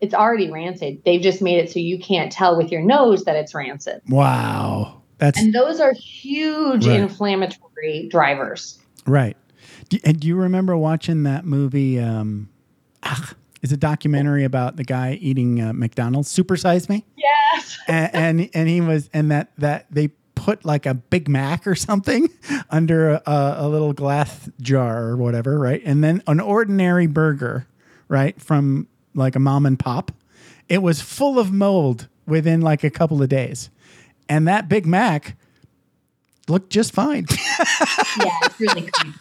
it's 0.00 0.14
already 0.14 0.50
rancid. 0.50 1.02
They've 1.04 1.20
just 1.20 1.42
made 1.42 1.58
it 1.58 1.70
so 1.70 1.78
you 1.78 1.98
can't 1.98 2.32
tell 2.32 2.56
with 2.56 2.72
your 2.72 2.80
nose 2.80 3.24
that 3.24 3.36
it's 3.36 3.54
rancid. 3.54 4.00
wow. 4.08 4.96
That's 5.18 5.38
And 5.38 5.52
those 5.52 5.80
are 5.80 5.92
huge 5.92 6.86
Right. 6.86 6.98
inflammatory 6.98 8.08
drivers. 8.10 8.78
Right. 9.06 9.36
Do, 9.88 9.98
and 10.04 10.20
do 10.20 10.28
you 10.28 10.36
remember 10.36 10.76
watching 10.76 11.24
that 11.24 11.44
movie? 11.44 11.98
Um, 11.98 12.48
ah, 13.02 13.34
it's 13.62 13.72
a 13.72 13.76
documentary 13.76 14.44
about 14.44 14.76
the 14.76 14.84
guy 14.84 15.18
eating 15.20 15.60
uh, 15.60 15.72
McDonald's. 15.72 16.34
Supersize 16.34 16.88
Me. 16.88 17.04
Yes. 17.16 17.78
and, 17.88 18.14
and 18.14 18.50
and 18.54 18.68
he 18.68 18.80
was 18.80 19.10
and 19.12 19.30
that 19.30 19.52
that 19.58 19.86
they 19.90 20.08
put 20.34 20.64
like 20.64 20.86
a 20.86 20.94
Big 20.94 21.28
Mac 21.28 21.66
or 21.66 21.74
something 21.74 22.28
under 22.70 23.20
a, 23.26 23.54
a 23.58 23.68
little 23.68 23.92
glass 23.92 24.48
jar 24.60 25.04
or 25.04 25.16
whatever, 25.16 25.58
right? 25.58 25.82
And 25.84 26.02
then 26.02 26.22
an 26.26 26.40
ordinary 26.40 27.06
burger, 27.06 27.66
right, 28.08 28.40
from 28.40 28.88
like 29.14 29.36
a 29.36 29.38
mom 29.38 29.66
and 29.66 29.78
pop, 29.78 30.12
it 30.68 30.82
was 30.82 31.02
full 31.02 31.38
of 31.38 31.52
mold 31.52 32.08
within 32.26 32.62
like 32.62 32.84
a 32.84 32.90
couple 32.90 33.22
of 33.22 33.28
days, 33.28 33.70
and 34.28 34.48
that 34.48 34.68
Big 34.68 34.86
Mac 34.86 35.36
looked 36.50 36.70
just 36.70 36.92
fine. 36.92 37.26
yeah, 38.18 38.36
it's 38.44 38.60
really 38.60 38.82
creepy. 38.90 39.18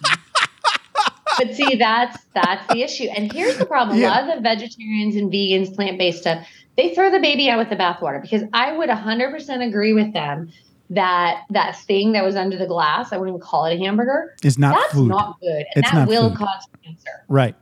But 1.37 1.55
see, 1.55 1.75
that's 1.75 2.17
that's 2.33 2.67
the 2.73 2.81
issue. 2.83 3.05
And 3.15 3.31
here's 3.31 3.57
the 3.57 3.65
problem: 3.65 3.97
Yeah. 3.97 4.07
a 4.07 4.09
lot 4.09 4.29
of 4.29 4.35
the 4.35 4.41
vegetarians 4.41 5.15
and 5.15 5.31
vegans, 5.31 5.73
plant-based 5.73 6.19
stuff, 6.21 6.45
they 6.75 6.93
throw 6.93 7.09
the 7.09 7.19
baby 7.19 7.49
out 7.49 7.59
with 7.59 7.69
the 7.69 7.75
bathwater 7.77 8.21
because 8.21 8.43
I 8.53 8.75
would 8.75 8.89
100% 8.89 9.65
agree 9.67 9.93
with 9.93 10.11
them 10.13 10.51
that 10.89 11.43
that 11.51 11.77
thing 11.77 12.11
that 12.13 12.25
was 12.25 12.35
under 12.35 12.57
the 12.57 12.65
glass, 12.67 13.13
I 13.13 13.17
wouldn't 13.17 13.35
even 13.37 13.45
call 13.47 13.65
it 13.65 13.75
a 13.75 13.77
hamburger. 13.77 14.35
It's 14.43 14.57
not 14.57 14.75
that's 14.75 14.93
food, 14.93 15.07
not 15.09 15.39
good, 15.39 15.65
and 15.75 15.83
It's 15.83 15.91
that 15.91 16.07
will 16.09 16.29
food. 16.29 16.39
cause 16.39 16.65
cancer. 16.83 17.23
right? 17.29 17.55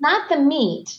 Not 0.00 0.28
the 0.28 0.38
meat. 0.38 0.98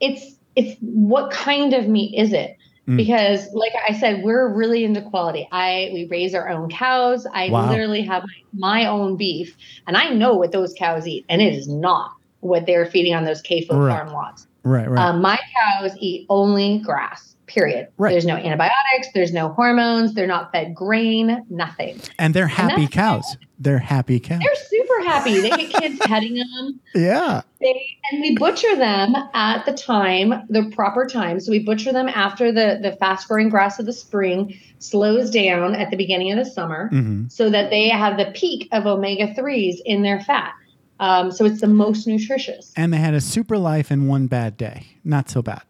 It's 0.00 0.34
it's 0.56 0.76
what 0.80 1.30
kind 1.30 1.72
of 1.72 1.86
meat 1.86 2.18
is 2.18 2.32
it? 2.32 2.56
Mm. 2.88 2.96
Because, 2.96 3.46
like 3.52 3.72
I 3.86 3.92
said, 3.98 4.22
we're 4.22 4.52
really 4.54 4.82
into 4.84 5.02
quality. 5.02 5.46
I 5.52 5.90
we 5.92 6.08
raise 6.10 6.34
our 6.34 6.48
own 6.48 6.70
cows. 6.70 7.26
I 7.34 7.50
Wow. 7.50 7.68
literally 7.70 8.02
have 8.02 8.22
my, 8.22 8.80
my 8.80 8.86
own 8.86 9.16
beef, 9.16 9.54
and 9.86 9.96
I 9.96 10.08
know 10.10 10.34
what 10.34 10.52
those 10.52 10.72
cows 10.78 11.06
eat, 11.06 11.26
and 11.28 11.42
it 11.42 11.52
is 11.54 11.68
not 11.68 12.10
what 12.40 12.66
they're 12.66 12.86
feeding 12.86 13.14
on 13.14 13.24
those 13.24 13.42
CAFO 13.42 13.70
Right. 13.72 13.92
farm 13.92 14.08
lots. 14.12 14.46
Right, 14.64 14.88
right. 14.88 15.04
Um, 15.04 15.20
my 15.20 15.38
cows 15.80 15.92
eat 16.00 16.26
only 16.30 16.78
grass. 16.78 17.27
Period. 17.48 17.88
Right. 17.96 18.12
There's 18.12 18.26
no 18.26 18.36
antibiotics. 18.36 19.08
There's 19.14 19.32
no 19.32 19.48
hormones. 19.48 20.14
They're 20.14 20.26
not 20.26 20.52
fed 20.52 20.74
grain. 20.74 21.44
Nothing. 21.50 22.00
and 22.18 22.32
they're 22.34 22.46
happy 22.46 22.82
that's- 22.86 22.90
cows. 22.90 23.36
They're 23.60 23.78
happy 23.80 24.20
cows. 24.20 24.38
They're 24.40 24.54
super 24.84 25.02
happy. 25.08 25.40
They 25.40 25.50
get 25.50 25.70
kids 25.70 25.98
petting 26.02 26.34
them. 26.34 26.78
Yeah. 26.94 27.42
They, 27.60 27.98
and 28.12 28.20
we 28.20 28.36
butcher 28.38 28.76
them 28.76 29.16
at 29.34 29.66
the 29.66 29.72
time, 29.72 30.32
the 30.48 30.70
proper 30.72 31.06
time. 31.06 31.40
So 31.40 31.50
we 31.50 31.58
butcher 31.58 31.92
them 31.92 32.06
after 32.08 32.52
the 32.52 32.78
the 32.80 32.92
fast 33.00 33.26
growing 33.26 33.48
grass 33.48 33.80
of 33.80 33.86
the 33.86 33.92
spring 33.92 34.56
slows 34.78 35.30
down 35.30 35.74
at 35.74 35.90
the 35.90 35.96
beginning 35.96 36.30
of 36.30 36.38
the 36.38 36.48
summer, 36.48 36.88
hmm 36.90 37.26
so 37.28 37.50
that 37.50 37.70
they 37.70 37.88
have 37.88 38.16
the 38.16 38.30
peak 38.32 38.68
of 38.70 38.86
omega 38.86 39.34
threes 39.34 39.82
in 39.84 40.02
their 40.02 40.20
fat. 40.20 40.52
Um, 41.00 41.32
so 41.32 41.44
it's 41.44 41.60
the 41.60 41.66
most 41.66 42.06
nutritious. 42.06 42.72
And 42.76 42.92
they 42.92 42.98
had 42.98 43.14
a 43.14 43.20
super 43.20 43.58
life 43.58 43.90
and 43.90 44.08
one 44.08 44.28
bad 44.28 44.56
day. 44.56 44.86
Not 45.04 45.28
so 45.30 45.42
bad. 45.42 45.62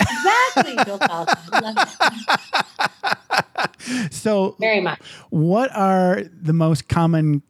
Exactly, 0.00 0.84
Bill 0.84 0.98
Salzman. 0.98 1.76
So 4.10 4.56
Very 4.60 4.80
much. 4.80 5.00
What 5.30 5.74
are 5.74 6.22
the 6.40 6.52
most 6.52 6.88
common 6.88 7.42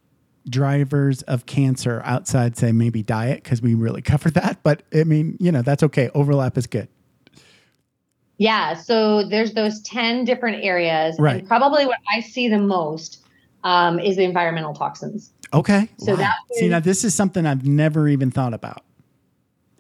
drivers 0.48 1.22
of 1.22 1.46
cancer 1.46 2.02
outside, 2.04 2.56
say, 2.56 2.72
maybe 2.72 3.02
diet? 3.02 3.42
Because 3.42 3.60
we 3.62 3.74
really 3.74 4.02
covered 4.02 4.34
that. 4.34 4.62
But 4.62 4.82
I 4.94 5.04
mean, 5.04 5.36
you 5.40 5.52
know, 5.52 5.62
that's 5.62 5.82
okay. 5.82 6.10
Overlap 6.14 6.56
is 6.56 6.66
good. 6.66 6.88
Yeah. 8.38 8.74
So 8.74 9.28
there's 9.28 9.52
those 9.52 9.82
10 9.82 10.24
different 10.24 10.64
areas. 10.64 11.16
Right. 11.18 11.40
And 11.40 11.48
probably 11.48 11.84
what 11.86 11.98
I 12.12 12.20
see 12.20 12.48
the 12.48 12.58
most 12.58 13.22
um, 13.64 13.98
is 13.98 14.16
the 14.16 14.24
environmental 14.24 14.74
toxins. 14.74 15.30
Okay. 15.52 15.88
So 15.98 16.16
that 16.16 16.36
See, 16.52 16.68
now 16.68 16.80
this 16.80 17.04
is 17.04 17.14
something 17.14 17.44
I've 17.44 17.66
never 17.66 18.08
even 18.08 18.30
thought 18.30 18.54
about. 18.54 18.82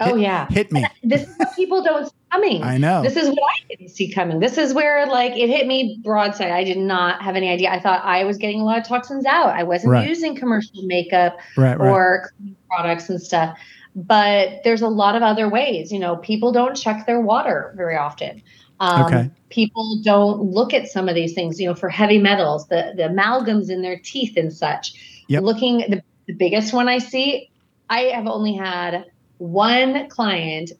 Oh, 0.00 0.14
Hit- 0.14 0.20
yeah. 0.22 0.46
Hit 0.50 0.72
me. 0.72 0.84
This 1.02 1.22
is 1.22 1.34
what 1.38 1.54
people 1.56 1.82
don't 1.82 2.06
see 2.06 2.12
coming. 2.30 2.62
I 2.62 2.78
know. 2.78 3.02
This 3.02 3.16
is 3.16 3.28
what 3.28 3.38
I 3.42 3.66
didn't 3.68 3.90
see 3.90 4.12
coming. 4.12 4.40
This 4.40 4.58
is 4.58 4.72
where 4.74 5.06
like 5.06 5.32
it 5.32 5.48
hit 5.48 5.66
me 5.66 6.00
broadside. 6.02 6.50
I 6.50 6.64
did 6.64 6.78
not 6.78 7.22
have 7.22 7.36
any 7.36 7.48
idea. 7.48 7.70
I 7.70 7.80
thought 7.80 8.04
I 8.04 8.24
was 8.24 8.36
getting 8.36 8.60
a 8.60 8.64
lot 8.64 8.78
of 8.78 8.86
toxins 8.86 9.24
out. 9.26 9.48
I 9.50 9.62
wasn't 9.62 9.92
Right. 9.92 10.08
using 10.08 10.34
commercial 10.36 10.82
makeup 10.82 11.38
right, 11.56 11.78
right. 11.78 11.90
or 11.90 12.30
cleaning 12.36 12.56
products 12.68 13.08
and 13.10 13.20
stuff. 13.20 13.58
But 13.96 14.60
there's 14.62 14.82
a 14.82 14.88
lot 14.88 15.16
of 15.16 15.22
other 15.22 15.48
ways. 15.48 15.90
You 15.92 15.98
know, 15.98 16.16
people 16.16 16.52
don't 16.52 16.76
check 16.76 17.06
their 17.06 17.20
water 17.20 17.72
very 17.76 17.96
often. 17.96 18.42
Um, 18.78 19.04
Okay. 19.04 19.30
People 19.50 20.00
don't 20.02 20.40
look 20.42 20.72
at 20.72 20.86
some 20.86 21.08
of 21.08 21.14
these 21.16 21.34
things. 21.34 21.60
You 21.60 21.68
know, 21.68 21.74
for 21.74 21.88
heavy 21.88 22.18
metals, 22.18 22.68
the 22.68 22.92
the 22.96 23.02
amalgams 23.04 23.68
in 23.68 23.82
their 23.82 23.98
teeth 23.98 24.36
and 24.36 24.52
such. 24.52 25.24
Yep. 25.28 25.42
Looking 25.42 25.78
the, 25.88 26.02
the 26.26 26.34
biggest 26.34 26.72
one 26.72 26.88
I 26.88 26.98
see, 26.98 27.50
I 27.88 28.02
have 28.14 28.26
only 28.26 28.54
had 28.54 29.06
one 29.38 30.08
client 30.08 30.72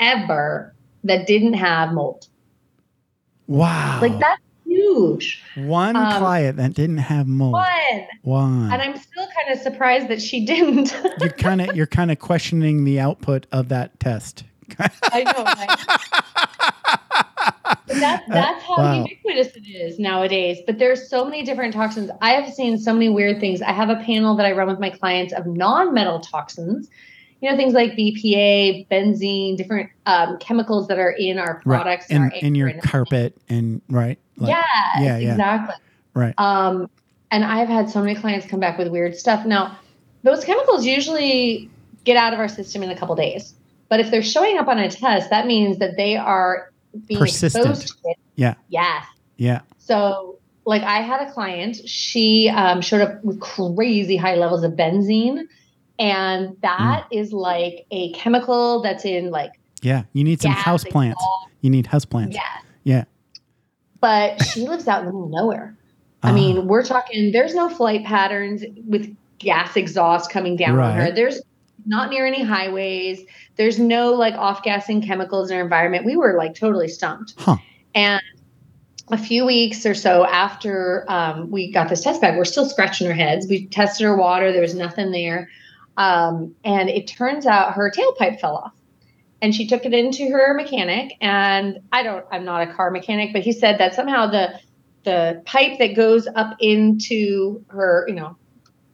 ever 0.00 0.73
that 1.04 1.26
didn't 1.26 1.54
have 1.54 1.92
mold. 1.92 2.26
wow. 3.46 3.98
Like 4.00 4.18
that's 4.18 4.40
huge. 4.66 5.42
One 5.56 5.96
um, 5.96 6.18
client 6.18 6.56
that 6.56 6.74
didn't 6.74 6.98
have 6.98 7.26
mold. 7.26 7.52
One. 7.52 8.06
One. 8.22 8.72
And 8.72 8.82
I'm 8.82 8.96
still 8.96 9.26
kind 9.26 9.56
of 9.56 9.62
surprised 9.62 10.08
that 10.08 10.20
she 10.20 10.44
didn't. 10.44 10.94
you're 11.20 11.30
kind 11.30 11.60
of 11.60 11.76
you're 11.76 11.86
kind 11.86 12.10
of 12.10 12.18
questioning 12.18 12.84
the 12.84 13.00
output 13.00 13.46
of 13.52 13.68
that 13.68 13.98
test. 14.00 14.44
I 14.78 15.22
know. 15.22 15.44
Right? 15.44 16.00
That's 17.86 18.26
that's 18.28 18.62
how 18.64 18.76
wow. 18.76 19.04
ubiquitous 19.04 19.56
it 19.56 19.68
is 19.68 19.98
nowadays. 19.98 20.58
But 20.66 20.78
there's 20.78 21.08
so 21.08 21.24
many 21.24 21.44
different 21.44 21.74
toxins. 21.74 22.10
I 22.20 22.30
have 22.30 22.52
seen 22.52 22.78
so 22.78 22.92
many 22.92 23.08
weird 23.08 23.40
things. 23.40 23.62
I 23.62 23.72
have 23.72 23.88
a 23.88 23.96
panel 23.96 24.34
that 24.36 24.46
I 24.46 24.52
run 24.52 24.68
with 24.68 24.80
my 24.80 24.90
clients 24.90 25.32
of 25.32 25.46
non-metal 25.46 26.20
toxins. 26.20 26.88
You 27.44 27.50
know, 27.50 27.58
things 27.58 27.74
like 27.74 27.92
BPA, 27.92 28.88
benzene, 28.88 29.58
different 29.58 29.90
um, 30.06 30.38
chemicals 30.38 30.88
that 30.88 30.98
are 30.98 31.10
in 31.10 31.38
our 31.38 31.60
products 31.60 32.06
and 32.08 32.22
our 32.22 32.32
in 32.40 32.54
your 32.54 32.68
and- 32.68 32.82
carpet 32.82 33.36
and 33.50 33.82
right. 33.90 34.18
Like, 34.38 34.48
yeah, 34.48 34.64
yeah, 35.02 35.18
yeah. 35.18 35.30
exactly. 35.32 35.74
Right. 36.14 36.34
Um, 36.38 36.88
and 37.30 37.44
I've 37.44 37.68
had 37.68 37.90
so 37.90 38.00
many 38.00 38.14
clients 38.14 38.46
come 38.46 38.60
back 38.60 38.78
with 38.78 38.88
weird 38.88 39.14
stuff. 39.14 39.44
Now, 39.44 39.76
those 40.22 40.42
chemicals 40.42 40.86
usually 40.86 41.68
get 42.04 42.16
out 42.16 42.32
of 42.32 42.38
our 42.38 42.48
system 42.48 42.82
in 42.82 42.88
a 42.88 42.96
couple 42.96 43.14
days. 43.14 43.52
But 43.90 44.00
if 44.00 44.10
they're 44.10 44.22
showing 44.22 44.56
up 44.56 44.66
on 44.66 44.78
a 44.78 44.90
test, 44.90 45.28
that 45.28 45.46
means 45.46 45.76
that 45.80 45.98
they 45.98 46.16
are 46.16 46.72
being 47.06 47.20
Persistent. 47.20 47.66
exposed 47.66 47.88
to 47.88 48.08
it. 48.08 48.16
Yeah. 48.36 48.54
Yes. 48.70 49.04
Yeah. 49.36 49.60
So, 49.76 50.38
like, 50.64 50.80
I 50.80 51.02
had 51.02 51.28
a 51.28 51.30
client, 51.30 51.86
she 51.86 52.48
um, 52.48 52.80
showed 52.80 53.02
up 53.02 53.22
with 53.22 53.38
crazy 53.40 54.16
high 54.16 54.36
levels 54.36 54.64
of 54.64 54.72
benzene. 54.72 55.42
And 55.98 56.56
that 56.62 57.06
is 57.12 57.32
like 57.32 57.86
a 57.90 58.12
chemical 58.12 58.82
that's 58.82 59.04
in 59.04 59.30
like 59.30 59.52
Yeah. 59.82 60.04
You 60.12 60.24
need 60.24 60.40
some 60.42 60.52
house 60.52 60.84
plants. 60.84 61.22
You 61.60 61.70
need 61.70 61.86
house 61.86 62.04
plants. 62.04 62.34
Yeah. 62.36 62.42
Yeah. 62.84 63.04
But 64.00 64.42
she 64.44 64.66
lives 64.66 64.86
out 64.88 65.00
in 65.00 65.06
the 65.06 65.12
middle 65.12 65.24
of 65.24 65.30
nowhere. 65.30 65.76
I 66.22 66.30
Ah, 66.30 66.34
mean, 66.34 66.66
we're 66.66 66.82
talking, 66.84 67.32
there's 67.32 67.54
no 67.54 67.68
flight 67.68 68.04
patterns 68.04 68.62
with 68.86 69.14
gas 69.38 69.76
exhaust 69.76 70.30
coming 70.30 70.56
down 70.56 70.78
on 70.78 70.94
her. 70.96 71.12
There's 71.12 71.40
not 71.86 72.10
near 72.10 72.26
any 72.26 72.42
highways. 72.42 73.24
There's 73.56 73.78
no 73.78 74.12
like 74.12 74.34
off 74.34 74.62
gassing 74.62 75.02
chemicals 75.02 75.50
in 75.50 75.56
our 75.58 75.62
environment. 75.62 76.04
We 76.06 76.16
were 76.16 76.36
like 76.38 76.54
totally 76.54 76.88
stumped. 76.88 77.34
Huh. 77.38 77.56
And 77.94 78.22
a 79.10 79.18
few 79.18 79.44
weeks 79.44 79.84
or 79.84 79.94
so 79.94 80.24
after 80.26 81.04
um, 81.08 81.50
we 81.50 81.70
got 81.70 81.88
this 81.90 82.02
test 82.02 82.20
back, 82.22 82.36
we're 82.38 82.46
still 82.46 82.64
scratching 82.66 83.06
our 83.06 83.12
heads. 83.12 83.46
We 83.48 83.66
tested 83.66 84.04
her 84.06 84.16
water, 84.16 84.50
there 84.50 84.62
was 84.62 84.74
nothing 84.74 85.10
there. 85.12 85.48
Um, 85.96 86.54
and 86.64 86.88
it 86.88 87.06
turns 87.06 87.46
out 87.46 87.74
her 87.74 87.90
tailpipe 87.90 88.40
fell 88.40 88.56
off. 88.56 88.72
And 89.42 89.54
she 89.54 89.66
took 89.66 89.84
it 89.84 89.92
into 89.92 90.30
her 90.30 90.54
mechanic. 90.54 91.12
And 91.20 91.80
I 91.92 92.02
don't, 92.02 92.24
I'm 92.30 92.44
not 92.44 92.68
a 92.68 92.72
car 92.72 92.90
mechanic, 92.90 93.32
but 93.32 93.42
he 93.42 93.52
said 93.52 93.78
that 93.78 93.94
somehow 93.94 94.26
the 94.30 94.58
the 95.04 95.42
pipe 95.44 95.78
that 95.78 95.94
goes 95.94 96.26
up 96.34 96.56
into 96.60 97.62
her, 97.68 98.06
you 98.08 98.14
know, 98.14 98.36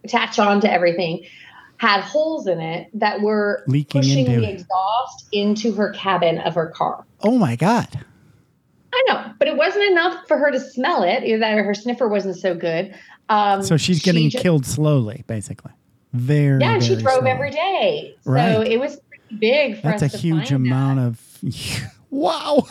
attach 0.05 0.39
onto 0.39 0.67
everything, 0.67 1.25
had 1.77 2.03
holes 2.03 2.47
in 2.47 2.61
it 2.61 2.89
that 2.95 3.23
were 3.23 3.65
Leaking 3.67 4.03
pushing 4.03 4.27
into 4.27 4.41
the 4.41 4.51
exhaust 4.51 5.29
into 5.33 5.73
her 5.73 5.93
cabin 5.93 6.39
of 6.39 6.55
her 6.57 6.67
car. 6.67 7.07
Oh 7.23 7.39
my 7.39 7.57
God. 7.57 7.89
I 8.93 9.05
know, 9.07 9.33
but 9.39 9.49
it 9.49 9.57
wasn't 9.57 9.85
enough 9.85 10.27
for 10.27 10.37
her 10.37 10.51
to 10.51 10.59
smell 10.59 11.05
it. 11.05 11.23
Either 11.23 11.39
that 11.39 11.57
or 11.57 11.65
her 11.65 11.75
sniffer 11.75 12.09
wasn't 12.09 12.37
so 12.37 12.55
good. 12.55 12.95
Um, 13.29 13.63
So 13.63 13.77
she's 13.77 13.99
she 13.99 14.03
getting 14.03 14.31
killed 14.31 14.67
slowly, 14.67 15.25
basically. 15.27 15.73
Very. 16.13 16.61
Yeah, 16.61 16.75
and 16.75 16.83
she 16.83 16.97
drove 16.97 17.19
slowly. 17.21 17.31
every 17.31 17.51
day. 17.51 18.17
So 18.23 18.31
Right. 18.33 18.67
it 18.67 18.81
was 18.81 18.97
pretty 19.09 19.37
big 19.39 19.77
for 19.77 19.83
That's 19.83 20.03
a 20.03 20.09
huge 20.09 20.51
amount 20.53 20.99
that. 20.99 21.07
of. 21.07 21.91
Wow. 22.13 22.67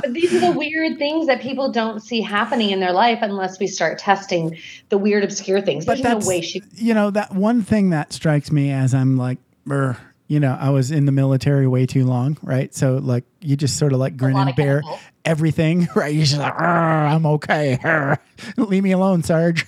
But 0.00 0.14
these 0.14 0.32
are 0.32 0.40
the 0.40 0.52
weird 0.58 0.96
things 0.96 1.26
that 1.26 1.42
people 1.42 1.70
don't 1.72 2.00
see 2.00 2.22
happening 2.22 2.70
in 2.70 2.80
their 2.80 2.94
life 2.94 3.18
unless 3.20 3.58
we 3.60 3.66
start 3.66 3.98
testing 3.98 4.56
the 4.88 4.96
weird, 4.96 5.24
obscure 5.24 5.60
things. 5.60 5.84
But 5.84 6.00
There's 6.02 6.24
no 6.24 6.26
way 6.26 6.40
she. 6.40 6.62
you 6.76 6.94
know 6.94 7.10
that 7.10 7.34
one 7.34 7.60
thing 7.60 7.90
that 7.90 8.14
strikes 8.14 8.50
me 8.50 8.70
as 8.70 8.94
I'm 8.94 9.18
like, 9.18 9.36
"Brr," 9.66 9.94
you 10.26 10.40
know, 10.40 10.56
I 10.58 10.70
was 10.70 10.90
in 10.90 11.04
the 11.04 11.12
military 11.12 11.68
way 11.68 11.84
too 11.84 12.06
long, 12.06 12.38
right? 12.42 12.74
So 12.74 12.94
like 12.96 13.24
you 13.42 13.56
just 13.56 13.76
sort 13.76 13.92
of 13.92 13.98
like 13.98 14.16
grin 14.16 14.34
and 14.38 14.56
bear 14.56 14.80
chemicals. 14.80 15.00
everything, 15.26 15.88
right? 15.94 16.14
You're 16.14 16.24
just 16.24 16.38
like, 16.40 16.54
"Arr, 16.58 17.06
I'm 17.08 17.26
okay. 17.26 17.78
Arr. 17.84 18.18
Leave 18.56 18.82
me 18.84 18.92
alone, 18.92 19.22
Sarge. 19.22 19.66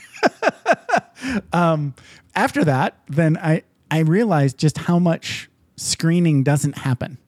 Um, 1.53 1.95
after 2.35 2.65
that, 2.65 2.99
then 3.09 3.37
I 3.37 3.63
I 3.91 4.01
realized 4.01 4.59
just 4.59 4.79
how 4.79 4.99
much 4.99 5.51
screening 5.77 6.43
doesn't 6.43 6.79
happen, 6.79 7.19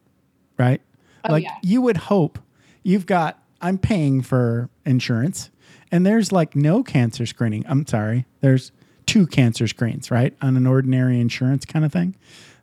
right? 0.59 0.81
like 1.29 1.33
Oh, 1.33 1.37
yeah. 1.37 1.57
you 1.63 1.81
would 1.83 1.97
hope 1.97 2.39
you've 2.83 3.07
got 3.07 3.43
I'm 3.61 3.79
paying 3.79 4.21
for 4.23 4.69
insurance 4.85 5.51
and 5.91 6.05
there's 6.05 6.33
like 6.33 6.55
no 6.55 6.83
cancer 6.83 7.25
screening. 7.25 7.65
I'm 7.69 7.87
sorry. 7.87 8.27
There's 8.41 8.73
two 9.07 9.27
cancer 9.27 9.67
screens, 9.67 10.11
right? 10.11 10.35
On 10.43 10.57
an 10.57 10.67
ordinary 10.67 11.19
insurance 11.21 11.65
kind 11.65 11.85
of 11.85 11.93
thing. 11.93 12.15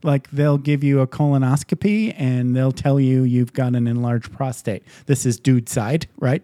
Like 0.03 0.29
they'll 0.31 0.57
give 0.57 0.83
you 0.83 0.99
a 0.99 1.07
colonoscopy 1.07 2.13
and 2.17 2.55
they'll 2.55 2.71
tell 2.71 2.99
you 2.99 3.23
you've 3.23 3.53
got 3.53 3.75
an 3.75 3.87
enlarged 3.87 4.31
prostate. 4.31 4.83
This 5.05 5.25
is 5.25 5.39
dude 5.39 5.69
side, 5.69 6.07
right? 6.19 6.43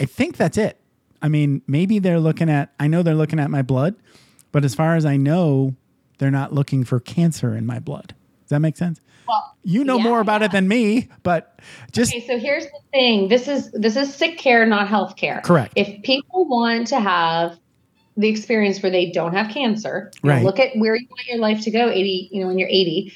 I 0.00 0.06
think 0.06 0.36
that's 0.36 0.58
it. 0.58 0.78
I 1.22 1.28
mean, 1.28 1.62
maybe 1.66 1.98
they're 1.98 2.20
looking 2.20 2.50
at 2.50 2.72
I 2.78 2.86
know 2.88 3.02
they're 3.02 3.14
looking 3.14 3.38
at 3.38 3.50
my 3.50 3.62
blood, 3.62 3.94
but 4.54 4.64
as 4.64 4.72
far 4.74 4.94
as 4.94 5.04
I 5.04 5.16
know, 5.16 5.74
they're 6.18 6.30
not 6.30 6.52
looking 6.54 6.84
for 6.84 7.00
cancer 7.00 7.56
in 7.56 7.66
my 7.66 7.80
blood. 7.80 8.14
Does 8.42 8.50
that 8.50 8.60
make 8.60 8.76
sense? 8.76 9.00
Well, 9.26 9.56
You 9.64 9.82
know 9.82 9.96
yeah, 9.96 10.04
more 10.04 10.20
about 10.20 10.42
it 10.42 10.52
than 10.52 10.68
me, 10.68 11.08
but 11.24 11.58
just 11.90 12.14
Okay, 12.14 12.24
so 12.24 12.38
here's 12.38 12.62
the 12.64 12.78
thing. 12.92 13.26
This 13.28 13.48
is 13.48 13.72
this 13.72 13.96
is 13.96 14.14
sick 14.14 14.38
care, 14.38 14.64
not 14.64 14.86
health 14.86 15.16
care. 15.16 15.40
Correct. 15.44 15.72
If 15.74 16.02
people 16.04 16.46
want 16.48 16.86
to 16.88 17.00
have 17.00 17.58
the 18.16 18.28
experience 18.28 18.80
where 18.80 18.92
they 18.92 19.10
don't 19.10 19.34
have 19.34 19.48
cancer, 19.50 20.12
Right. 20.22 20.44
look 20.44 20.60
at 20.60 20.76
where 20.76 20.94
you 20.94 21.06
want 21.10 21.26
your 21.26 21.38
life 21.38 21.62
to 21.62 21.70
go, 21.72 21.90
80, 21.90 22.28
you 22.30 22.40
know, 22.42 22.46
when 22.46 22.58
you're 22.60 22.68
80, 22.68 23.12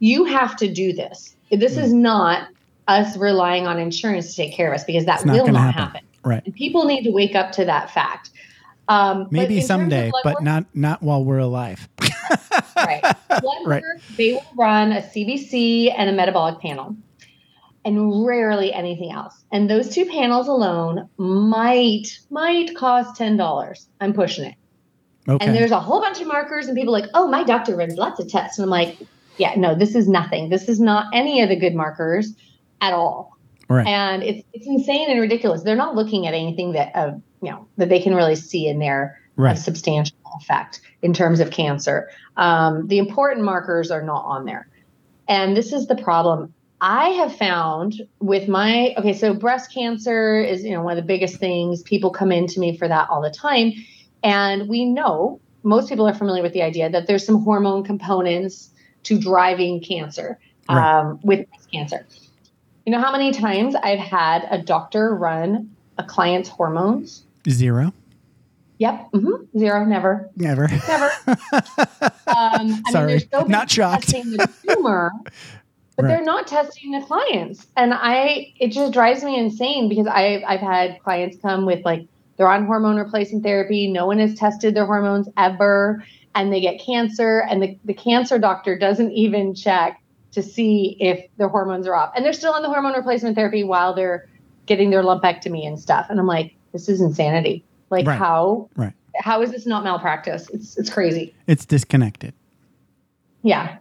you 0.00 0.24
have 0.26 0.54
to 0.56 0.70
do 0.70 0.92
this. 0.92 1.34
This 1.50 1.76
Mm. 1.76 1.82
is 1.82 1.92
not 1.94 2.48
us 2.88 3.16
relying 3.16 3.66
on 3.66 3.78
insurance 3.78 4.30
to 4.30 4.36
take 4.36 4.52
care 4.52 4.68
of 4.68 4.74
us 4.74 4.84
because 4.84 5.06
that 5.06 5.24
not 5.24 5.34
will 5.34 5.46
not 5.48 5.72
happen. 5.72 5.82
happen. 5.82 6.00
right. 6.24 6.42
And 6.44 6.54
people 6.54 6.84
need 6.84 7.04
to 7.04 7.10
wake 7.10 7.34
up 7.34 7.52
to 7.52 7.64
that 7.64 7.90
fact. 7.90 8.30
Um, 8.88 9.28
Maybe 9.30 9.60
someday, 9.60 10.10
but 10.24 10.36
work- 10.36 10.42
not 10.42 10.64
not 10.74 11.02
while 11.02 11.24
we're 11.24 11.38
alive. 11.38 11.88
right. 12.76 13.02
Blood 13.28 13.56
Right. 13.66 13.82
work, 13.82 14.00
they 14.16 14.32
will 14.32 14.44
run 14.56 14.92
a 14.92 15.02
CBC 15.02 15.92
and 15.96 16.08
a 16.08 16.12
metabolic 16.12 16.60
panel, 16.60 16.96
and 17.84 18.24
rarely 18.24 18.72
anything 18.72 19.12
else. 19.12 19.44
And 19.52 19.68
those 19.68 19.90
two 19.90 20.06
panels 20.06 20.48
alone 20.48 21.08
might 21.18 22.06
might 22.30 22.74
cost 22.76 23.16
ten 23.16 23.36
dollars. 23.36 23.88
I'm 24.00 24.12
pushing 24.12 24.46
it. 24.46 24.54
Okay. 25.28 25.44
And 25.44 25.54
there's 25.54 25.70
a 25.72 25.80
whole 25.80 26.00
bunch 26.00 26.20
of 26.22 26.26
markers, 26.26 26.66
and 26.68 26.76
people 26.76 26.96
are 26.96 27.00
like, 27.00 27.10
oh, 27.12 27.28
my 27.28 27.44
doctor 27.44 27.76
runs 27.76 27.96
lots 27.96 28.18
of 28.18 28.28
tests, 28.30 28.58
and 28.58 28.64
I'm 28.64 28.70
like, 28.70 28.96
yeah, 29.36 29.52
no, 29.56 29.74
this 29.74 29.94
is 29.94 30.08
nothing. 30.08 30.48
This 30.48 30.68
is 30.70 30.80
not 30.80 31.06
any 31.12 31.42
of 31.42 31.50
the 31.50 31.56
good 31.56 31.74
markers 31.74 32.34
at 32.80 32.94
all. 32.94 33.36
Right. 33.68 33.86
And 33.86 34.22
it's 34.22 34.42
it's 34.54 34.66
insane 34.66 35.10
and 35.10 35.20
ridiculous. 35.20 35.62
They're 35.62 35.76
not 35.76 35.94
looking 35.94 36.26
at 36.26 36.32
anything 36.32 36.72
that 36.72 36.92
uh, 36.96 37.12
you 37.42 37.50
know 37.50 37.66
that 37.76 37.88
they 37.88 38.00
can 38.00 38.14
really 38.14 38.36
see 38.36 38.66
in 38.68 38.78
there 38.78 39.18
Right. 39.36 39.56
a 39.56 39.60
substantial 39.60 40.16
effect 40.40 40.80
in 41.00 41.12
terms 41.12 41.38
of 41.38 41.52
cancer. 41.52 42.10
Um, 42.36 42.88
the 42.88 42.98
important 42.98 43.44
markers 43.44 43.92
are 43.92 44.02
not 44.02 44.24
on 44.24 44.46
there. 44.46 44.66
And 45.28 45.56
this 45.56 45.72
is 45.72 45.86
the 45.86 45.94
problem. 45.94 46.52
I 46.80 47.10
have 47.10 47.36
found 47.36 48.02
with 48.20 48.48
my 48.48 48.94
okay, 48.98 49.12
so 49.12 49.34
breast 49.34 49.72
cancer 49.72 50.40
is 50.40 50.64
you 50.64 50.72
know 50.72 50.82
one 50.82 50.96
of 50.98 51.02
the 51.02 51.06
biggest 51.06 51.36
things. 51.36 51.82
People 51.82 52.10
come 52.10 52.32
into 52.32 52.58
me 52.58 52.76
for 52.76 52.88
that 52.88 53.08
all 53.10 53.22
the 53.22 53.30
time, 53.30 53.72
and 54.24 54.68
we 54.68 54.84
know 54.84 55.40
most 55.62 55.88
people 55.88 56.06
are 56.08 56.14
familiar 56.14 56.42
with 56.42 56.52
the 56.52 56.62
idea 56.62 56.88
that 56.90 57.06
there's 57.06 57.24
some 57.26 57.42
hormone 57.42 57.84
components 57.84 58.70
to 59.04 59.18
driving 59.18 59.80
cancer 59.80 60.38
Right. 60.68 60.98
um, 61.00 61.18
with 61.22 61.48
breast 61.48 61.70
cancer. 61.72 62.06
You 62.86 62.92
know 62.92 63.00
how 63.00 63.12
many 63.12 63.32
times 63.32 63.74
I've 63.74 63.98
had 63.98 64.46
a 64.50 64.58
doctor 64.58 65.14
run 65.14 65.70
a 65.98 66.04
client's 66.04 66.48
hormones? 66.48 67.24
Zero. 67.48 67.92
Yep. 68.78 69.08
hmm 69.12 69.28
Zero. 69.58 69.84
Never. 69.84 70.30
Never. 70.36 70.68
Never. 70.86 71.10
Um, 72.30 72.82
I 72.86 72.90
Sorry. 72.92 73.06
mean, 73.14 73.20
they're 73.32 73.40
so 73.40 73.46
Not 73.46 73.70
shocked. 73.70 74.02
Testing 74.02 74.30
the 74.30 74.46
tumor, 74.64 75.10
but 75.96 76.04
Right. 76.04 76.08
they're 76.08 76.24
not 76.24 76.46
testing 76.46 76.92
the 76.92 77.00
clients, 77.00 77.66
and 77.74 77.92
I 77.94 78.52
it 78.60 78.70
just 78.70 78.92
drives 78.92 79.24
me 79.24 79.38
insane 79.38 79.88
because 79.88 80.06
I 80.06 80.42
I've 80.46 80.60
had 80.60 80.98
clients 81.02 81.38
come 81.40 81.64
with 81.64 81.82
like 81.86 82.02
they're 82.36 82.50
on 82.50 82.66
hormone 82.66 82.98
replacement 82.98 83.44
therapy. 83.44 83.90
No 83.90 84.06
one 84.06 84.18
has 84.18 84.34
tested 84.34 84.74
their 84.74 84.84
hormones 84.86 85.26
ever, 85.38 86.04
and 86.34 86.52
they 86.52 86.60
get 86.60 86.80
cancer, 86.84 87.40
and 87.48 87.62
the 87.62 87.78
the 87.84 87.94
cancer 87.94 88.38
doctor 88.38 88.78
doesn't 88.78 89.12
even 89.12 89.54
check 89.54 89.96
to 90.32 90.42
see 90.42 90.96
if 91.00 91.24
their 91.38 91.48
hormones 91.48 91.86
are 91.88 91.94
off, 91.94 92.12
and 92.14 92.24
they're 92.24 92.34
still 92.34 92.52
on 92.52 92.62
the 92.62 92.68
hormone 92.68 92.92
replacement 92.92 93.34
therapy 93.36 93.64
while 93.64 93.94
they're 93.94 94.26
getting 94.66 94.90
their 94.90 95.02
lumpectomy 95.02 95.66
and 95.66 95.80
stuff. 95.80 96.06
And 96.10 96.20
I'm 96.20 96.26
like, 96.26 96.52
this 96.72 96.88
is 96.88 97.00
insanity. 97.00 97.64
Like 97.90 98.06
Right. 98.06 98.18
how 98.18 98.68
Right. 98.76 98.92
how 99.16 99.42
is 99.42 99.50
this 99.50 99.66
not 99.66 99.84
malpractice? 99.84 100.48
It's 100.52 100.76
it's 100.76 100.90
crazy. 100.90 101.34
It's 101.46 101.64
disconnected. 101.64 102.34
Yeah. 103.42 103.78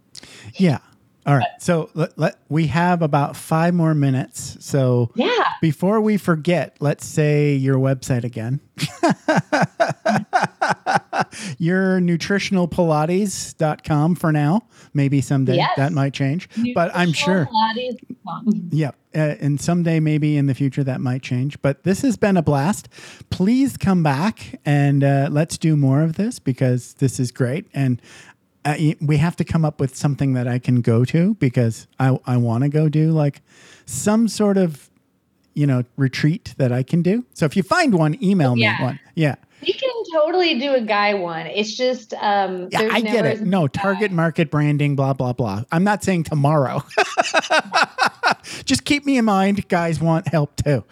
Yeah. 0.56 0.80
All 1.26 1.36
right. 1.36 1.48
So 1.60 1.90
let, 1.94 2.18
let 2.18 2.36
we 2.48 2.68
have 2.68 3.02
about 3.02 3.36
five 3.36 3.74
more 3.74 3.94
minutes. 3.94 4.56
So 4.62 5.12
Yeah. 5.16 5.28
before 5.62 6.00
we 6.00 6.16
forget, 6.18 6.78
let's 6.80 7.06
say 7.06 7.54
your 7.54 7.76
website 7.78 8.24
again. 8.24 8.62
your 11.58 12.00
nutritionalpilates.com 12.00 14.16
for 14.16 14.32
now. 14.32 14.62
Maybe 14.94 15.22
someday 15.22 15.56
Yes. 15.58 15.72
that 15.78 15.92
might 15.92 16.14
change. 16.14 16.50
But 16.74 16.92
I'm 16.94 17.14
sure. 17.14 17.48
Yeah. 18.72 18.92
Uh, 19.16 19.36
and 19.40 19.60
someday, 19.60 20.00
maybe 20.00 20.38
in 20.38 20.46
the 20.46 20.54
future, 20.54 20.84
that 20.84 21.02
might 21.02 21.22
change. 21.24 21.60
But 21.62 21.84
this 21.84 22.02
has 22.02 22.18
been 22.18 22.38
a 22.38 22.44
blast. 22.44 22.88
Please 23.30 23.78
come 23.78 24.04
back 24.04 24.60
and 24.66 25.04
uh, 25.04 25.30
let's 25.32 25.58
do 25.58 25.76
more 25.76 26.02
of 26.02 26.16
this 26.18 26.40
because 26.40 26.94
this 26.96 27.20
is 27.20 27.32
great. 27.32 27.66
And 27.74 28.02
uh, 28.66 28.76
we 29.02 29.18
have 29.18 29.36
to 29.38 29.44
come 29.44 29.66
up 29.66 29.80
with 29.80 29.96
something 29.96 30.34
that 30.34 30.48
I 30.48 30.60
can 30.60 30.82
go 30.82 31.04
to 31.06 31.34
because 31.36 31.88
I, 32.00 32.20
I 32.26 32.38
want 32.38 32.64
to 32.64 32.70
go 32.70 32.90
do 32.90 33.12
like 33.12 33.42
some 33.86 34.28
sort 34.28 34.58
of, 34.58 34.90
you 35.56 35.66
know, 35.66 35.84
retreat 35.96 36.54
that 36.58 36.72
I 36.72 36.84
can 36.84 37.02
do. 37.02 37.26
So 37.34 37.46
if 37.46 37.56
you 37.58 37.64
find 37.64 37.96
one, 37.96 38.22
email 38.22 38.56
me 38.56 38.64
Yeah. 38.64 38.82
one. 38.84 39.00
Yeah. 39.16 39.36
We 39.66 39.74
can 39.74 39.90
totally 40.18 40.60
do 40.60 40.74
a 40.74 40.82
guy 40.82 41.14
one. 41.14 41.48
It's 41.48 41.76
just 41.76 42.14
um 42.16 42.70
Yeah, 42.72 42.90
I 42.92 43.02
get 43.02 43.26
it. 43.26 43.42
No, 43.42 43.68
target 43.68 44.12
market 44.12 44.50
branding, 44.50 44.96
blah, 44.96 45.14
blah, 45.14 45.34
blah. 45.34 45.64
I'm 45.72 45.84
not 45.84 46.04
saying 46.04 46.24
tomorrow. 46.24 46.84
Just 48.66 48.86
keep 48.86 49.06
me 49.06 49.18
in 49.18 49.26
mind. 49.26 49.68
Guys 49.68 50.00
want 50.00 50.28
help 50.28 50.56
too. 50.56 50.84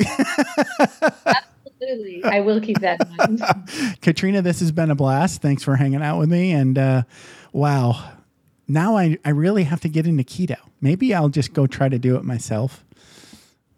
Absolutely. 0.00 2.24
I 2.24 2.40
will 2.40 2.60
keep 2.60 2.80
that 2.80 3.06
in 3.06 3.16
mind. 3.16 3.98
Katrina, 4.00 4.42
this 4.42 4.60
has 4.60 4.72
been 4.72 4.90
a 4.90 4.94
blast. 4.94 5.42
Thanks 5.42 5.62
for 5.62 5.76
hanging 5.76 6.02
out 6.02 6.18
with 6.18 6.30
me. 6.30 6.52
And 6.52 6.78
uh, 6.78 7.02
wow, 7.52 8.12
now 8.68 8.96
I, 8.96 9.18
I 9.24 9.30
really 9.30 9.64
have 9.64 9.80
to 9.80 9.88
get 9.88 10.06
into 10.06 10.24
keto. 10.24 10.56
Maybe 10.80 11.14
I'll 11.14 11.28
just 11.28 11.52
go 11.52 11.66
try 11.66 11.88
to 11.88 11.98
do 11.98 12.16
it 12.16 12.24
myself. 12.24 12.84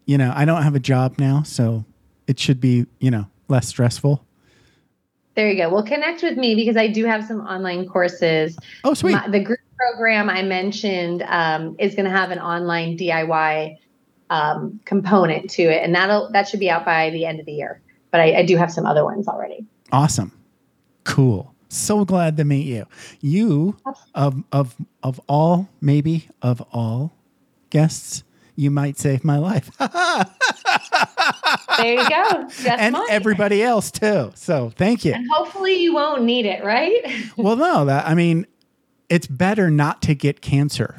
You 0.04 0.18
know, 0.18 0.32
I 0.34 0.44
don't 0.44 0.62
have 0.62 0.74
a 0.74 0.80
job 0.80 1.18
now, 1.18 1.42
so 1.42 1.84
it 2.26 2.38
should 2.38 2.61
be, 2.61 2.86
you 3.00 3.11
know, 3.11 3.26
less 3.48 3.68
stressful. 3.68 4.24
There 5.37 5.51
you 5.51 5.57
go. 5.57 5.68
Well, 5.68 5.82
connect 5.82 6.22
with 6.22 6.39
me 6.39 6.55
because 6.55 6.78
I 6.78 6.89
do 6.89 7.05
have 7.05 7.24
some 7.24 7.41
online 7.41 7.87
courses. 7.87 8.59
Oh, 8.84 8.95
sweet. 8.95 9.12
My, 9.12 9.28
the 9.28 9.41
group 9.41 9.61
program 9.76 10.30
I 10.30 10.43
mentioned 10.43 11.22
um, 11.28 11.76
is 11.78 11.95
going 11.95 12.07
to 12.07 12.11
have 12.11 12.30
an 12.30 12.39
online 12.39 12.97
DIY 12.97 13.76
um, 14.30 14.80
component 14.87 15.51
to 15.51 15.62
it, 15.62 15.84
and 15.84 15.95
that'll 15.95 16.30
that 16.32 16.49
should 16.49 16.61
be 16.61 16.70
out 16.70 16.87
by 16.87 17.11
the 17.11 17.26
end 17.26 17.39
of 17.39 17.45
the 17.45 17.53
year. 17.53 17.82
But 18.11 18.22
I, 18.22 18.39
I 18.39 18.43
do 18.47 18.57
have 18.57 18.72
some 18.72 18.87
other 18.87 19.05
ones 19.05 19.28
already. 19.28 19.66
Awesome. 19.93 20.32
Cool. 21.05 21.55
So 21.68 22.07
glad 22.07 22.39
to 22.39 22.45
meet 22.45 22.66
you. 22.66 22.87
You 23.20 23.76
of 24.14 24.43
of 24.53 24.74
of 25.03 25.20
all, 25.28 25.68
maybe 25.82 26.28
of 26.41 26.62
all 26.72 27.12
guests, 27.68 28.24
you 28.57 28.70
might 28.70 28.98
save 28.98 29.24
my 29.24 29.38
life. 29.38 29.70
There 31.78 31.92
you 31.92 32.09
go. 32.09 32.44
Just 32.48 32.66
and 32.66 32.94
mine. 32.94 33.02
everybody 33.11 33.62
else 33.62 33.90
too. 33.90 34.32
So 34.34 34.70
thank 34.76 35.04
you. 35.04 35.12
And 35.12 35.28
hopefully 35.30 35.74
you 35.74 35.92
won't 35.94 36.22
need 36.24 36.46
it, 36.46 36.64
right? 36.64 37.02
well, 37.36 37.54
no, 37.57 37.84
that 37.84 38.07
I 38.09 38.14
mean, 38.14 38.46
it's 39.11 39.26
better 39.26 39.70
not 39.70 40.00
to 40.02 40.14
get 40.14 40.40
cancer. 40.40 40.98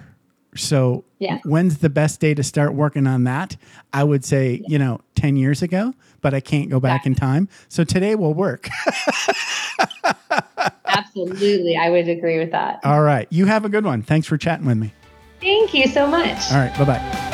So, 0.55 1.03
Yeah. 1.19 1.39
when's 1.45 1.79
the 1.79 1.89
best 1.89 2.19
day 2.19 2.33
to 2.35 2.43
start 2.43 2.73
working 2.75 3.07
on 3.07 3.23
that? 3.23 3.57
I 3.93 4.03
would 4.03 4.23
say, 4.23 4.61
you 4.67 4.77
know, 4.77 5.01
10 5.15 5.35
years 5.35 5.61
ago, 5.63 5.93
but 6.21 6.33
I 6.35 6.39
can't 6.41 6.69
go 6.69 6.79
back 6.79 7.05
in 7.07 7.15
time. 7.15 7.49
So, 7.69 7.83
today 7.83 8.13
will 8.15 8.33
work. 8.35 8.67
Absolutely. 10.85 11.75
I 11.77 11.89
would 11.89 12.07
agree 12.07 12.37
with 12.39 12.51
that. 12.51 12.79
All 12.83 13.01
right. 13.01 13.27
You 13.31 13.45
have 13.45 13.65
a 13.65 13.69
good 13.69 13.85
one. 13.85 14.01
Thanks 14.03 14.27
for 14.27 14.37
chatting 14.37 14.65
with 14.67 14.77
me. 14.77 14.93
Thank 15.41 15.73
you 15.73 15.87
so 15.87 16.05
much. 16.07 16.51
All 16.51 16.57
right. 16.57 16.75
Bye 16.77 16.85
bye. 16.85 17.33